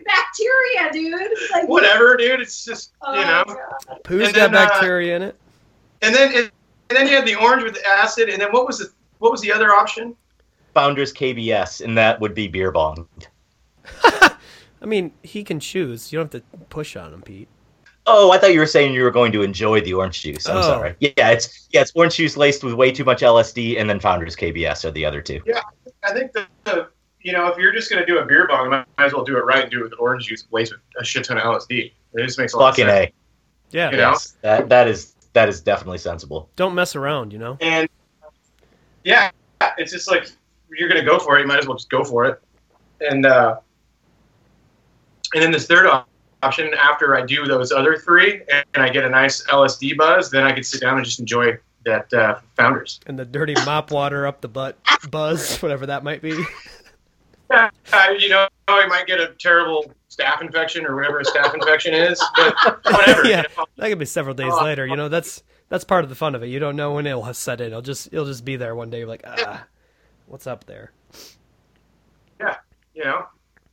Bacteria, 0.06 0.92
dude. 0.92 1.38
Like, 1.52 1.68
whatever, 1.68 2.16
dude. 2.18 2.42
It's 2.42 2.64
just 2.66 2.92
Oh, 3.02 3.14
you 3.20 3.26
know. 3.26 3.44
God. 3.46 4.04
poo's 4.04 4.28
And 4.28 4.36
got 4.36 4.52
then, 4.52 4.56
uh, 4.62 4.68
bacteria 4.68 5.16
in 5.16 5.22
it. 5.24 5.36
And 6.02 6.14
then, 6.14 6.34
and 6.36 6.52
then 6.90 7.08
you 7.08 7.16
had 7.16 7.26
the 7.26 7.36
orange 7.36 7.64
with 7.64 7.74
the 7.74 7.88
acid. 7.88 8.30
And 8.30 8.42
then 8.42 8.52
what 8.52 8.68
was 8.68 8.80
the 8.80 8.92
what 9.20 9.32
was 9.32 9.42
the 9.42 9.52
other 9.52 9.72
option? 9.72 10.16
Founders 10.74 11.14
KBS, 11.14 11.84
and 11.84 11.98
that 11.98 12.20
would 12.20 12.36
be 12.36 12.48
beer 12.48 12.72
bong. 12.72 13.08
I 14.04 14.86
mean, 14.86 15.14
he 15.24 15.44
can 15.44 15.60
choose. 15.60 16.12
You 16.12 16.20
don't 16.20 16.32
have 16.34 16.44
to 16.44 16.58
push 16.70 16.96
on 16.96 17.14
him, 17.14 17.22
Pete. 17.22 17.48
Oh, 18.08 18.32
I 18.32 18.38
thought 18.38 18.54
you 18.54 18.60
were 18.60 18.66
saying 18.68 18.94
you 18.94 19.02
were 19.04 19.12
going 19.12 19.32
to 19.32 19.42
enjoy 19.42 19.82
the 19.82 19.94
orange 19.94 20.22
juice. 20.22 20.48
I'm 20.48 20.58
Oh. 20.58 20.62
sorry. 20.62 20.96
Yeah, 21.00 21.32
it's 21.32 21.68
yeah, 21.72 21.82
it's 21.82 21.92
orange 21.96 22.16
juice 22.16 22.38
laced 22.38 22.64
with 22.64 22.74
way 22.76 22.92
too 22.92 23.04
much 23.04 23.22
LSD, 23.22 23.80
and 23.80 23.90
then 23.90 24.00
Founders 24.00 24.36
KBS 24.36 24.86
are 24.86 24.92
the 24.92 25.04
other 25.06 25.22
two. 25.22 25.42
Yeah, 25.46 25.62
I 26.04 26.14
think 26.14 26.32
the, 26.34 26.46
the 26.66 26.90
you 27.22 27.32
know 27.34 27.48
if 27.48 27.58
you're 27.58 27.72
just 27.74 27.90
gonna 27.90 28.06
do 28.06 28.20
a 28.20 28.26
beer 28.26 28.48
bong, 28.48 28.70
might 28.70 28.86
as 29.00 29.14
well 29.14 29.24
do 29.24 29.38
it 29.38 29.46
right 29.46 29.64
and 29.64 29.72
do 29.72 29.80
it 29.82 29.84
with 29.90 29.94
orange 30.00 30.26
juice 30.28 30.46
laced 30.52 30.74
with 30.74 30.82
a 31.00 31.04
shit 31.04 31.24
ton 31.26 31.38
of 31.38 31.44
LSD. 31.44 31.92
It 32.14 32.26
just 32.26 32.38
makes 32.38 32.54
a 32.54 32.58
lot 32.58 32.70
of 32.70 32.76
Fucking 32.76 32.88
sense. 32.88 33.12
a. 33.12 33.76
Yeah, 33.76 33.92
You 33.92 33.98
know? 33.98 34.12
Yes, 34.12 34.38
that 34.42 34.70
that 34.70 34.88
is 34.88 35.16
that 35.34 35.50
is 35.50 35.60
definitely 35.62 35.98
sensible. 35.98 36.50
don't 36.56 36.76
mess 36.76 36.96
around. 36.96 37.34
You 37.34 37.40
know. 37.40 37.58
And 37.60 37.90
yeah, 39.04 39.32
it's 39.80 39.92
just 39.92 40.10
like 40.10 40.30
you're 40.70 40.88
gonna 40.90 41.04
go 41.04 41.18
for 41.18 41.38
it. 41.38 41.42
You 41.42 41.48
might 41.48 41.58
as 41.60 41.68
well 41.68 41.76
just 41.78 41.90
go 41.90 42.04
for 42.04 42.26
it. 42.26 42.40
And 43.02 43.26
uh, 43.26 43.58
and 45.34 45.44
then 45.44 45.52
this 45.52 45.66
third 45.66 45.88
op- 45.88 46.08
option, 46.46 46.74
after 46.76 47.16
I 47.16 47.26
do 47.26 47.46
those 47.46 47.72
other 47.72 47.98
three, 47.98 48.42
and 48.52 48.84
I 48.84 48.90
get 48.90 49.04
a 49.06 49.10
nice 49.10 49.44
LSD 49.48 49.98
buzz, 49.98 50.30
then 50.32 50.44
I 50.44 50.52
can 50.52 50.64
sit 50.64 50.82
down 50.82 50.98
and 50.98 51.06
just 51.06 51.20
enjoy 51.20 51.58
that 51.86 52.12
uh, 52.14 52.40
Founders. 52.58 53.00
And 53.06 53.18
the 53.18 53.26
dirty 53.26 53.54
mop 53.66 53.92
water 53.92 54.26
up 54.28 54.42
the 54.42 54.48
butt 54.48 54.78
buzz, 55.10 55.58
whatever 55.62 55.86
that 55.88 56.04
might 56.04 56.22
be. 56.22 56.34
Uh, 57.52 57.70
you 58.18 58.30
know, 58.30 58.48
I 58.68 58.88
might 58.88 59.06
get 59.08 59.20
a 59.20 59.34
terrible 59.40 59.92
staph 60.10 60.42
infection 60.42 60.86
or 60.86 60.96
whatever 60.96 61.20
a 61.20 61.24
staph 61.24 61.54
infection 61.54 61.94
is, 61.94 62.24
but 62.36 62.56
whatever. 62.86 63.26
Yeah. 63.26 63.44
you 63.44 63.58
know? 63.58 63.66
That 63.78 63.90
could 63.90 64.00
be 64.00 64.06
several 64.06 64.34
days 64.36 64.52
Oh. 64.54 64.64
later. 64.64 64.86
You 64.88 64.96
know, 64.96 65.10
that's 65.10 65.44
that's 65.70 65.84
part 65.84 66.04
of 66.04 66.10
the 66.10 66.16
fun 66.16 66.34
of 66.36 66.42
it. 66.44 66.48
You 66.48 66.60
don't 66.60 66.76
know 66.76 66.94
when 66.94 67.06
it'll 67.06 67.32
set 67.34 67.62
in. 67.62 67.68
It'll 67.68 67.82
just 67.82 68.08
it'll 68.12 68.26
just 68.26 68.46
be 68.46 68.56
there 68.56 68.74
one 68.76 68.90
day. 68.90 69.00
You're 69.00 69.08
like, 69.08 69.24
ah, 69.26 69.66
what's 70.26 70.48
up 70.48 70.66
there? 70.66 70.92
Yeah, 72.40 72.58
you 72.96 73.04
know, 73.04 73.26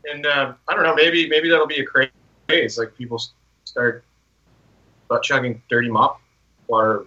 and 0.05 0.27
uh, 0.27 0.53
I 0.69 0.75
don't 0.75 0.83
know, 0.83 0.95
maybe 0.95 1.29
maybe 1.29 1.49
that'll 1.49 1.67
be 1.67 1.81
a 1.81 1.87
craze. 2.53 2.79
Like 2.79 2.97
people 2.97 3.23
start 3.65 4.05
butt 5.09 5.23
chugging 5.23 5.63
dirty 5.69 5.91
mop 5.91 6.21
water, 6.69 7.05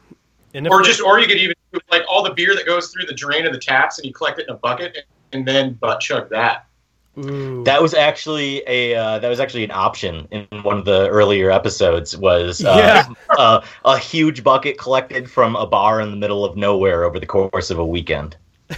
And 0.54 0.68
or 0.68 0.82
just 0.82 1.02
or 1.02 1.20
you 1.20 1.28
could 1.28 1.38
even 1.38 1.56
do 1.74 1.80
like 1.92 2.04
all 2.10 2.24
the 2.24 2.34
beer 2.34 2.56
that 2.56 2.66
goes 2.66 2.90
through 2.92 3.06
the 3.06 3.14
drain 3.14 3.46
of 3.46 3.54
the 3.54 3.60
taps, 3.60 3.98
and 3.98 4.06
you 4.06 4.14
collect 4.14 4.40
it 4.40 4.48
in 4.48 4.56
a 4.56 4.58
bucket, 4.58 5.06
and 5.34 5.48
then 5.48 5.74
butt 5.74 6.00
chug 6.00 6.30
that. 6.30 6.66
ooh, 7.18 7.64
That 7.64 7.82
was 7.82 7.94
actually 7.94 8.64
a 8.68 8.96
uh, 8.96 9.20
that 9.20 9.30
was 9.30 9.40
actually 9.40 9.64
an 9.64 9.72
option 9.72 10.28
in 10.32 10.48
one 10.64 10.78
of 10.78 10.86
the 10.86 11.08
earlier 11.10 11.52
episodes. 11.52 12.18
Was 12.18 12.64
uh, 12.64 12.76
Yeah. 12.78 13.08
uh, 13.38 13.62
a 13.86 13.98
huge 13.98 14.44
bucket 14.44 14.78
collected 14.78 15.30
from 15.30 15.56
a 15.56 15.66
bar 15.66 16.02
in 16.02 16.12
the 16.12 16.18
middle 16.18 16.44
of 16.46 16.58
nowhere 16.58 17.04
over 17.04 17.20
the 17.20 17.26
course 17.26 17.72
of 17.72 17.80
a 17.80 17.86
weekend. 17.86 18.38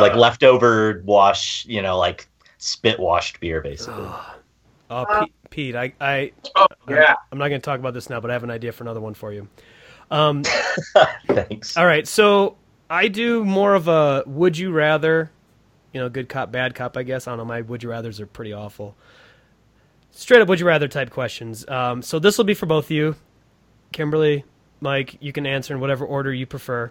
like 0.00 0.14
leftover 0.14 1.02
wash, 1.04 1.64
you 1.66 1.80
know, 1.82 1.96
like 1.98 2.28
spit 2.58 2.98
washed 2.98 3.40
beer, 3.40 3.60
basically. 3.60 4.08
Oh, 4.90 5.20
Pete, 5.20 5.34
Pete, 5.50 5.76
I, 5.76 5.92
I, 6.00 6.32
Oh 6.56 6.66
yeah. 6.88 7.14
I'm 7.30 7.38
not 7.38 7.48
going 7.48 7.60
to 7.60 7.64
talk 7.64 7.78
about 7.78 7.94
this 7.94 8.10
now, 8.10 8.20
but 8.20 8.30
I 8.30 8.34
have 8.34 8.44
an 8.44 8.50
idea 8.50 8.72
for 8.72 8.84
another 8.84 9.00
one 9.00 9.14
for 9.14 9.32
you. 9.32 9.48
Um, 10.10 10.42
Thanks. 11.26 11.76
all 11.76 11.86
right, 11.86 12.06
so 12.06 12.56
I 12.88 13.08
do 13.08 13.44
more 13.44 13.74
of 13.74 13.88
a 13.88 14.24
would 14.26 14.56
you 14.56 14.72
rather, 14.72 15.30
you 15.92 16.00
know, 16.00 16.08
good 16.08 16.28
cop, 16.28 16.50
bad 16.50 16.74
cop. 16.74 16.96
I 16.96 17.02
guess 17.02 17.26
I 17.26 17.32
don't 17.32 17.38
know. 17.38 17.44
My 17.44 17.60
would 17.60 17.82
you 17.82 17.90
rather's 17.90 18.20
are 18.20 18.26
pretty 18.26 18.52
awful. 18.52 18.96
Straight 20.10 20.40
up 20.40 20.48
would 20.48 20.60
you 20.60 20.66
rather 20.66 20.88
type 20.88 21.10
questions. 21.10 21.68
Um, 21.68 22.02
so 22.02 22.18
this 22.18 22.38
will 22.38 22.46
be 22.46 22.54
for 22.54 22.66
both 22.66 22.86
of 22.86 22.90
you, 22.90 23.14
Kimberly, 23.92 24.44
Mike. 24.80 25.18
You 25.20 25.32
can 25.32 25.46
answer 25.46 25.74
in 25.74 25.80
whatever 25.80 26.04
order 26.04 26.32
you 26.32 26.46
prefer. 26.46 26.90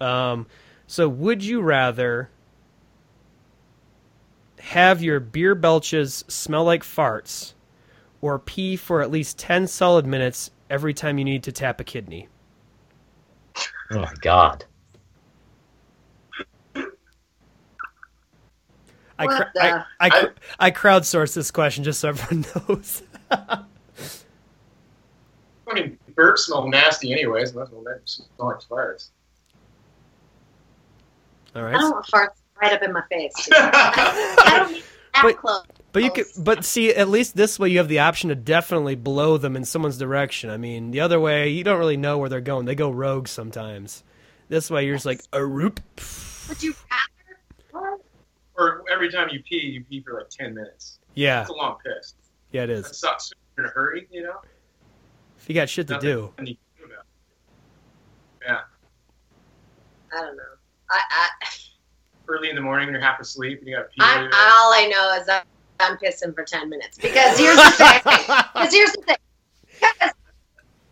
Um, 0.00 0.46
so 0.86 1.08
would 1.08 1.44
you 1.44 1.60
rather 1.60 2.30
have 4.60 5.02
your 5.02 5.20
beer 5.20 5.54
belches 5.54 6.24
smell 6.28 6.64
like 6.64 6.82
farts, 6.82 7.54
or 8.20 8.38
pee 8.38 8.76
for 8.76 9.00
at 9.02 9.10
least 9.10 9.38
ten 9.38 9.66
solid 9.66 10.06
minutes 10.06 10.50
every 10.70 10.92
time 10.94 11.18
you 11.18 11.24
need 11.24 11.42
to 11.44 11.52
tap 11.52 11.80
a 11.80 11.84
kidney? 11.84 12.28
Oh 13.90 14.00
my 14.00 14.12
god. 14.20 14.64
I, 19.20 19.24
What 19.26 19.36
cr- 19.36 19.48
the- 19.54 19.62
I, 19.64 19.84
I, 20.00 20.10
cr- 20.10 20.26
I 20.60 20.70
crowdsourced 20.70 21.34
this 21.34 21.50
question 21.50 21.82
just 21.84 22.00
so 22.00 22.10
everyone 22.10 22.46
knows. 22.68 23.02
Fucking 25.64 25.98
burps 26.14 26.38
smell 26.38 26.68
nasty 26.68 27.12
anyways. 27.12 27.52
Might 27.54 27.62
as 27.62 27.70
well 27.70 27.82
make 27.82 27.94
them 27.96 28.02
smell 28.06 28.28
like 28.40 28.60
farts. 28.60 29.08
All 31.56 31.64
I 31.64 31.72
don't 31.72 31.90
want 31.90 32.06
farts 32.06 32.28
right 32.60 32.72
up 32.72 32.82
in 32.82 32.92
my 32.92 33.02
face. 33.10 33.32
I 33.52 34.54
don't 34.58 34.72
need 34.72 34.82
that 35.14 35.22
But- 35.22 35.36
close. 35.38 35.62
but 35.92 36.02
you 36.02 36.10
could, 36.10 36.26
but 36.38 36.64
see, 36.64 36.90
at 36.94 37.08
least 37.08 37.36
this 37.36 37.58
way 37.58 37.68
you 37.70 37.78
have 37.78 37.88
the 37.88 37.98
option 38.00 38.28
to 38.28 38.34
definitely 38.34 38.94
blow 38.94 39.36
them 39.38 39.56
in 39.56 39.64
someone's 39.64 39.98
direction. 39.98 40.50
I 40.50 40.56
mean, 40.56 40.90
the 40.90 41.00
other 41.00 41.18
way 41.20 41.48
you 41.50 41.64
don't 41.64 41.78
really 41.78 41.96
know 41.96 42.18
where 42.18 42.28
they're 42.28 42.40
going. 42.40 42.66
They 42.66 42.74
go 42.74 42.90
rogue 42.90 43.28
sometimes. 43.28 44.02
This 44.48 44.70
way 44.70 44.86
you're 44.86 44.96
just 44.96 45.06
like 45.06 45.20
a 45.32 45.44
roop. 45.44 45.80
Would 46.48 46.62
you 46.62 46.74
rather? 46.90 47.98
or 48.56 48.82
every 48.90 49.10
time 49.12 49.28
you 49.30 49.40
pee, 49.48 49.56
you 49.56 49.84
pee 49.84 50.00
for 50.02 50.14
like 50.18 50.30
ten 50.30 50.54
minutes. 50.54 50.98
Yeah, 51.14 51.42
it's 51.42 51.50
a 51.50 51.52
long 51.52 51.76
piss. 51.84 52.14
yeah, 52.52 52.62
it 52.64 52.70
is. 52.70 52.84
That 52.84 52.90
is. 52.90 52.96
sucks. 52.98 53.32
You're 53.56 53.66
in 53.66 53.70
a 53.70 53.74
hurry, 53.74 54.08
you 54.10 54.22
know. 54.22 54.36
If 55.38 55.48
you 55.48 55.54
got 55.54 55.68
shit 55.68 55.86
to 55.88 55.94
Nothing 55.94 56.08
do, 56.08 56.16
you 56.16 56.32
can 56.36 56.44
do 56.46 56.56
about. 58.46 58.64
I 60.12 60.20
don't 60.24 60.36
know. 60.36 60.42
I, 60.90 61.00
I 61.10 61.28
Early 62.28 62.50
in 62.50 62.56
the 62.56 62.60
morning, 62.60 62.90
you're 62.90 63.00
half 63.00 63.20
asleep, 63.20 63.60
and 63.60 63.68
you 63.68 63.76
pee. 63.76 64.00
I'm, 64.00 64.24
all 64.24 64.72
I 64.72 64.90
know 64.92 65.18
is 65.18 65.26
that 65.26 65.46
I'm 65.80 65.96
pissing 65.96 66.34
for 66.34 66.44
10 66.44 66.68
minutes. 66.68 66.98
Because 66.98 67.38
here's 67.38 67.56
the 67.56 67.70
thing. 67.70 68.00
Because 68.54 68.72
here's 68.72 68.92
the 68.92 69.02
thing. 69.02 69.16
Because, 69.80 70.12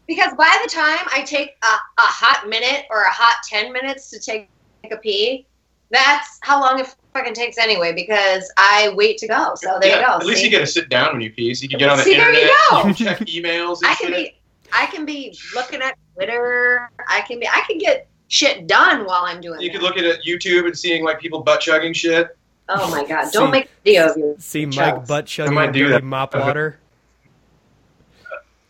because 0.07 0.35
by 0.35 0.59
the 0.65 0.71
time 0.71 1.07
I 1.13 1.23
take 1.27 1.57
a, 1.63 1.67
a 1.67 2.07
hot 2.07 2.49
minute 2.49 2.87
or 2.91 3.03
a 3.03 3.11
hot 3.11 3.37
10 3.49 3.73
minutes 3.73 4.11
to 4.11 4.21
take 4.21 4.49
a 4.91 4.97
pee, 4.97 5.47
that's 5.91 6.39
how 6.43 6.61
long 6.61 6.81
it 6.81 6.95
fucking 7.13 7.35
takes 7.35 7.59
anyway. 7.59 7.93
Because 7.93 8.51
I 8.57 8.93
wait 8.95 9.19
to 9.19 9.29
go. 9.29 9.55
So 9.57 9.79
there 9.81 9.91
yeah, 9.91 10.01
you 10.01 10.07
go. 10.07 10.13
At 10.15 10.27
least 10.27 10.45
you 10.45 10.51
get 10.51 10.61
to 10.61 10.67
sit 10.67 10.89
down 10.89 11.13
when 11.13 11.21
you 11.21 11.33
pee, 11.33 11.55
so 11.55 11.63
you 11.65 11.69
can 11.69 11.79
get 11.79 11.91
on 11.91 11.99
the 11.99 12.05
See, 12.05 12.15
there 12.17 12.29
internet, 12.29 12.51
you 12.51 12.71
go. 12.71 12.93
check 12.93 13.19
emails. 13.21 13.79
And 13.83 13.89
I 13.89 13.95
can 13.97 14.09
shit. 14.09 14.33
be, 14.33 14.41
I 14.73 14.87
can 14.87 15.05
be 15.05 15.37
looking 15.55 15.83
at 15.83 15.99
Twitter. 16.15 16.91
I 17.09 17.21
can 17.23 17.41
be, 17.41 17.49
I 17.49 17.63
can 17.67 17.79
get 17.79 18.09
shit 18.29 18.67
done 18.67 19.05
while 19.05 19.23
I'm 19.25 19.41
doing. 19.41 19.61
You 19.61 19.69
that. 19.69 19.75
could 19.79 19.83
look 19.83 19.97
at 19.97 20.05
it, 20.05 20.21
YouTube 20.25 20.67
and 20.67 20.77
seeing 20.79 21.05
like 21.05 21.21
people 21.21 21.41
butt 21.43 21.61
chugging 21.61 21.93
shit. 21.93 22.37
Oh 22.69 22.91
my 22.91 23.05
god! 23.07 23.27
See- 23.27 23.39
Don't 23.39 23.51
make 23.51 23.67
a 23.67 23.69
video 23.85 24.09
of 24.11 24.17
you. 24.17 24.35
see 24.39 24.67
Mike 24.67 24.75
Chugs. 24.77 25.07
butt 25.07 25.27
chugging 25.27 25.55
might 25.55 25.67
with 25.67 25.75
do 25.75 25.81
dirty 25.85 25.93
that. 25.93 26.05
mop 26.05 26.35
water. 26.35 26.79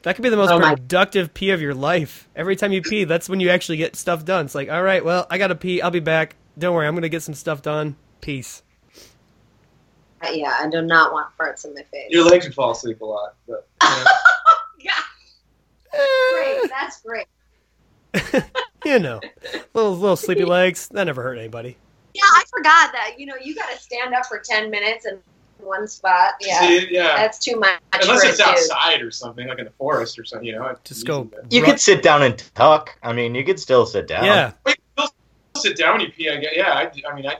That 0.03 0.15
could 0.15 0.23
be 0.23 0.29
the 0.29 0.37
most 0.37 0.53
Oh 0.53 0.61
productive 0.61 1.35
pee 1.35 1.51
of 1.51 1.61
your 1.61 1.75
life. 1.75 2.29
Every 2.37 2.55
time 2.55 2.71
you 2.73 2.81
pee, 2.81 3.05
that's 3.05 3.29
when 3.29 3.41
you 3.41 3.51
actually 3.51 3.77
get 3.79 3.97
stuff 3.97 4.25
done. 4.25 4.45
It's 4.45 4.55
like, 4.55 4.71
all 4.71 4.83
right, 4.83 5.05
well, 5.05 5.27
I 5.31 5.39
gotta 5.39 5.57
pee. 5.57 5.81
I'll 5.83 5.91
be 5.91 5.99
back. 6.01 6.37
Don't 6.57 6.75
worry, 6.75 6.87
I'm 6.87 6.95
gonna 6.95 7.09
get 7.09 7.23
some 7.23 7.35
stuff 7.35 7.61
done. 7.63 7.97
Peace. 8.21 8.63
Uh, 10.23 10.29
Yeah, 10.33 10.57
I 10.61 10.69
do 10.71 10.81
not 10.83 11.13
want 11.13 11.29
farts 11.39 11.65
in 11.65 11.75
my 11.75 11.83
face. 11.83 12.07
Your 12.11 12.25
legs 12.25 12.45
would 12.47 12.55
fall 12.55 12.71
asleep 12.71 13.01
a 13.01 13.05
lot, 13.05 13.35
but 13.49 13.67
you 13.83 13.89
know. 13.89 14.05
Yeah, 14.79 14.93
great. 15.91 16.71
That's 16.71 17.01
great. 17.01 17.27
You 18.85 19.01
know, 19.01 19.21
little 19.75 19.97
little 19.97 20.15
sleepy 20.17 20.45
legs. 20.47 20.87
That 20.91 21.05
never 21.05 21.21
hurt 21.21 21.39
anybody. 21.39 21.77
Yeah, 22.15 22.23
I 22.25 22.45
forgot 22.49 22.93
that. 22.93 23.15
You 23.19 23.27
know, 23.27 23.35
you 23.43 23.53
got 23.55 23.69
to 23.71 23.79
stand 23.79 24.15
up 24.15 24.27
for 24.27 24.39
ten 24.39 24.71
minutes 24.71 25.07
in 25.07 25.19
one 25.59 25.89
spot. 25.89 26.35
Yeah, 26.41 26.61
See, 26.61 26.87
yeah. 26.93 27.17
that's 27.17 27.39
too 27.39 27.57
much 27.59 27.81
Unless 27.95 28.23
for 28.23 28.29
it's 28.29 28.39
a 28.39 28.45
dude. 28.45 28.53
outside 28.53 29.03
or 29.03 29.11
something, 29.11 29.49
like 29.49 29.59
in 29.59 29.65
the 29.65 29.73
forest 29.73 30.19
or 30.21 30.25
something, 30.25 30.47
you 30.47 30.53
know. 30.55 30.67
it's 30.67 30.81
Just 30.89 31.05
go. 31.07 31.25
to- 31.25 31.43
You 31.51 31.63
Ru- 31.63 31.67
could 31.67 31.81
sit 31.81 32.03
down 32.05 32.23
and 32.23 32.39
tuck. 32.55 32.97
I 33.03 33.13
mean, 33.13 33.35
you 33.35 33.45
could 33.45 33.59
still 33.59 33.87
sit 33.87 34.07
down. 34.07 34.25
Yeah, 34.25 34.53
Wait, 34.65 34.79
you'll 34.97 35.09
sit 35.57 35.77
down 35.77 35.95
when 35.95 36.03
you 36.03 36.13
pee. 36.13 36.31
I 36.31 36.37
guess. 36.37 36.53
Yeah, 36.55 36.73
I, 36.73 36.93
I 37.11 37.15
mean, 37.17 37.27
I 37.27 37.39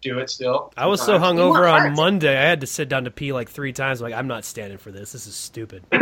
do 0.00 0.20
it 0.20 0.30
still. 0.30 0.72
I 0.76 0.86
was 0.86 1.00
uh, 1.00 1.06
so 1.06 1.12
sometimes. 1.14 1.38
You 1.38 1.44
hungover 1.44 1.72
on 1.72 1.80
farts. 1.90 1.96
Monday, 1.96 2.38
I 2.38 2.42
had 2.42 2.60
to 2.60 2.68
sit 2.68 2.88
down 2.88 3.02
to 3.04 3.10
pee 3.10 3.32
like 3.32 3.48
three 3.48 3.72
times. 3.72 4.00
Like, 4.00 4.14
I'm 4.14 4.28
not 4.28 4.44
standing 4.44 4.78
for 4.78 4.92
this. 4.92 5.10
This 5.10 5.26
is 5.26 5.34
stupid. 5.34 5.82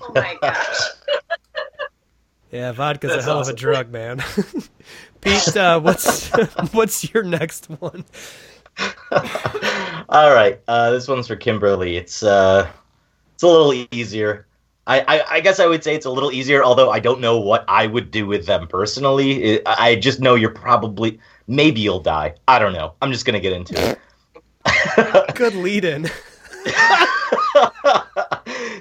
Oh 0.00 0.12
my 0.14 0.36
gosh. 0.40 0.80
Yeah, 2.50 2.72
vodka's 2.72 3.10
a 3.10 3.14
That's 3.14 3.26
hell 3.26 3.40
of 3.40 3.48
a 3.48 3.52
drug, 3.52 3.90
man. 3.90 4.22
Pete, 5.20 5.56
uh, 5.56 5.80
what's 5.80 6.28
what's 6.72 7.12
your 7.12 7.22
next 7.22 7.66
one? 7.66 8.04
All 10.08 10.32
right, 10.32 10.60
uh, 10.68 10.90
this 10.92 11.08
one's 11.08 11.26
for 11.26 11.36
Kimberly. 11.36 11.96
It's 11.96 12.22
uh, 12.22 12.70
it's 13.34 13.42
a 13.42 13.46
little 13.46 13.86
easier. 13.90 14.46
I, 14.86 15.00
I, 15.00 15.24
I 15.34 15.40
guess 15.40 15.60
I 15.60 15.66
would 15.66 15.84
say 15.84 15.94
it's 15.94 16.06
a 16.06 16.10
little 16.10 16.32
easier, 16.32 16.64
although 16.64 16.90
I 16.90 16.98
don't 16.98 17.20
know 17.20 17.38
what 17.38 17.62
I 17.68 17.86
would 17.86 18.10
do 18.10 18.26
with 18.26 18.46
them 18.46 18.66
personally. 18.66 19.42
It, 19.42 19.62
I 19.66 19.96
just 19.96 20.18
know 20.20 20.34
you're 20.34 20.48
probably 20.48 21.20
maybe 21.46 21.82
you'll 21.82 22.00
die. 22.00 22.34
I 22.46 22.58
don't 22.58 22.72
know. 22.72 22.94
I'm 23.02 23.12
just 23.12 23.26
gonna 23.26 23.40
get 23.40 23.52
into 23.52 23.74
it. 23.76 25.34
Good 25.34 25.54
lead 25.54 25.84
in. 25.84 26.08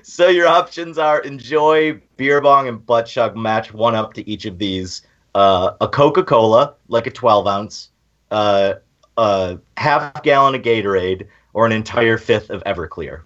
So 0.04 0.28
your 0.28 0.48
options 0.48 0.98
are 0.98 1.20
enjoy 1.22 2.00
beer 2.18 2.42
bong 2.42 2.68
and 2.68 2.86
butt 2.86 3.06
chug 3.06 3.36
match 3.36 3.74
one 3.74 3.96
up 3.96 4.14
to 4.14 4.28
each 4.30 4.46
of 4.46 4.58
these 4.58 5.02
uh, 5.36 5.72
a 5.82 5.88
coca-cola 5.88 6.76
like 6.88 7.08
a 7.08 7.12
12 7.12 7.48
ounce 7.48 7.90
uh, 8.32 8.74
a 9.18 9.58
half 9.78 10.22
gallon 10.24 10.56
of 10.56 10.62
gatorade 10.62 11.28
or 11.54 11.66
an 11.66 11.72
entire 11.72 12.18
fifth 12.18 12.50
of 12.50 12.64
everclear 12.64 13.22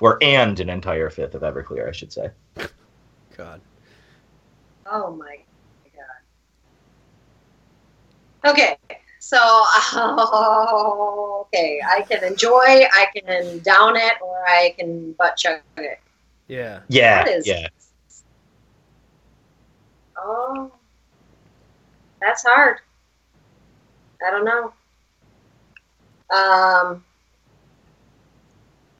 or 0.00 0.18
and 0.22 0.60
an 0.60 0.68
entire 0.68 1.10
fifth 1.10 1.34
of 1.34 1.42
everclear 1.42 1.88
i 1.88 1.92
should 1.92 2.12
say 2.12 2.30
God. 3.36 3.60
Oh 4.86 5.14
my 5.14 5.38
god. 5.94 6.04
Okay, 8.50 8.78
so 9.18 9.36
okay, 11.42 11.80
I 11.86 12.02
can 12.02 12.24
enjoy, 12.24 12.54
I 12.56 13.06
can 13.14 13.58
down 13.58 13.96
it, 13.96 14.14
or 14.22 14.46
I 14.46 14.74
can 14.78 15.12
butt 15.12 15.36
chug 15.36 15.60
it. 15.76 15.98
Yeah. 16.48 16.80
yeah 16.88 17.20
What 17.20 17.28
is- 17.28 17.46
yeah 17.46 17.66
Oh, 20.18 20.72
that's 22.20 22.42
hard. 22.44 22.78
I 24.26 24.30
don't 24.30 24.44
know. 24.44 24.72
Um, 26.34 27.04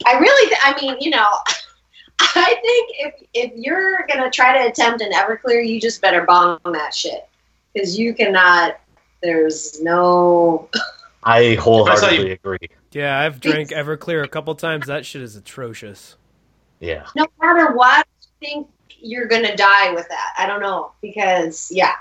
I 0.07 0.19
really, 0.19 0.49
th- 0.49 0.61
I 0.63 0.81
mean, 0.81 0.97
you 1.01 1.11
know, 1.11 1.27
I 2.21 2.55
think 2.63 2.91
if 2.99 3.15
if 3.35 3.53
you're 3.57 4.07
gonna 4.09 4.31
try 4.31 4.57
to 4.63 4.71
attempt 4.71 5.01
an 5.03 5.13
Everclear, 5.13 5.67
you 5.67 5.81
just 5.81 6.01
better 6.01 6.23
bomb 6.25 6.61
that 6.65 6.95
shit 6.95 7.27
because 7.73 7.99
you 7.99 8.15
cannot. 8.15 8.79
There's 9.23 9.81
no. 9.83 10.69
i 11.25 11.55
wholeheartedly 11.55 12.33
agree 12.33 12.59
Yeah, 12.93 13.19
I've 13.19 13.41
drank 13.41 13.71
Everclear 13.71 14.23
a 14.23 14.29
couple 14.29 14.55
times. 14.55 14.87
That 14.87 15.05
shit 15.05 15.23
is 15.23 15.35
atrocious. 15.35 16.17
Yeah 16.81 17.07
No 17.17 17.27
matter 17.41 17.73
what, 17.75 18.07
I 18.07 18.45
think 18.45 18.69
you're 19.01 19.27
gonna 19.27 19.57
die 19.57 19.93
with 19.93 20.09
that. 20.09 20.35
I 20.39 20.47
don't 20.47 20.61
know 20.61 20.93
because 21.03 21.69
yeah, 21.71 21.93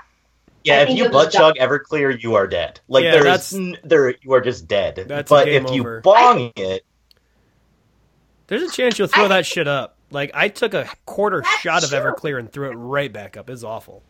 yeah 0.64 0.78
I 0.78 0.82
if 0.82 0.90
you 0.96 1.04
it 1.06 1.12
butt 1.12 1.30
chug 1.32 1.54
everclear 1.56 2.20
you 2.20 2.34
are 2.34 2.46
dead 2.46 2.80
like 2.88 3.04
Yeah, 3.04 3.12
there's 3.12 3.24
that's- 3.24 3.54
n- 3.54 3.76
there 3.84 4.14
you 4.22 4.32
are 4.32 4.40
just 4.40 4.66
dead 4.66 5.04
That's 5.06 5.28
but 5.30 5.44
game 5.46 5.66
if 5.66 5.72
you 5.72 5.80
over. 5.82 6.00
bong 6.00 6.52
it 6.56 6.84
There's 8.48 8.62
a 8.62 8.70
chance 8.70 8.98
you'll 8.98 9.08
throw 9.08 9.24
I- 9.26 9.28
that 9.28 9.46
shit 9.46 9.66
up. 9.68 9.96
Like 10.10 10.30
I 10.34 10.48
took 10.48 10.72
a 10.72 10.88
quarter 11.04 11.42
shot 11.60 11.82
of 11.82 11.90
true. 11.90 11.98
Everclear 11.98 12.38
and 12.38 12.50
threw 12.50 12.70
it 12.70 12.74
right 12.74 13.12
back 13.12 13.36
up. 13.36 13.50
It's 13.50 13.64
awful. 13.64 14.02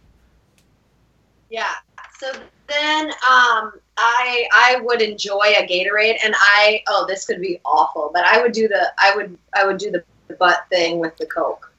Yeah. 1.50 1.72
So 2.18 2.30
then 2.68 3.06
um 3.08 3.72
I 3.96 4.46
I 4.52 4.78
would 4.82 5.00
enjoy 5.00 5.54
a 5.58 5.66
Gatorade 5.66 6.18
and 6.24 6.34
I 6.36 6.82
oh 6.88 7.06
this 7.08 7.24
could 7.26 7.40
be 7.40 7.60
awful, 7.64 8.10
but 8.12 8.24
I 8.24 8.40
would 8.42 8.52
do 8.52 8.68
the 8.68 8.92
I 8.98 9.14
would 9.16 9.38
I 9.54 9.64
would 9.66 9.78
do 9.78 9.90
the 9.90 10.04
butt 10.34 10.64
thing 10.70 10.98
with 10.98 11.16
the 11.16 11.26
Coke. 11.26 11.72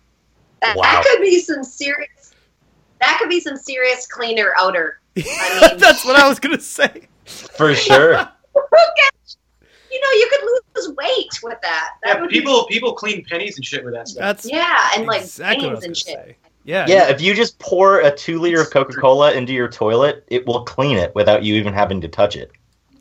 That, 0.62 0.76
Wow. 0.76 0.84
that 0.84 1.04
could 1.06 1.22
be 1.22 1.40
some 1.40 1.64
serious 1.64 2.34
that 3.00 3.18
could 3.20 3.30
be 3.30 3.40
some 3.40 3.56
serious 3.58 4.08
cleaner 4.08 4.54
outer. 4.58 5.00
I 5.18 5.68
mean- 5.72 5.78
That's 5.80 6.04
what 6.06 6.16
I 6.16 6.28
was 6.28 6.40
gonna 6.40 6.60
say. 6.60 7.08
For 7.26 7.74
sure. 7.76 8.28
You 9.90 10.02
know, 10.02 10.12
you 10.20 10.30
could 10.30 10.42
lose 10.76 10.96
weight 10.98 11.40
with 11.44 11.62
that. 11.62 11.92
That 12.04 12.16
Yeah, 12.16 12.22
would 12.22 12.30
people 12.30 12.66
people 12.66 12.94
clean 12.94 13.24
pennies 13.26 13.56
and 13.56 13.66
shit 13.66 13.84
with 13.86 13.94
that 13.94 14.08
stuff. 14.10 14.20
That's 14.22 14.46
yeah, 14.52 14.90
and 14.96 15.06
like 15.08 15.22
exactly 15.22 15.68
what 15.68 15.76
veins 15.76 15.86
and 15.86 15.98
shit. 15.98 16.06
say. 16.08 16.38
Yeah. 16.66 16.86
Yeah, 16.88 17.10
if 17.10 17.22
you 17.22 17.34
just 17.34 17.58
pour 17.60 18.02
a 18.02 18.12
two 18.14 18.40
liter 18.40 18.62
of 18.62 18.70
Coca 18.70 18.94
Cola 19.00 19.32
into 19.34 19.54
your 19.54 19.70
toilet, 19.70 20.26
it 20.28 20.46
will 20.46 20.66
clean 20.66 20.98
it 20.98 21.16
without 21.16 21.42
you 21.44 21.56
even 21.56 21.74
having 21.74 22.02
to 22.02 22.08
touch 22.10 22.36
it. 22.36 22.52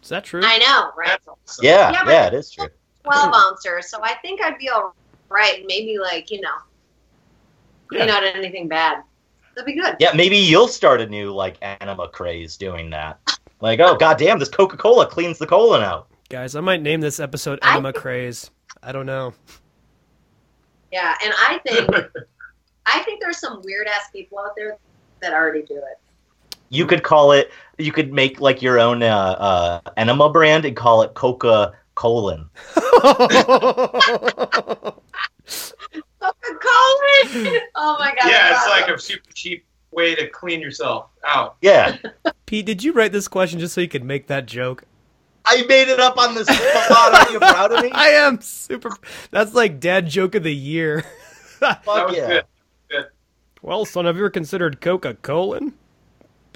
Is 0.00 0.08
that 0.10 0.24
true? 0.24 0.40
I 0.44 0.58
know, 0.58 0.90
right? 0.96 1.18
Awesome. 1.26 1.64
Yeah, 1.64 1.90
Yeah, 1.90 2.08
yeah, 2.08 2.26
it 2.28 2.34
is 2.34 2.50
true. 2.52 2.68
Twelve 3.02 3.34
ouncer, 3.34 3.82
so 3.82 3.98
I 4.02 4.14
think 4.22 4.40
I'd 4.40 4.56
be 4.58 4.68
all 4.68 4.94
right. 5.28 5.64
Maybe 5.66 5.98
like 5.98 6.30
you 6.30 6.40
know, 6.40 6.56
clean 7.88 8.08
out 8.08 8.24
anything 8.24 8.68
bad. 8.68 9.02
That'd 9.54 9.66
be 9.66 9.80
good. 9.80 9.96
Yeah, 9.98 10.12
maybe 10.14 10.36
you'll 10.36 10.68
start 10.68 11.00
a 11.00 11.06
new 11.06 11.32
like 11.32 11.56
enema 11.62 12.08
craze 12.08 12.56
doing 12.56 12.90
that. 12.90 13.38
Like, 13.60 13.80
oh 13.80 13.96
goddamn, 13.96 14.38
this 14.38 14.48
Coca 14.50 14.76
Cola 14.76 15.06
cleans 15.06 15.38
the 15.38 15.46
colon 15.46 15.82
out. 15.82 16.08
Guys, 16.28 16.56
I 16.56 16.60
might 16.60 16.82
name 16.82 17.00
this 17.00 17.20
episode 17.20 17.58
I- 17.62 17.72
Enema 17.72 17.92
Craze. 17.92 18.50
I 18.82 18.92
don't 18.92 19.06
know. 19.06 19.32
Yeah, 20.92 21.14
and 21.24 21.32
I 21.36 21.60
think 21.66 21.88
I 22.86 23.00
think 23.00 23.20
there's 23.20 23.38
some 23.38 23.60
weird 23.64 23.86
ass 23.86 24.10
people 24.12 24.38
out 24.38 24.52
there 24.56 24.76
that 25.20 25.32
already 25.32 25.62
do 25.62 25.76
it. 25.76 25.98
You 26.68 26.86
could 26.86 27.02
call 27.02 27.32
it. 27.32 27.50
You 27.78 27.92
could 27.92 28.12
make 28.12 28.40
like 28.40 28.60
your 28.60 28.78
own 28.78 29.02
uh, 29.02 29.36
uh, 29.86 29.90
enema 29.96 30.30
brand 30.30 30.64
and 30.64 30.76
call 30.76 31.02
it 31.02 31.14
Coca 31.14 31.72
Colon. 31.96 32.48
Coca-Cola. 32.74 34.94
oh 37.74 37.96
my 37.98 38.14
god. 38.14 38.30
Yeah, 38.30 38.52
it's 38.52 38.66
wow. 38.66 38.70
like 38.70 38.88
a 38.88 38.98
super 38.98 39.32
cheap 39.34 39.64
way 39.90 40.14
to 40.14 40.28
clean 40.28 40.60
yourself 40.60 41.10
out. 41.26 41.56
Yeah, 41.60 41.96
Pete, 42.46 42.66
did 42.66 42.84
you 42.84 42.92
write 42.92 43.10
this 43.10 43.26
question 43.26 43.58
just 43.58 43.74
so 43.74 43.80
you 43.80 43.88
could 43.88 44.04
make 44.04 44.28
that 44.28 44.46
joke? 44.46 44.84
I 45.44 45.64
made 45.68 45.88
it 45.88 46.00
up 46.00 46.18
on 46.18 46.34
the 46.34 46.44
spot. 46.44 47.28
Are 47.28 47.32
you 47.32 47.38
proud 47.38 47.72
of 47.72 47.82
me? 47.82 47.90
I 47.92 48.08
am 48.08 48.40
super. 48.40 48.90
That's 49.30 49.54
like 49.54 49.80
dad 49.80 50.08
joke 50.08 50.34
of 50.34 50.44
the 50.44 50.54
year. 50.54 51.04
That 51.58 51.82
Fuck 51.86 52.08
was 52.08 52.16
yeah. 52.18 52.42
good. 52.90 53.06
well, 53.62 53.86
son, 53.86 54.04
have 54.04 54.16
you 54.16 54.24
ever 54.24 54.28
considered 54.28 54.82
Coca 54.82 55.14
Cola? 55.14 55.60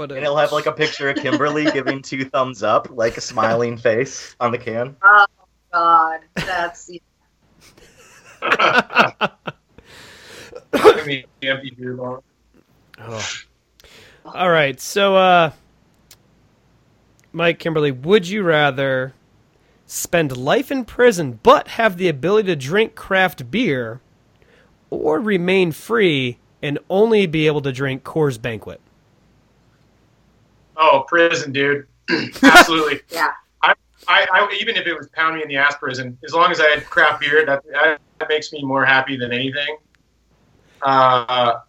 But 0.00 0.12
And 0.12 0.22
it'll 0.22 0.38
have 0.38 0.50
like 0.50 0.64
a 0.64 0.72
picture 0.72 1.10
of 1.10 1.16
Kimberly 1.22 1.70
giving 1.70 2.00
two 2.00 2.24
thumbs 2.24 2.62
up, 2.62 2.88
like 2.88 3.18
a 3.18 3.20
smiling 3.20 3.76
face 3.76 4.34
on 4.40 4.50
the 4.50 4.56
can. 4.56 4.96
Oh 5.02 5.26
God, 5.74 6.20
that's 6.34 6.90
I 8.40 9.28
mean, 11.04 11.24
empty 11.42 11.72
beer 11.72 11.92
bottle. 11.92 12.24
Oh. 12.98 13.30
All 14.24 14.50
right, 14.50 14.80
so 14.80 15.16
uh, 15.16 15.50
Mike 17.32 17.58
Kimberly, 17.58 17.92
would 17.92 18.26
you 18.26 18.42
rather 18.42 19.12
spend 19.84 20.34
life 20.34 20.72
in 20.72 20.86
prison 20.86 21.40
but 21.42 21.68
have 21.68 21.98
the 21.98 22.08
ability 22.08 22.46
to 22.46 22.56
drink 22.56 22.94
craft 22.94 23.50
beer, 23.50 24.00
or 24.88 25.20
remain 25.20 25.72
free 25.72 26.38
and 26.62 26.78
only 26.88 27.26
be 27.26 27.46
able 27.46 27.60
to 27.60 27.72
drink 27.72 28.02
Coors 28.02 28.40
Banquet? 28.40 28.80
Oh, 30.80 31.04
prison, 31.06 31.52
dude. 31.52 31.86
Absolutely. 32.42 33.00
Yeah. 33.10 33.32
I, 33.62 33.74
I, 34.08 34.26
I, 34.32 34.58
even 34.58 34.76
if 34.76 34.86
it 34.86 34.96
was 34.96 35.08
pound 35.08 35.36
me 35.36 35.42
in 35.42 35.48
the 35.48 35.58
ass 35.58 35.76
prison, 35.76 36.16
as 36.24 36.32
long 36.32 36.50
as 36.50 36.58
I 36.58 36.68
had 36.70 36.86
craft 36.86 37.20
beer, 37.20 37.44
that, 37.44 37.62
that 38.18 38.28
makes 38.30 38.50
me 38.50 38.62
more 38.64 38.84
happy 38.84 39.16
than 39.16 39.30
anything. 39.30 39.76
Uh, 40.82 41.60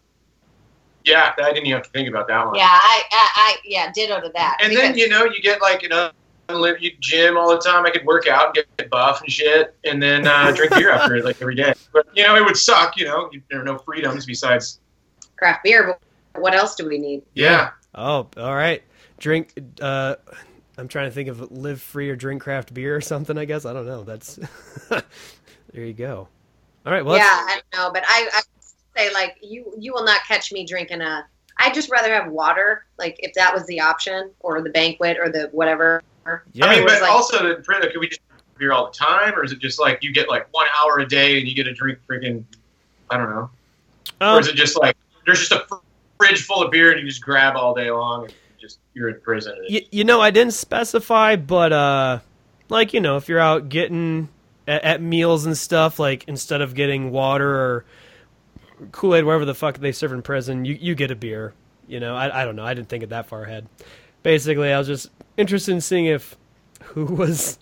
yeah, 1.04 1.34
I 1.38 1.52
didn't 1.52 1.66
even 1.66 1.72
have 1.74 1.84
to 1.84 1.90
think 1.90 2.08
about 2.08 2.28
that 2.30 2.46
one. 2.46 2.56
yeah. 2.56 2.70
I, 2.70 3.04
I, 3.12 3.30
I 3.36 3.56
yeah, 3.66 3.92
ditto 3.92 4.22
to 4.22 4.32
that. 4.34 4.60
And 4.64 4.76
then 4.76 4.96
you 4.98 5.10
know 5.10 5.26
you 5.26 5.42
get 5.42 5.60
like 5.62 5.84
an 5.84 6.12
unlimited 6.48 6.82
you 6.82 6.92
gym 7.02 7.36
all 7.38 7.50
the 7.50 7.60
time. 7.60 7.86
I 7.86 7.92
could 7.92 8.06
work 8.06 8.28
out 8.28 8.56
and 8.56 8.66
get 8.78 8.90
buff 8.90 9.22
and 9.22 9.30
shit, 9.32 9.76
and 9.84 10.02
then 10.02 10.26
uh, 10.28 10.52
drink 10.56 10.74
beer 10.76 10.92
after 10.92 11.16
it 11.16 11.26
like 11.26 11.42
every 11.42 11.56
day. 11.56 11.74
But 11.92 12.08
you 12.16 12.24
know 12.24 12.36
it 12.38 12.46
would 12.46 12.56
suck. 12.56 12.96
You 12.98 13.06
know 13.06 13.30
there 13.50 13.60
are 13.60 13.66
no 13.66 13.78
freedoms 13.80 14.26
besides. 14.26 14.80
craft 15.36 15.64
beer, 15.64 15.98
but 16.34 16.42
what 16.42 16.54
else 16.54 16.76
do 16.76 16.88
we 16.88 16.98
need? 16.98 17.24
Yeah, 17.34 17.72
Oh, 17.96 18.28
all 18.38 18.56
right. 18.56 18.84
Drink. 19.22 19.54
Uh, 19.80 20.16
I'm 20.80 20.88
trying 20.88 21.06
to 21.06 21.12
think 21.12 21.30
of 21.30 21.52
live 21.52 21.80
free 21.80 22.10
or 22.10 22.16
drink 22.16 22.42
craft 22.42 22.74
beer 22.74 22.96
or 22.96 23.02
something. 23.02 23.38
I 23.38 23.46
guess 23.46 23.66
I 23.66 23.74
don't 23.74 23.86
know. 23.86 24.04
That's 24.04 24.40
there 24.90 25.04
you 25.74 25.94
go. 25.94 26.28
All 26.88 26.92
right. 26.92 27.06
Well, 27.06 27.18
yeah, 27.18 27.24
I 27.28 27.62
don't 27.72 27.80
know, 27.80 27.94
but 27.94 28.04
I, 28.08 28.28
I 28.34 28.42
say 28.98 29.14
like 29.14 29.38
you, 29.44 29.74
you 29.78 29.94
will 29.94 30.04
not 30.04 30.22
catch 30.28 30.52
me 30.52 30.66
drinking 30.66 31.02
a. 31.02 31.26
I'd 31.60 31.76
just 31.76 31.92
rather 31.92 32.12
have 32.12 32.32
water, 32.32 32.86
like 32.98 33.18
if 33.20 33.34
that 33.36 33.54
was 33.54 33.64
the 33.68 33.80
option, 33.80 34.32
or 34.40 34.60
the 34.64 34.72
banquet, 34.72 35.18
or 35.20 35.30
the 35.30 35.50
whatever. 35.52 36.02
yeah. 36.54 36.66
I 36.66 36.78
mean, 36.78 36.88
but 36.88 37.00
like- 37.04 37.12
also 37.12 37.56
in 37.56 37.62
prison, 37.62 37.92
could 37.92 38.00
we 38.00 38.08
just 38.08 38.22
drink 38.28 38.44
beer 38.58 38.72
all 38.72 38.88
the 38.88 38.98
time, 38.98 39.36
or 39.36 39.44
is 39.44 39.52
it 39.52 39.60
just 39.60 39.80
like 39.80 40.04
you 40.04 40.12
get 40.12 40.30
like 40.30 40.52
one 40.52 40.66
hour 40.76 40.98
a 40.98 41.08
day 41.08 41.38
and 41.38 41.48
you 41.48 41.54
get 41.54 41.66
to 41.66 41.74
drink 41.74 42.00
freaking, 42.10 42.44
I 43.12 43.18
don't 43.18 43.30
know, 43.30 43.52
or 44.20 44.28
um, 44.28 44.40
is 44.40 44.48
it 44.48 44.56
just 44.56 44.80
like 44.80 44.98
there's 45.28 45.48
just 45.48 45.52
a 45.52 45.64
fr- 45.70 45.76
fridge 46.18 46.42
full 46.44 46.64
of 46.64 46.72
beer 46.72 46.92
and 46.92 47.00
you 47.02 47.08
just 47.08 47.22
grab 47.22 47.56
all 47.56 47.76
day 47.76 47.92
long 47.92 48.24
and 48.26 48.34
just 48.62 48.80
you're 48.94 49.10
in 49.10 49.20
prison? 49.22 49.54
And 49.58 49.66
Y- 49.70 49.88
you 49.92 50.04
know, 50.04 50.22
I 50.22 50.32
didn't 50.32 50.54
specify, 50.54 51.36
but 51.36 51.74
uh, 51.74 52.20
like 52.70 52.94
you 52.94 53.00
know, 53.02 53.18
if 53.18 53.28
you're 53.28 53.40
out 53.40 53.70
getting 53.70 54.30
at, 54.68 54.84
at 54.84 55.02
meals 55.02 55.46
and 55.46 55.58
stuff, 55.58 55.98
like 56.00 56.24
instead 56.28 56.62
of 56.62 56.76
getting 56.76 57.12
water 57.12 57.50
or 57.50 57.86
Kool 58.92 59.16
Aid, 59.16 59.26
whatever 59.26 59.46
the 59.46 59.54
fuck 59.56 59.78
they 59.78 59.92
serve 59.92 60.12
in 60.14 60.22
prison, 60.22 60.66
you 60.66 60.78
you 60.80 60.96
get 60.96 61.12
a 61.12 61.16
beer. 61.16 61.54
You 61.88 62.00
know, 62.00 62.16
I 62.16 62.42
I 62.42 62.46
don't 62.46 62.56
know. 62.56 62.66
I 62.66 62.74
didn't 62.74 62.90
think 62.90 63.04
it 63.04 63.10
that 63.10 63.28
far 63.28 63.44
ahead. 63.44 63.68
Basically, 64.24 64.72
I 64.72 64.78
was 64.78 64.88
just 64.88 65.10
interested 65.38 65.72
in 65.74 65.82
seeing 65.82 66.06
if 66.06 66.38
who 66.84 67.06
was 67.16 67.60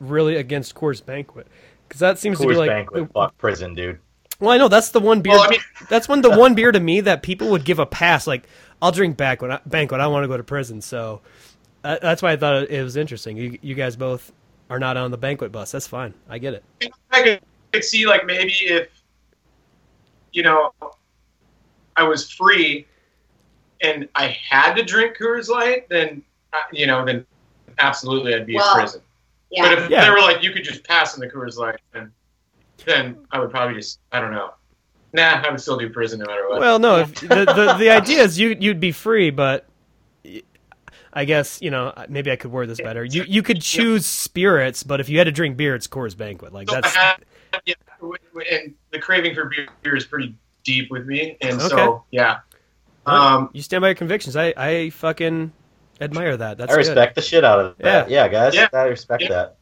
really 0.00 0.36
against 0.36 0.74
Coors 0.74 1.04
Banquet 1.04 1.46
because 1.88 2.00
that 2.00 2.18
seems 2.18 2.38
to 2.40 2.46
be 2.46 2.54
like 2.54 2.68
Banquet, 2.70 3.12
fuck 3.12 3.36
prison, 3.38 3.74
dude. 3.74 3.98
well, 4.40 4.50
I 4.50 4.56
know 4.58 4.68
that's 4.68 4.90
the 4.90 5.00
one 5.00 5.20
beer. 5.20 5.32
Well, 5.34 5.42
I 5.44 5.48
mean- 5.50 5.60
that's 5.88 6.08
one 6.08 6.22
the 6.22 6.30
one 6.36 6.54
beer 6.54 6.72
to 6.72 6.80
me 6.80 7.00
that 7.02 7.22
people 7.22 7.50
would 7.50 7.64
give 7.64 7.78
a 7.78 7.86
pass. 7.86 8.26
Like, 8.26 8.48
I'll 8.82 8.90
drink 8.92 9.16
banquet. 9.16 9.60
Banquet. 9.64 10.00
I 10.00 10.08
want 10.08 10.24
to 10.24 10.28
go 10.28 10.36
to 10.36 10.42
prison. 10.42 10.80
So 10.80 11.20
uh, 11.84 11.98
that's 12.02 12.20
why 12.20 12.32
I 12.32 12.36
thought 12.36 12.64
it 12.68 12.82
was 12.82 12.96
interesting. 12.96 13.36
You, 13.36 13.58
you 13.62 13.76
guys 13.76 13.94
both 13.94 14.32
are 14.68 14.80
not 14.80 14.96
on 14.96 15.12
the 15.12 15.16
banquet 15.16 15.52
bus. 15.52 15.70
That's 15.70 15.86
fine. 15.86 16.12
I 16.28 16.38
get 16.38 16.54
it. 16.54 16.64
I 17.12 17.22
could, 17.22 17.40
could 17.72 17.84
see 17.84 18.06
like 18.06 18.26
maybe 18.26 18.52
if 18.52 18.88
you 20.32 20.42
know 20.42 20.72
I 21.96 22.02
was 22.02 22.28
free 22.30 22.86
and 23.82 24.08
I 24.16 24.36
had 24.48 24.74
to 24.74 24.82
drink 24.82 25.16
Coors 25.16 25.48
Light, 25.48 25.88
then 25.88 26.22
uh, 26.52 26.58
you 26.72 26.86
know 26.88 27.04
then 27.04 27.24
absolutely 27.78 28.34
I'd 28.34 28.46
be 28.46 28.56
Well, 28.56 28.74
in 28.74 28.80
prison. 28.80 29.02
Yeah, 29.50 29.62
But 29.62 29.78
if 29.78 29.90
Yeah. 29.90 30.04
they 30.04 30.10
were 30.10 30.20
like 30.20 30.42
you 30.42 30.50
could 30.50 30.64
just 30.64 30.82
pass 30.84 31.14
in 31.14 31.20
the 31.20 31.28
Coors 31.28 31.56
Light, 31.56 31.78
then 31.92 32.10
then 32.84 33.16
I 33.30 33.38
would 33.38 33.50
probably 33.50 33.76
just 33.76 34.00
I 34.10 34.18
don't 34.20 34.32
know. 34.32 34.54
Nah, 35.12 35.42
I 35.46 35.50
would 35.50 35.60
still 35.60 35.76
do 35.76 35.90
prison 35.90 36.20
no 36.20 36.26
matter 36.26 36.48
what. 36.48 36.60
Well, 36.60 36.78
no. 36.78 37.00
If, 37.00 37.14
the, 37.20 37.26
the 37.28 37.74
the 37.78 37.90
idea 37.96 38.22
is 38.22 38.38
you 38.38 38.56
you'd 38.58 38.80
be 38.80 38.92
free, 38.92 39.30
but 39.30 39.66
I 41.12 41.24
guess 41.26 41.60
you 41.60 41.70
know 41.70 41.92
maybe 42.08 42.30
I 42.30 42.36
could 42.36 42.50
word 42.50 42.68
this 42.68 42.80
better. 42.80 43.04
You 43.04 43.24
you 43.24 43.42
could 43.42 43.60
choose 43.60 44.06
spirits, 44.06 44.82
but 44.82 45.00
if 45.00 45.08
you 45.08 45.18
had 45.18 45.24
to 45.24 45.32
drink 45.32 45.56
beer, 45.56 45.74
it's 45.74 45.86
Coors 45.86 46.16
Banquet. 46.16 46.52
Like 46.52 46.68
So 46.70 46.76
that's 46.80 46.96
I 46.96 47.16
yeah, 47.66 47.74
w- 48.00 48.16
w- 48.32 48.48
and 48.50 48.74
the 48.90 48.98
craving 48.98 49.34
for 49.34 49.50
beer 49.82 49.96
is 49.96 50.06
pretty 50.06 50.34
deep 50.64 50.90
with 50.90 51.06
me, 51.06 51.36
and 51.42 51.60
Okay. 51.60 51.68
so 51.68 52.04
yeah. 52.10 52.38
Um, 53.04 53.50
you 53.52 53.60
stand 53.62 53.82
by 53.82 53.88
your 53.88 53.94
convictions. 53.96 54.36
I 54.36 54.54
I 54.56 54.90
fucking 54.90 55.52
admire 56.00 56.36
that. 56.38 56.56
That's 56.56 56.72
I 56.72 56.76
respect 56.76 57.16
the 57.16 57.20
shit 57.22 57.44
out 57.44 57.58
of 57.60 57.76
that. 57.78 58.08
Yeah, 58.08 58.22
yeah 58.24 58.28
guys, 58.28 58.54
Yeah. 58.54 58.68
I 58.72 58.84
respect 58.84 59.24
Yeah. 59.24 59.28
that. 59.28 59.56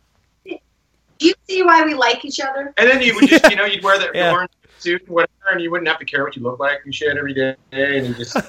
do 1.19 1.27
you 1.27 1.35
see 1.49 1.63
why 1.63 1.83
we 1.85 1.95
like 1.95 2.25
each 2.25 2.39
other? 2.41 2.73
And 2.79 2.89
then 2.89 3.03
you 3.03 3.15
would 3.17 3.29
just, 3.29 3.51
you 3.51 3.57
know, 3.57 3.65
you'd 3.65 3.83
wear 3.83 3.99
the 3.99 4.11
Yeah. 4.15 4.33
orange 4.33 4.51
suit 4.81 5.03
and 5.03 5.11
whatever, 5.11 5.33
and 5.53 5.61
you 5.61 5.71
wouldn't 5.71 5.89
have 5.89 5.99
to 5.99 6.05
care 6.05 6.25
what 6.25 6.37
you 6.37 6.43
look 6.43 6.59
like 6.59 6.79
and 6.85 6.95
shit 6.95 7.17
every 7.17 7.35
day. 7.35 7.57
And 7.73 8.07
you 8.07 8.15
just, 8.15 8.37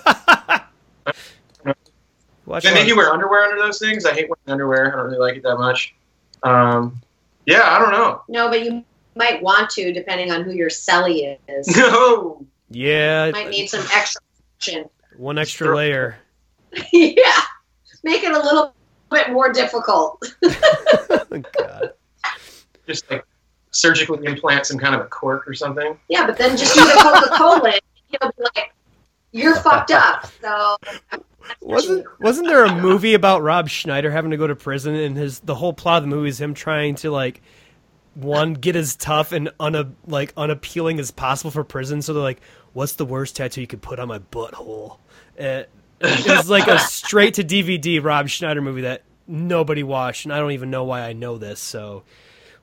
Watch 2.46 2.64
then 2.64 2.88
you 2.88 2.98
wear 2.98 3.14
underwear 3.14 3.44
under 3.44 3.62
those 3.62 3.80
things. 3.80 4.06
I 4.06 4.14
hate 4.14 4.30
wearing 4.30 4.42
underwear. 4.48 4.94
I 4.94 4.98
don't 4.98 5.06
really 5.06 5.20
like 5.20 5.38
it 5.38 5.44
that 5.44 5.58
much. 5.58 5.96
Um, 6.44 7.00
yeah, 7.46 7.76
I 7.76 7.80
don't 7.80 7.92
know. 7.92 8.24
No, 8.28 8.50
but 8.50 8.66
you 8.66 8.84
might 9.16 9.42
want 9.42 9.70
to, 9.72 9.94
depending 9.94 10.32
on 10.32 10.44
who 10.44 10.52
your 10.52 10.70
celly 10.70 11.38
is. 11.48 11.78
No, 11.78 12.46
yeah, 12.70 13.32
might 13.32 13.50
need 13.50 13.68
some 13.68 13.86
extra 13.94 14.22
action. 14.58 14.90
one 15.18 15.38
extra 15.38 15.76
layer. 15.76 16.18
yeah, 16.94 17.42
make 18.04 18.24
it 18.24 18.32
a 18.32 18.40
little 18.40 18.74
bit 19.10 19.32
more 19.32 19.52
difficult. 19.52 20.24
God. 20.42 21.94
just 22.88 23.10
like 23.12 23.26
surgically 23.72 24.26
implant 24.26 24.66
some 24.66 24.78
kind 24.78 24.96
of 24.96 25.02
a 25.02 25.06
cork 25.06 25.48
or 25.48 25.54
something. 25.54 25.98
Yeah, 26.10 26.26
but 26.26 26.38
then 26.38 26.58
just 26.58 26.76
use 26.76 26.86
a 26.90 26.98
Coca 26.98 27.30
Cola. 27.38 27.74
You'll 28.10 28.32
be 28.38 28.44
like, 28.56 28.74
you're 29.32 29.56
fucked 29.56 29.92
up. 29.92 30.30
So 30.42 30.78
Wasn't 31.62 32.06
wasn't 32.20 32.48
there 32.48 32.66
a 32.66 32.76
movie 32.76 33.14
about 33.14 33.42
Rob 33.42 33.70
Schneider 33.70 34.12
having 34.12 34.32
to 34.32 34.38
go 34.38 34.48
to 34.48 34.56
prison 34.56 34.96
and 34.96 35.18
his 35.18 35.40
the 35.40 35.56
whole 35.56 35.74
plot 35.74 36.04
of 36.04 36.10
the 36.10 36.16
movie 36.16 36.30
is 36.30 36.40
him 36.40 36.54
trying 36.54 36.96
to 36.96 37.12
like 37.12 37.42
one 38.14 38.54
get 38.54 38.76
as 38.76 38.96
tough 38.96 39.32
and 39.32 39.50
una, 39.62 39.92
like 40.06 40.34
unappealing 40.36 41.00
as 41.00 41.12
possible 41.12 41.52
for 41.52 41.64
prison 41.64 42.02
so 42.02 42.14
they're 42.14 42.22
like 42.22 42.42
"What's 42.74 42.94
the 42.94 43.06
worst 43.06 43.36
tattoo 43.38 43.62
you 43.62 43.68
could 43.68 43.82
put 43.82 44.00
on 44.00 44.08
my 44.08 44.20
butthole?" 44.20 44.98
Uh, 45.40 45.64
it 46.02 46.48
like 46.48 46.68
a 46.68 46.80
straight 46.80 47.36
to 47.36 47.44
DVD 47.44 48.04
Rob 48.04 48.28
Schneider 48.28 48.62
movie 48.62 48.82
that 48.82 49.04
nobody 49.28 49.84
watched, 49.84 50.26
and 50.26 50.34
I 50.34 50.40
don't 50.40 50.52
even 50.52 50.70
know 50.70 50.84
why 50.84 51.02
I 51.02 51.14
know 51.14 51.38
this. 51.38 51.60
So 51.60 52.04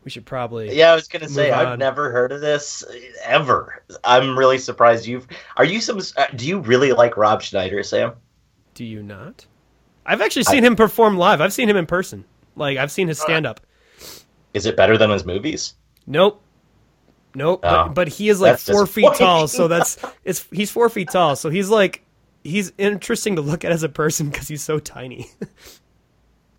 we 0.05 0.11
should 0.11 0.27
probably 0.27 0.77
Yeah, 0.77 0.93
I 0.93 0.95
was 0.95 1.09
gonna 1.09 1.29
say 1.29 1.51
Move 1.51 1.59
I've 1.59 1.79
never 1.79 2.11
heard 2.11 2.33
of 2.33 2.41
this 2.41 2.85
ever. 3.25 3.83
I'm 4.05 4.39
really 4.39 4.59
surprised 4.59 5.07
you've. 5.07 5.27
Are 5.57 5.65
you 5.65 5.81
some? 5.81 6.01
uh, 6.17 6.27
Do 6.35 6.47
you 6.47 6.61
really 6.61 6.93
like 6.93 7.17
Rob 7.17 7.43
Schneider, 7.43 7.83
Sam? 7.83 8.13
Do 8.75 8.85
you 8.85 9.03
not? 9.03 9.47
I've 10.07 10.23
actually 10.23 10.45
seen 10.45 10.65
him 10.65 10.77
perform 10.77 11.19
live. 11.19 11.41
I've 11.41 11.53
seen 11.53 11.69
him 11.69 11.77
in 11.77 11.87
person. 11.87 12.25
Like 12.57 12.79
I've 12.79 12.91
seen 12.91 13.09
his 13.09 13.21
stand 13.21 13.47
up. 13.47 13.61
Is 14.55 14.67
it 14.67 14.77
better 14.77 14.97
than 14.97 15.11
his 15.11 15.27
movies? 15.27 15.75
Nope. 16.07 16.43
Nope. 17.35 17.61
Oh, 17.63 17.85
but, 17.87 17.95
but 17.95 18.09
he 18.09 18.29
is 18.31 18.41
like 18.41 18.59
four 18.59 18.87
feet 18.87 19.13
tall, 19.15 19.47
so 19.49 19.69
that's 19.69 19.99
it's 20.25 20.47
he's 20.51 20.71
four 20.71 20.89
feet 20.89 21.11
tall, 21.11 21.37
so 21.37 21.51
he's 21.51 21.69
like 21.69 22.03
he's 22.43 22.73
interesting 22.79 23.37
to 23.37 23.43
look 23.43 23.65
at 23.65 23.73
as 23.73 23.83
a 23.83 23.89
person 23.89 24.31
because 24.31 24.49
he's 24.49 24.63
so 24.63 24.79
tiny. 24.79 25.31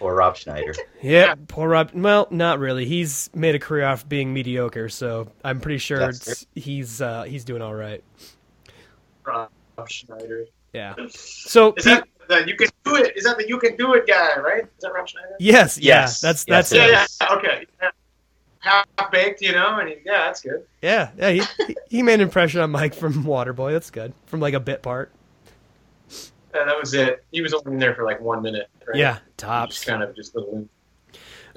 Or 0.00 0.14
Rob 0.14 0.36
Schneider? 0.36 0.74
yeah, 1.02 1.34
poor 1.48 1.68
Rob. 1.68 1.90
Well, 1.94 2.28
not 2.30 2.58
really. 2.60 2.84
He's 2.84 3.30
made 3.34 3.54
a 3.54 3.58
career 3.58 3.84
off 3.86 4.08
being 4.08 4.32
mediocre, 4.32 4.88
so 4.88 5.28
I'm 5.44 5.60
pretty 5.60 5.78
sure 5.78 6.08
it's, 6.10 6.46
he's 6.54 7.00
uh, 7.02 7.24
he's 7.24 7.44
doing 7.44 7.62
all 7.62 7.74
right. 7.74 8.02
Rob 9.24 9.50
Schneider. 9.88 10.46
Yeah. 10.72 10.94
So 11.10 11.72
Is 11.76 11.84
that 11.84 12.04
the 12.28 12.46
you 12.46 12.56
can 12.56 12.68
do 12.84 12.96
it? 12.96 13.16
Is 13.16 13.24
that 13.24 13.38
the 13.38 13.48
you 13.48 13.58
can 13.58 13.74
do 13.76 13.94
it 13.94 14.06
guy? 14.06 14.38
Right? 14.38 14.64
Is 14.64 14.68
that 14.82 14.92
Rob 14.92 15.08
Schneider? 15.08 15.34
yes, 15.40 15.78
yeah, 15.78 16.00
Yes. 16.02 16.20
that's 16.20 16.44
Yes, 16.46 16.70
that's 16.70 16.72
it 16.72 16.76
it. 16.76 16.90
Yeah, 16.92 17.06
yeah. 17.20 17.36
Okay. 17.36 17.66
Yeah. 17.82 17.90
Half 18.60 18.86
baked, 19.12 19.40
you 19.40 19.52
know, 19.52 19.78
and 19.78 19.88
he, 19.88 19.94
yeah, 20.04 20.24
that's 20.26 20.42
good. 20.42 20.64
Yeah, 20.82 21.10
yeah. 21.16 21.30
He, 21.30 21.42
he- 21.66 21.76
he 21.88 22.02
made 22.02 22.14
an 22.14 22.20
impression 22.22 22.60
on 22.60 22.70
Mike 22.70 22.92
from 22.94 23.24
Waterboy. 23.24 23.72
That's 23.72 23.90
good. 23.90 24.12
From 24.26 24.40
like 24.40 24.52
a 24.54 24.60
bit 24.60 24.82
part. 24.82 25.10
Yeah, 26.58 26.64
that 26.64 26.78
was 26.80 26.94
it. 26.94 27.24
He 27.32 27.40
was 27.40 27.54
only 27.54 27.72
in 27.72 27.78
there 27.78 27.94
for 27.94 28.04
like 28.04 28.20
one 28.20 28.42
minute. 28.42 28.68
Right? 28.86 28.96
Yeah, 28.96 29.14
Just 29.14 29.36
tops. 29.38 29.84
kind 29.84 30.02
of 30.02 30.14
just 30.16 30.34
a 30.34 30.38
little 30.40 30.68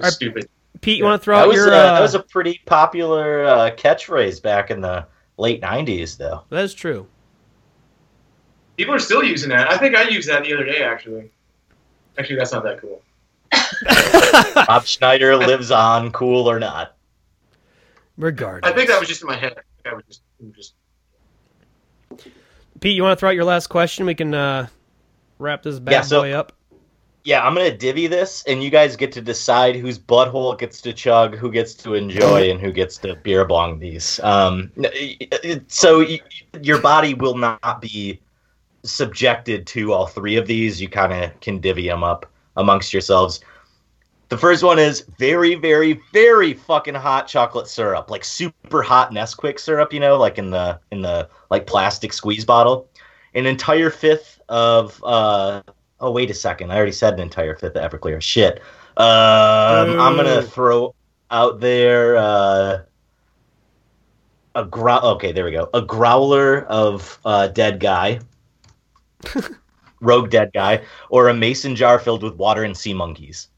Are- 0.00 0.10
stupid. 0.10 0.48
Pete, 0.80 0.98
you 0.98 1.04
want 1.04 1.20
to 1.20 1.24
throw 1.24 1.36
That 1.36 1.42
out 1.42 1.48
was, 1.48 1.56
your? 1.56 1.72
uh, 1.72 1.76
Uh, 1.76 1.94
that 1.94 2.00
was 2.00 2.14
a 2.14 2.20
pretty 2.22 2.60
popular 2.66 3.44
uh, 3.44 3.70
catchphrase 3.76 4.42
back 4.42 4.70
in 4.70 4.80
the 4.80 5.06
late 5.36 5.60
'90s, 5.62 6.16
though. 6.16 6.42
that 6.50 6.64
is 6.64 6.74
true. 6.74 7.06
People 8.76 8.94
are 8.94 8.98
still 8.98 9.22
using 9.22 9.48
that. 9.50 9.70
I 9.70 9.76
think 9.76 9.94
I 9.94 10.08
used 10.08 10.28
that 10.28 10.42
the 10.44 10.54
other 10.54 10.64
day, 10.64 10.82
actually. 10.82 11.30
Actually, 12.18 12.36
that's 12.36 12.52
not 12.52 12.64
that 12.64 12.80
cool. 12.80 13.02
Rob 14.68 14.84
Schneider 14.86 15.36
lives 15.36 15.70
on, 15.70 16.10
cool 16.10 16.48
or 16.50 16.58
not. 16.58 16.96
Regardless, 18.16 18.70
I 18.70 18.74
think 18.74 18.88
that 18.88 18.98
was 18.98 19.08
just 19.08 19.22
in 19.22 19.28
my 19.28 19.36
head. 19.36 19.54
I 19.84 19.90
I 19.90 19.94
was 19.94 20.04
just, 20.06 20.22
just 20.52 20.74
Pete, 22.80 22.96
you 22.96 23.02
want 23.02 23.16
to 23.16 23.20
throw 23.20 23.28
out 23.30 23.34
your 23.34 23.44
last 23.44 23.68
question? 23.68 24.04
We 24.06 24.14
can 24.14 24.34
uh, 24.34 24.66
wrap 25.42 25.62
this 25.62 25.78
bad 25.78 25.92
Yeah, 25.92 26.00
so- 26.02 26.22
boy 26.22 26.32
up. 26.32 26.52
Yeah, 27.24 27.46
I'm 27.46 27.54
gonna 27.54 27.76
divvy 27.76 28.08
this, 28.08 28.42
and 28.48 28.64
you 28.64 28.68
guys 28.70 28.96
get 28.96 29.12
to 29.12 29.20
decide 29.20 29.76
whose 29.76 29.96
butthole 29.96 30.58
gets 30.58 30.80
to 30.80 30.92
chug, 30.92 31.36
who 31.36 31.52
gets 31.52 31.72
to 31.74 31.94
enjoy, 31.94 32.50
and 32.50 32.60
who 32.60 32.72
gets 32.72 32.96
to 32.98 33.14
beer 33.14 33.44
bong 33.44 33.78
these. 33.78 34.18
Um, 34.24 34.72
so 35.68 36.00
y- 36.00 36.20
your 36.60 36.80
body 36.80 37.14
will 37.14 37.36
not 37.36 37.80
be 37.80 38.20
subjected 38.82 39.68
to 39.68 39.92
all 39.92 40.06
three 40.08 40.36
of 40.36 40.48
these. 40.48 40.80
You 40.80 40.88
kind 40.88 41.12
of 41.12 41.38
can 41.40 41.60
divvy 41.60 41.86
them 41.86 42.02
up 42.02 42.26
amongst 42.56 42.92
yourselves. 42.92 43.40
The 44.28 44.38
first 44.38 44.64
one 44.64 44.80
is 44.80 45.02
very, 45.18 45.54
very, 45.54 46.00
very 46.12 46.54
fucking 46.54 46.94
hot 46.94 47.28
chocolate 47.28 47.68
syrup, 47.68 48.10
like 48.10 48.24
super 48.24 48.82
hot 48.82 49.12
Nesquik 49.12 49.60
syrup, 49.60 49.92
you 49.92 50.00
know, 50.00 50.16
like 50.18 50.38
in 50.38 50.50
the 50.50 50.80
in 50.90 51.02
the 51.02 51.28
like 51.50 51.66
plastic 51.66 52.12
squeeze 52.12 52.44
bottle. 52.44 52.88
An 53.34 53.46
entire 53.46 53.90
fifth 53.90 54.31
of 54.48 55.02
uh, 55.04 55.62
Oh 56.02 56.10
wait 56.10 56.30
a 56.30 56.34
second! 56.34 56.72
I 56.72 56.76
already 56.76 56.90
said 56.90 57.14
an 57.14 57.20
entire 57.20 57.54
fifth 57.54 57.76
of 57.76 57.90
Everclear. 57.90 58.20
Shit. 58.20 58.58
Um, 58.96 60.00
I'm 60.00 60.16
gonna 60.16 60.42
throw 60.42 60.96
out 61.30 61.60
there 61.60 62.16
uh, 62.16 62.82
a 64.56 64.64
grow. 64.64 64.98
Okay, 64.98 65.30
there 65.30 65.44
we 65.44 65.52
go. 65.52 65.70
A 65.74 65.80
growler 65.80 66.62
of 66.64 67.20
uh, 67.24 67.46
dead 67.46 67.78
guy, 67.78 68.18
rogue 70.00 70.30
dead 70.30 70.50
guy, 70.52 70.82
or 71.08 71.28
a 71.28 71.34
mason 71.34 71.76
jar 71.76 72.00
filled 72.00 72.24
with 72.24 72.34
water 72.34 72.64
and 72.64 72.76
sea 72.76 72.94
monkeys. 72.94 73.48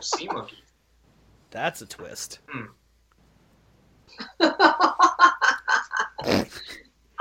sea 0.00 0.28
monkey. 0.32 0.62
That's 1.50 1.82
a 1.82 1.86
twist. 1.86 2.38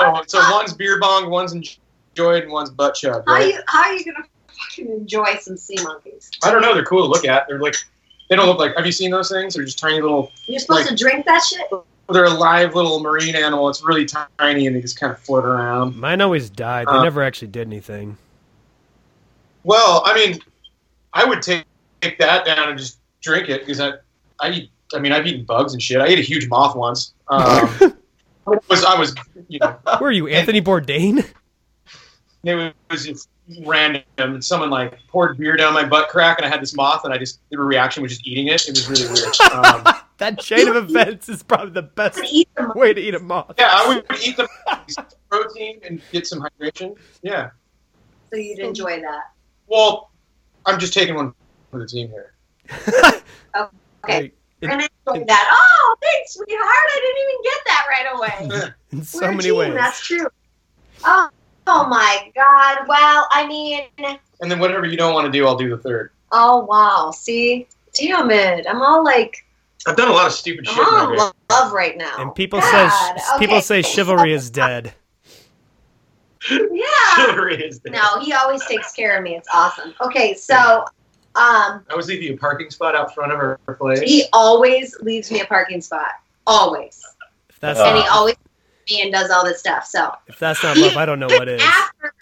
Oh, 0.02 0.24
so 0.28 0.40
one's 0.52 0.74
beer 0.74 0.98
bong, 0.98 1.30
one's 1.30 1.52
enjoyed, 1.52 1.78
and 2.28 2.51
one's 2.51 2.70
butt 2.70 2.95
chug. 2.95 3.24
How 3.28 3.34
Right? 3.34 3.53
you 3.53 3.59
how 3.67 3.84
are 3.84 3.93
you 3.93 4.05
gonna 4.05 4.26
fucking 4.47 4.88
enjoy 4.91 5.36
some 5.41 5.57
sea 5.57 5.78
monkeys? 5.84 6.30
I 6.43 6.51
don't 6.51 6.61
know. 6.61 6.74
They're 6.74 6.86
cool 6.86 7.03
to 7.03 7.07
look 7.09 7.26
at. 7.26 7.47
They're 7.47 7.59
like, 7.59 7.76
they 8.30 8.36
don't 8.36 8.47
look 8.47 8.59
like. 8.59 8.76
Have 8.76 8.86
you 8.86 8.91
seen 8.91 9.11
those 9.11 9.30
things? 9.32 9.53
They're 9.55 9.63
just 9.65 9.80
tiny 9.80 10.01
little. 10.01 10.32
You're 10.45 10.59
supposed 10.59 10.82
Like- 10.82 10.89
to 10.89 10.95
drink 10.95 11.26
that 11.26 11.41
shit. 11.43 11.61
They're 12.11 12.26
a 12.26 12.30
live 12.30 12.74
little 12.74 12.99
marine 13.01 13.36
animal. 13.36 13.70
It's 13.70 13.84
really 13.84 14.05
tiny, 14.05 14.65
and 14.65 14.76
they 14.76 14.82
just 14.82 14.99
kind 14.99 15.13
of 15.13 15.20
float 15.20 15.45
around. 15.45 15.95
Mine 15.95 16.22
always 16.22 16.49
died. 16.49 16.88
They 16.88 16.97
Uh, 16.97 17.03
never 17.03 17.22
actually 17.22 17.49
did 17.49 17.67
anything. 17.67 18.17
Well, 19.63 20.01
I 20.05 20.15
mean, 20.15 20.39
I 21.13 21.26
would 21.26 21.41
take, 21.43 21.65
take 22.01 22.17
that 22.20 22.45
down 22.45 22.70
and 22.70 22.78
just 22.80 22.97
drink 23.22 23.49
it 23.49 23.61
because 23.61 23.80
I, 23.80 23.91
I 24.39 24.49
eat. 24.51 24.72
I 24.93 24.97
mean, 24.97 25.11
I've 25.11 25.28
eaten 25.28 25.45
bugs 25.45 25.74
and 25.74 25.82
shit. 25.82 26.01
I 26.01 26.07
ate 26.07 26.17
a 26.17 26.24
huge 26.24 26.47
moth 26.49 26.76
once. 26.76 27.13
Um, 27.28 27.43
I 28.47 28.57
was 28.67 28.84
I 28.84 28.97
was 28.97 29.13
you 29.47 29.59
know 29.59 29.78
Who 29.99 30.05
are 30.05 30.11
you, 30.11 30.28
Anthony 30.28 30.61
Bourdain? 30.63 31.24
It 32.44 32.74
was 32.90 33.06
just 33.06 33.30
random 33.66 34.04
and 34.18 34.44
someone 34.44 34.70
like 34.70 35.00
poured 35.08 35.38
beer 35.38 35.58
down 35.58 35.74
my 35.74 35.84
butt 35.86 36.10
crack 36.10 36.38
and 36.38 36.46
I 36.46 36.50
had 36.50 36.62
this 36.62 36.76
moth 36.76 37.04
and 37.04 37.14
I 37.14 37.18
just 37.18 37.40
the 37.50 37.58
reaction 37.58 38.04
was 38.04 38.12
just 38.12 38.28
eating 38.28 38.48
it. 38.48 38.68
It 38.68 38.72
was 38.72 38.90
really 38.90 39.08
weird. 39.14 39.36
Um, 39.52 39.96
That 40.20 40.38
chain 40.40 40.68
of 40.68 40.76
events 40.76 41.30
is 41.30 41.44
probably 41.44 41.72
the 41.72 41.82
best 41.82 42.20
way 42.76 42.94
to 42.94 43.00
eat 43.02 43.16
a 43.16 43.20
moth. 43.20 43.54
yeah, 43.58 43.70
I 43.72 43.88
would 43.88 44.06
eat 44.22 44.36
the 44.38 44.48
protein 45.30 45.80
and 45.88 46.02
get 46.12 46.28
some 46.28 46.42
hydration. 46.42 46.96
Yeah. 47.22 47.52
So 48.30 48.38
you'd 48.38 48.60
enjoy 48.60 49.00
that. 49.02 49.22
Well, 49.68 50.12
I'm 50.66 50.78
just 50.80 50.94
taking 50.94 51.16
one 51.16 51.34
for 51.72 51.80
the 51.80 51.88
team 51.88 52.10
here. 52.10 52.34
Okay. 54.06 54.26
It- 54.26 54.34
And 54.62 54.74
I 54.82 54.88
enjoy 55.08 55.26
that. 55.26 55.50
Oh, 55.52 55.96
thanks, 56.02 56.34
sweetheart. 56.34 56.60
I 56.62 57.00
didn't 57.02 57.22
even 57.24 57.42
get 57.44 57.60
that 57.68 57.86
right 57.90 58.08
away. 58.60 58.74
in 58.92 59.04
so 59.04 59.20
We're 59.20 59.28
a 59.28 59.32
many 59.32 59.44
team, 59.44 59.56
ways. 59.58 59.74
That's 59.74 60.06
true. 60.06 60.28
Oh, 61.06 61.30
oh 61.70 61.88
my 61.88 62.32
God. 62.36 62.88
Well, 62.88 63.28
I 63.32 63.45
mean, 63.47 63.82
And 64.41 64.51
then 64.51 64.59
whatever 64.59 64.86
you 64.86 64.97
don't 64.97 65.13
want 65.13 65.26
to 65.26 65.32
do, 65.32 65.45
I'll 65.45 65.57
do 65.57 65.70
the 65.70 65.78
third. 65.78 66.11
oh 66.32 66.65
wow. 66.65 67.11
See, 67.11 67.67
damn 67.93 68.32
it. 68.32 68.65
I'm 68.67 68.82
all 68.82 69.03
like, 69.03 69.45
I've 69.88 69.95
done 69.95 70.09
a 70.09 70.13
lot 70.13 70.28
of 70.28 70.34
stupid 70.34 70.67
shit. 70.67 70.78
I'm 70.80 71.09
all 71.09 71.13
in 71.13 71.32
love 71.49 71.72
right 71.74 71.97
now. 71.97 72.15
And 72.17 72.36
people 72.36 72.59
God, 72.59 73.17
say 73.20 73.39
people 73.39 73.61
say 73.61 73.82
chivalry 73.82 74.34
is 74.34 74.49
dead. 74.49 74.93
Yeah. 76.49 76.86
Chivalry 77.15 77.61
is 77.63 77.80
there. 77.82 77.93
No, 77.93 78.20
he 78.22 78.32
always 78.34 78.65
takes 78.65 78.93
care 78.93 79.17
of 79.17 79.24
me. 79.24 79.36
It's 79.36 79.49
awesome. 79.53 79.93
Okay, 80.01 80.34
so 80.34 80.86
um, 81.36 81.84
I 81.89 81.95
was 81.95 82.07
leaving 82.07 82.34
a 82.34 82.38
parking 82.38 82.70
spot 82.70 82.95
out 82.95 83.13
front 83.13 83.34
of 83.34 83.39
our 83.39 83.59
place. 83.76 83.99
he 83.99 84.26
always 84.32 84.97
leaves 85.01 85.32
me 85.32 85.41
a 85.41 85.45
parking 85.45 85.82
spot. 85.82 86.11
Always. 86.47 87.03
That's 87.59 87.80
Uh, 87.80 87.84
and 87.88 87.97
he 87.97 88.07
always 88.07 88.36
me 88.90 89.02
and 89.02 89.12
does 89.12 89.30
all 89.30 89.44
this 89.46 89.60
stuff. 89.60 89.86
So 89.86 90.12
if 90.28 90.40
that's 90.40 90.62
not 90.64 90.78
love, 90.78 90.98
I 90.98 91.06
don't 91.06 91.20
know 91.20 91.28
what 91.28 91.48
is. 91.48 91.62
after 91.62 92.14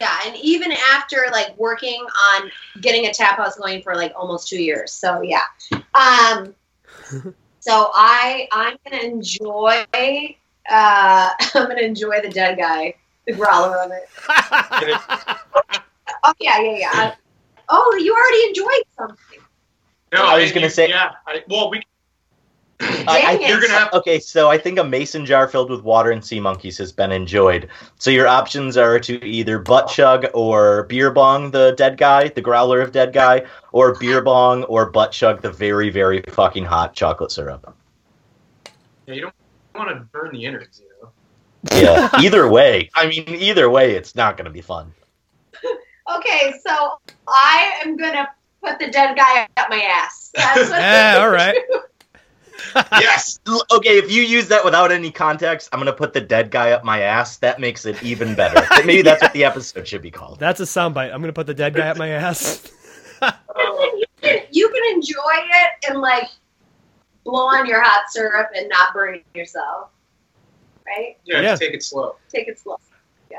yeah, 0.00 0.18
and 0.26 0.34
even 0.36 0.72
after 0.94 1.26
like 1.30 1.56
working 1.58 2.04
on 2.32 2.50
getting 2.80 3.06
a 3.06 3.12
tap 3.12 3.36
house 3.36 3.56
going 3.56 3.82
for 3.82 3.94
like 3.94 4.12
almost 4.16 4.48
two 4.48 4.62
years. 4.62 4.92
So 4.92 5.20
yeah. 5.20 5.42
Um 5.94 6.54
so 7.60 7.90
I 7.94 8.48
I'm 8.52 8.76
gonna 8.88 9.02
enjoy 9.02 9.84
uh 10.70 11.30
I'm 11.54 11.68
gonna 11.68 11.82
enjoy 11.82 12.20
the 12.22 12.30
dead 12.30 12.56
guy, 12.58 12.94
the 13.26 13.32
growler 13.34 13.76
of 13.78 13.90
it. 13.92 14.08
Oh 16.22 16.34
yeah, 16.40 16.60
yeah, 16.60 16.76
yeah. 16.76 17.14
Oh, 17.68 17.96
you 18.02 18.12
already 18.14 18.48
enjoyed 18.48 18.84
something. 18.98 19.38
no, 20.12 20.26
I 20.26 20.38
was 20.42 20.52
gonna 20.52 20.68
say- 20.68 20.88
Yeah. 20.88 21.12
I, 21.26 21.42
well, 21.48 21.70
we. 21.70 21.80
I, 22.80 23.04
I 23.08 23.32
it. 23.34 23.48
You're 23.48 23.60
gonna 23.60 23.72
have- 23.74 23.92
okay, 23.92 24.18
so 24.18 24.48
I 24.48 24.56
think 24.58 24.78
a 24.78 24.84
mason 24.84 25.26
jar 25.26 25.46
filled 25.48 25.70
with 25.70 25.82
water 25.82 26.10
and 26.10 26.24
sea 26.24 26.40
monkeys 26.40 26.78
has 26.78 26.92
been 26.92 27.12
enjoyed. 27.12 27.68
So 27.98 28.10
your 28.10 28.26
options 28.26 28.76
are 28.76 28.98
to 29.00 29.24
either 29.24 29.58
butt 29.58 29.88
chug 29.88 30.26
or 30.34 30.84
beer 30.84 31.10
bong 31.10 31.50
the 31.50 31.72
dead 31.76 31.98
guy, 31.98 32.28
the 32.28 32.40
growler 32.40 32.80
of 32.80 32.92
dead 32.92 33.12
guy, 33.12 33.44
or 33.72 33.94
beer 33.98 34.22
bong 34.22 34.64
or 34.64 34.90
butt 34.90 35.12
chug 35.12 35.42
the 35.42 35.50
very, 35.50 35.90
very 35.90 36.22
fucking 36.30 36.64
hot 36.64 36.94
chocolate 36.94 37.32
syrup. 37.32 37.74
Yeah, 39.06 39.14
you 39.14 39.20
don't 39.22 39.34
want 39.74 39.90
to 39.90 39.96
burn 40.12 40.32
the 40.32 40.44
innards, 40.44 40.80
you 40.80 40.88
know. 41.02 41.10
Yeah, 41.78 42.08
either 42.20 42.48
way. 42.48 42.90
I 42.94 43.06
mean, 43.08 43.28
either 43.28 43.68
way, 43.68 43.92
it's 43.94 44.14
not 44.14 44.36
going 44.36 44.46
to 44.46 44.50
be 44.50 44.62
fun. 44.62 44.92
Okay, 46.16 46.54
so 46.66 46.98
I 47.28 47.80
am 47.84 47.96
gonna 47.96 48.26
put 48.64 48.80
the 48.80 48.90
dead 48.90 49.16
guy 49.16 49.46
up 49.56 49.70
my 49.70 49.80
ass. 49.80 50.32
That's 50.34 50.68
what 50.68 50.80
Yeah, 50.80 51.18
all 51.20 51.30
right. 51.30 51.56
yes. 52.92 53.38
Okay, 53.72 53.98
if 53.98 54.10
you 54.10 54.22
use 54.22 54.48
that 54.48 54.64
without 54.64 54.90
any 54.92 55.10
context, 55.10 55.68
I'm 55.72 55.78
gonna 55.80 55.92
put 55.92 56.12
the 56.12 56.20
dead 56.20 56.50
guy 56.50 56.72
up 56.72 56.84
my 56.84 57.00
ass. 57.00 57.38
That 57.38 57.60
makes 57.60 57.84
it 57.86 58.02
even 58.02 58.34
better. 58.34 58.66
Maybe 58.84 59.02
that's 59.02 59.22
what 59.22 59.32
the 59.32 59.44
episode 59.44 59.86
should 59.86 60.02
be 60.02 60.10
called. 60.10 60.38
That's 60.38 60.60
a 60.60 60.64
soundbite. 60.64 61.12
I'm 61.12 61.20
gonna 61.20 61.32
put 61.32 61.46
the 61.46 61.54
dead 61.54 61.74
guy 61.74 61.88
up 61.88 61.96
my 61.96 62.08
ass. 62.08 62.70
You 63.22 64.04
can, 64.22 64.38
you 64.50 64.68
can 64.68 64.94
enjoy 64.94 65.14
it 65.36 65.90
and 65.90 66.00
like 66.00 66.28
blow 67.24 67.46
on 67.48 67.66
your 67.66 67.82
hot 67.82 68.04
syrup 68.10 68.48
and 68.54 68.68
not 68.68 68.94
burn 68.94 69.20
yourself. 69.34 69.90
Right? 70.86 71.16
Yeah, 71.24 71.40
Yeah. 71.40 71.56
take 71.56 71.74
it 71.74 71.82
slow. 71.82 72.16
Take 72.32 72.48
it 72.48 72.58
slow. 72.58 72.76
Yeah. 73.30 73.38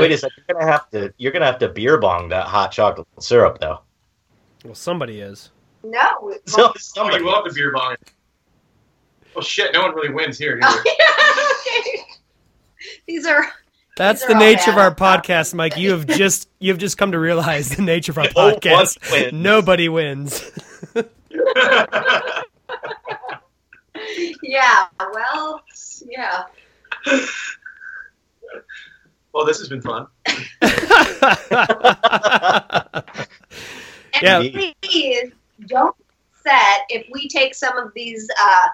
Wait 0.00 0.12
a 0.12 0.18
second, 0.18 0.44
you're 0.48 0.58
gonna 0.58 0.70
have 0.72 0.90
to 0.90 1.12
you're 1.18 1.32
gonna 1.32 1.46
have 1.46 1.58
to 1.58 1.68
beer 1.68 1.98
bong 1.98 2.28
that 2.28 2.46
hot 2.46 2.70
chocolate 2.72 3.06
syrup 3.20 3.58
though. 3.60 3.80
Well, 4.64 4.74
somebody 4.74 5.20
is. 5.20 5.50
No. 5.82 6.32
So 6.46 6.68
Oh, 6.68 6.72
somebody 6.76 7.24
you 7.24 7.30
love 7.30 7.44
the 7.44 7.52
beer 7.52 7.72
bong. 7.72 7.96
Well, 9.34 9.42
shit, 9.42 9.72
no 9.72 9.82
one 9.82 9.94
really 9.94 10.12
wins 10.12 10.38
here. 10.38 10.58
Either. 10.62 10.82
These 13.06 13.26
are 13.26 13.46
That's 13.96 14.20
These 14.20 14.28
the 14.28 14.34
are 14.34 14.38
nature 14.38 14.70
of 14.70 14.78
our 14.78 14.94
podcast, 14.94 15.54
Mike. 15.54 15.76
You 15.76 15.90
have 15.92 16.06
just 16.06 16.48
you've 16.58 16.78
just 16.78 16.98
come 16.98 17.12
to 17.12 17.18
realize 17.18 17.70
the 17.70 17.82
nature 17.82 18.12
of 18.12 18.18
our 18.18 18.24
No 18.36 18.54
podcast. 18.56 19.10
wins. 19.10 19.32
Nobody 19.32 19.88
wins. 19.88 20.50
yeah. 24.42 24.86
Well, 25.12 25.62
yeah. 26.08 26.42
well, 29.32 29.46
this 29.46 29.58
has 29.58 29.68
been 29.68 29.82
fun. 29.82 30.06
And 34.14 34.22
Yeah. 34.22 34.38
please 34.82 35.32
don't 35.66 35.96
be 35.96 36.04
upset 36.44 36.80
if 36.90 37.06
we 37.12 37.28
take 37.28 37.54
some 37.54 37.76
of 37.78 37.92
these 37.94 38.28
uh, 38.40 38.68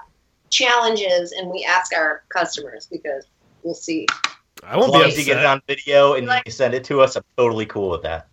challenges 0.50 1.32
and 1.32 1.50
we 1.50 1.64
ask 1.64 1.94
our 1.94 2.22
customers 2.28 2.86
because 2.90 3.26
we'll 3.62 3.74
see. 3.74 4.06
I 4.64 4.76
won't 4.76 4.92
long 4.92 5.02
be 5.04 5.08
as 5.08 5.18
you 5.18 5.24
get 5.24 5.38
it 5.38 5.44
on 5.46 5.62
video 5.66 6.14
and 6.14 6.26
Like- 6.26 6.42
you 6.46 6.52
send 6.52 6.74
it 6.74 6.84
to 6.84 7.00
us, 7.00 7.16
I'm 7.16 7.22
totally 7.36 7.66
cool 7.66 7.90
with 7.90 8.02
that. 8.02 8.26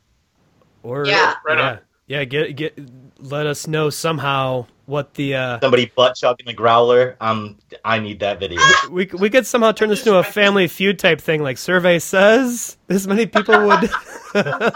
Or 0.83 1.05
Yeah. 1.05 1.35
Right 1.45 1.57
yeah, 1.57 1.69
on. 1.69 1.79
yeah. 2.07 2.23
Get 2.25 2.55
get. 2.55 2.79
Let 3.19 3.47
us 3.47 3.65
know 3.65 3.89
somehow 3.89 4.67
what 4.85 5.13
the. 5.15 5.33
Uh, 5.35 5.59
Somebody 5.61 5.91
butt 5.95 6.15
chugging 6.15 6.45
the 6.45 6.53
growler. 6.53 7.15
Um, 7.21 7.57
I 7.83 7.97
need 7.99 8.19
that 8.19 8.39
video. 8.39 8.59
we 8.91 9.09
we 9.13 9.29
could 9.31 9.47
somehow 9.47 9.71
turn 9.71 9.89
this 9.89 10.05
into 10.05 10.17
a 10.17 10.23
Family 10.23 10.67
Feud 10.67 10.99
type 10.99 11.19
thing, 11.21 11.41
like 11.41 11.57
survey 11.57 11.97
says. 11.99 12.77
This 12.87 13.07
many 13.07 13.25
people 13.25 13.65
would. 13.67 13.89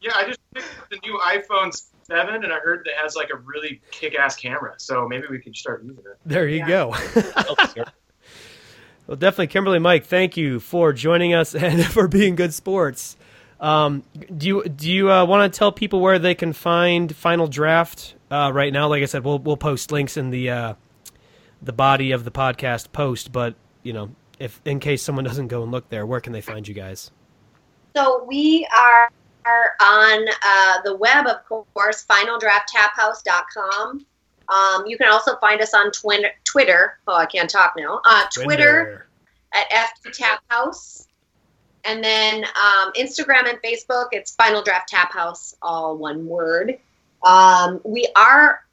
Yeah, 0.00 0.12
I 0.14 0.26
just 0.26 0.38
picked 0.54 0.66
the 0.90 0.98
new 1.04 1.18
iPhone 1.24 1.72
7 2.06 2.34
and 2.44 2.52
I 2.52 2.58
heard 2.58 2.84
that 2.84 2.90
it 2.90 2.96
has 3.02 3.16
like 3.16 3.30
a 3.30 3.36
really 3.36 3.80
kick 3.90 4.14
ass 4.14 4.36
camera. 4.36 4.74
So 4.78 5.06
maybe 5.08 5.24
we 5.30 5.38
could 5.38 5.56
start 5.56 5.82
using 5.84 5.98
it. 6.04 6.18
there 6.26 6.46
you 6.48 6.58
Yeah. 6.58 6.66
go. 6.68 6.94
Well, 9.06 9.16
definitely, 9.16 9.48
Kimberly, 9.48 9.80
Mike, 9.80 10.06
thank 10.06 10.36
you 10.36 10.60
for 10.60 10.92
joining 10.92 11.34
us 11.34 11.54
and 11.56 11.84
for 11.84 12.06
being 12.08 12.36
good 12.36 12.54
sports. 12.54 13.16
Um, 13.60 14.04
do 14.36 14.46
you 14.46 14.64
do 14.64 14.90
you 14.90 15.10
uh, 15.10 15.24
want 15.24 15.52
to 15.52 15.58
tell 15.58 15.72
people 15.72 16.00
where 16.00 16.18
they 16.18 16.34
can 16.34 16.52
find 16.52 17.14
Final 17.14 17.46
Draft 17.48 18.14
uh, 18.30 18.50
right 18.54 18.72
now? 18.72 18.88
Like 18.88 19.02
I 19.02 19.06
said, 19.06 19.24
we'll 19.24 19.38
we'll 19.40 19.56
post 19.56 19.90
links 19.92 20.16
in 20.16 20.30
the 20.30 20.50
uh, 20.50 20.74
the 21.60 21.72
body 21.72 22.12
of 22.12 22.24
the 22.24 22.30
podcast 22.30 22.92
post. 22.92 23.32
But 23.32 23.54
you 23.82 23.92
know, 23.92 24.10
if 24.38 24.60
in 24.64 24.78
case 24.80 25.02
someone 25.02 25.24
doesn't 25.30 25.48
go 25.48 25.62
and 25.62 25.70
look 25.72 25.88
there, 25.90 26.06
where 26.06 26.20
can 26.20 26.32
they 26.32 26.40
find 26.40 26.66
you 26.66 26.74
guys? 26.74 27.10
So 27.94 28.24
we 28.24 28.66
are, 28.76 29.10
are 29.44 29.72
on 29.80 30.26
uh, 30.44 30.82
the 30.84 30.96
web, 30.96 31.26
of 31.26 31.44
course, 31.74 32.04
finaldrafttaphouse.com. 32.04 34.06
Um, 34.48 34.86
you 34.86 34.98
can 34.98 35.08
also 35.08 35.36
find 35.36 35.60
us 35.60 35.74
on 35.74 35.90
twin- 35.92 36.24
Twitter. 36.44 36.98
Oh, 37.06 37.14
I 37.14 37.26
can't 37.26 37.48
talk 37.48 37.74
now. 37.76 38.00
Uh, 38.04 38.24
Twitter 38.32 39.06
at 39.52 39.70
FT 39.70 40.12
Tap 40.12 40.42
House. 40.48 41.06
And 41.84 42.02
then 42.02 42.44
um, 42.44 42.92
Instagram 42.92 43.48
and 43.48 43.58
Facebook, 43.62 44.08
it's 44.12 44.34
Final 44.36 44.62
Draft 44.62 44.88
Tap 44.88 45.12
House, 45.12 45.56
all 45.62 45.96
one 45.96 46.26
word. 46.26 46.78
Um, 47.24 47.80
we 47.84 48.06
are 48.14 48.64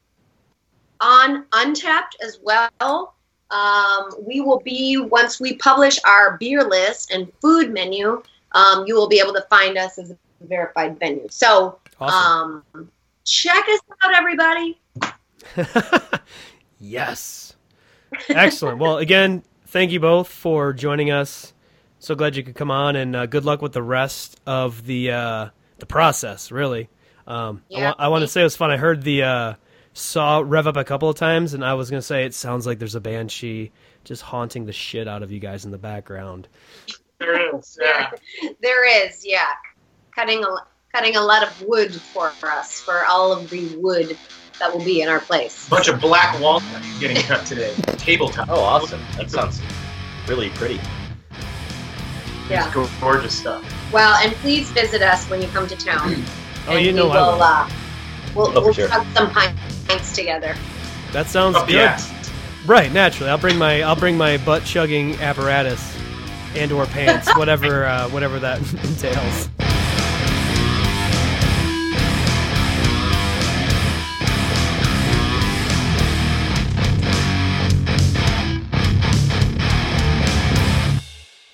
on 0.99 1.45
Untappd 1.45 2.15
as 2.21 2.39
well. 2.41 3.15
Um, 3.51 4.11
we 4.27 4.41
will 4.41 4.59
be, 4.59 4.97
once 4.97 5.39
we 5.39 5.55
publish 5.55 5.97
our 6.05 6.37
beer 6.37 6.63
list 6.63 7.11
and 7.11 7.31
food 7.41 7.71
menu, 7.71 8.21
um, 8.51 8.85
you 8.85 8.95
will 8.95 9.07
be 9.07 9.19
able 9.19 9.33
to 9.33 9.45
find 9.49 9.77
us 9.77 9.97
as 9.97 10.11
a 10.11 10.17
verified 10.41 10.99
venue. 10.99 11.27
So 11.29 11.79
Awesome. 11.99 12.63
um, 12.73 12.91
check 13.25 13.63
us 13.69 13.79
out, 14.03 14.13
everybody. 14.15 14.79
yes. 16.79 17.55
Excellent. 18.29 18.79
Well, 18.79 18.97
again, 18.97 19.43
thank 19.67 19.91
you 19.91 19.99
both 19.99 20.27
for 20.27 20.73
joining 20.73 21.11
us. 21.11 21.53
So 21.99 22.15
glad 22.15 22.35
you 22.35 22.43
could 22.43 22.55
come 22.55 22.71
on, 22.71 22.95
and 22.95 23.15
uh, 23.15 23.25
good 23.25 23.43
luck 23.45 23.61
with 23.61 23.73
the 23.73 23.83
rest 23.83 24.39
of 24.47 24.85
the 24.85 25.11
uh, 25.11 25.49
the 25.79 25.85
process. 25.85 26.49
Really, 26.51 26.87
um, 27.27 27.61
I, 27.75 27.81
wa- 27.81 27.95
I 27.99 28.07
want 28.07 28.21
to 28.21 28.27
say 28.27 28.39
it 28.41 28.45
was 28.45 28.55
fun. 28.55 28.71
I 28.71 28.77
heard 28.77 29.03
the 29.03 29.23
uh, 29.23 29.53
saw 29.93 30.41
rev 30.45 30.65
up 30.67 30.77
a 30.77 30.85
couple 30.85 31.09
of 31.09 31.17
times, 31.17 31.53
and 31.53 31.63
I 31.63 31.73
was 31.73 31.89
gonna 31.89 32.01
say 32.01 32.23
it 32.23 32.33
sounds 32.33 32.65
like 32.65 32.79
there's 32.79 32.95
a 32.95 33.01
banshee 33.01 33.71
just 34.05 34.21
haunting 34.21 34.65
the 34.65 34.71
shit 34.71 35.09
out 35.09 35.23
of 35.23 35.31
you 35.31 35.39
guys 35.41 35.65
in 35.65 35.71
the 35.71 35.77
background. 35.77 36.47
There 37.19 37.53
is. 37.57 37.77
Yeah. 37.81 38.11
There 38.61 39.05
is, 39.05 39.25
yeah, 39.25 39.51
cutting 40.19 40.43
a 40.43 40.47
cutting 40.93 41.15
a 41.15 41.21
lot 41.21 41.43
of 41.47 41.61
wood 41.61 41.93
for 41.93 42.31
us 42.43 42.81
for 42.81 43.05
all 43.05 43.31
of 43.31 43.49
the 43.49 43.75
wood 43.77 44.17
that 44.59 44.73
will 44.75 44.83
be 44.83 45.01
in 45.01 45.07
our 45.07 45.21
place. 45.21 45.65
A 45.67 45.69
bunch 45.69 45.87
of 45.87 46.01
black 46.01 46.37
walnut 46.41 46.83
getting 46.99 47.15
cut 47.23 47.45
today. 47.45 47.73
Tabletop. 47.97 48.49
Oh, 48.49 48.59
awesome! 48.59 48.99
That 49.17 49.31
sounds 49.31 49.61
really 50.27 50.49
pretty. 50.51 50.79
Yeah. 52.49 52.69
It's 52.75 52.99
gorgeous 52.99 53.37
stuff. 53.37 53.63
Well, 53.93 54.15
and 54.15 54.33
please 54.37 54.69
visit 54.71 55.01
us 55.01 55.29
when 55.29 55.41
you 55.41 55.47
come 55.49 55.67
to 55.67 55.75
town. 55.75 56.23
Oh, 56.67 56.75
and 56.75 56.85
you 56.85 56.91
know 56.91 57.05
we 57.05 57.11
I 57.13 57.21
will. 57.21 57.31
will. 57.37 57.41
Uh, 57.41 57.69
we'll 58.35 58.57
Oh, 58.57 58.61
we'll 58.65 58.73
sure. 58.73 58.87
chug 58.89 59.03
some 59.15 59.31
pints 59.31 60.13
together. 60.13 60.55
That 61.13 61.25
sounds 61.25 61.55
Up 61.55 61.65
good. 61.67 61.77
the 61.77 61.81
ass. 61.81 62.31
Right, 62.67 62.91
naturally. 62.91 63.31
I'll 63.31 63.39
bring 63.39 63.57
my 63.57 63.81
I'll 63.81 63.95
bring 63.95 64.17
my 64.17 64.37
butt 64.37 64.65
chugging 64.65 65.15
apparatus 65.15 65.97
and 66.55 66.71
or 66.71 66.85
pants, 66.85 67.27
whatever 67.37 67.85
uh, 67.85 68.07
whatever 68.09 68.37
that 68.39 68.59
entails. 68.83 69.49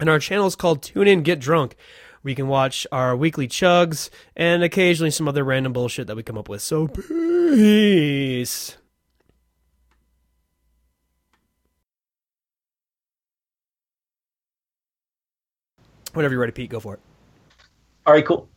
And 0.00 0.08
our 0.08 0.20
channel 0.20 0.46
is 0.46 0.56
called 0.56 0.82
Tune 0.82 1.06
In 1.06 1.22
Get 1.22 1.38
Drunk. 1.38 1.76
We 2.22 2.34
can 2.34 2.48
watch 2.48 2.86
our 2.90 3.14
weekly 3.14 3.46
chugs 3.46 4.08
and 4.34 4.62
occasionally 4.62 5.10
some 5.10 5.28
other 5.28 5.44
random 5.44 5.74
bullshit 5.74 6.06
that 6.06 6.16
we 6.16 6.22
come 6.22 6.38
up 6.38 6.48
with. 6.48 6.62
So 6.62 6.88
peace. 6.88 8.78
Whenever 16.14 16.32
you're 16.32 16.40
ready, 16.40 16.52
Pete, 16.52 16.70
go 16.70 16.80
for 16.80 16.94
it. 16.94 17.00
All 18.06 18.12
right, 18.12 18.24
cool. 18.24 18.48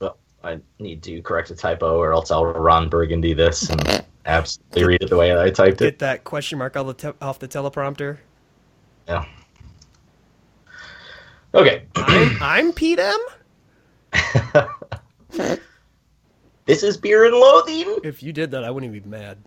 Well, 0.00 0.18
I 0.42 0.60
need 0.78 1.02
to 1.04 1.20
correct 1.22 1.50
a 1.50 1.54
typo, 1.54 1.98
or 1.98 2.12
else 2.12 2.30
I'll 2.30 2.44
Ron 2.44 2.88
Burgundy 2.88 3.34
this 3.34 3.68
and 3.68 4.04
absolutely 4.26 4.84
read 4.84 5.02
it 5.02 5.10
the 5.10 5.16
way 5.16 5.38
I 5.38 5.50
typed 5.50 5.82
it. 5.82 5.84
Get 5.84 5.98
that 6.00 6.24
question 6.24 6.58
mark 6.58 6.76
off 6.76 6.86
the, 6.86 6.94
te- 6.94 7.18
off 7.20 7.38
the 7.38 7.48
teleprompter. 7.48 8.18
Yeah. 9.06 9.24
Okay. 11.54 11.84
I'm, 11.96 12.38
I'm 12.40 12.72
Pete 12.72 12.98
M. 12.98 13.18
this 16.66 16.82
is 16.82 16.96
beer 16.96 17.24
and 17.24 17.34
loathing. 17.34 17.98
If 18.04 18.22
you 18.22 18.32
did 18.32 18.50
that, 18.52 18.64
I 18.64 18.70
wouldn't 18.70 18.94
even 18.94 19.10
be 19.10 19.16
mad. 19.16 19.38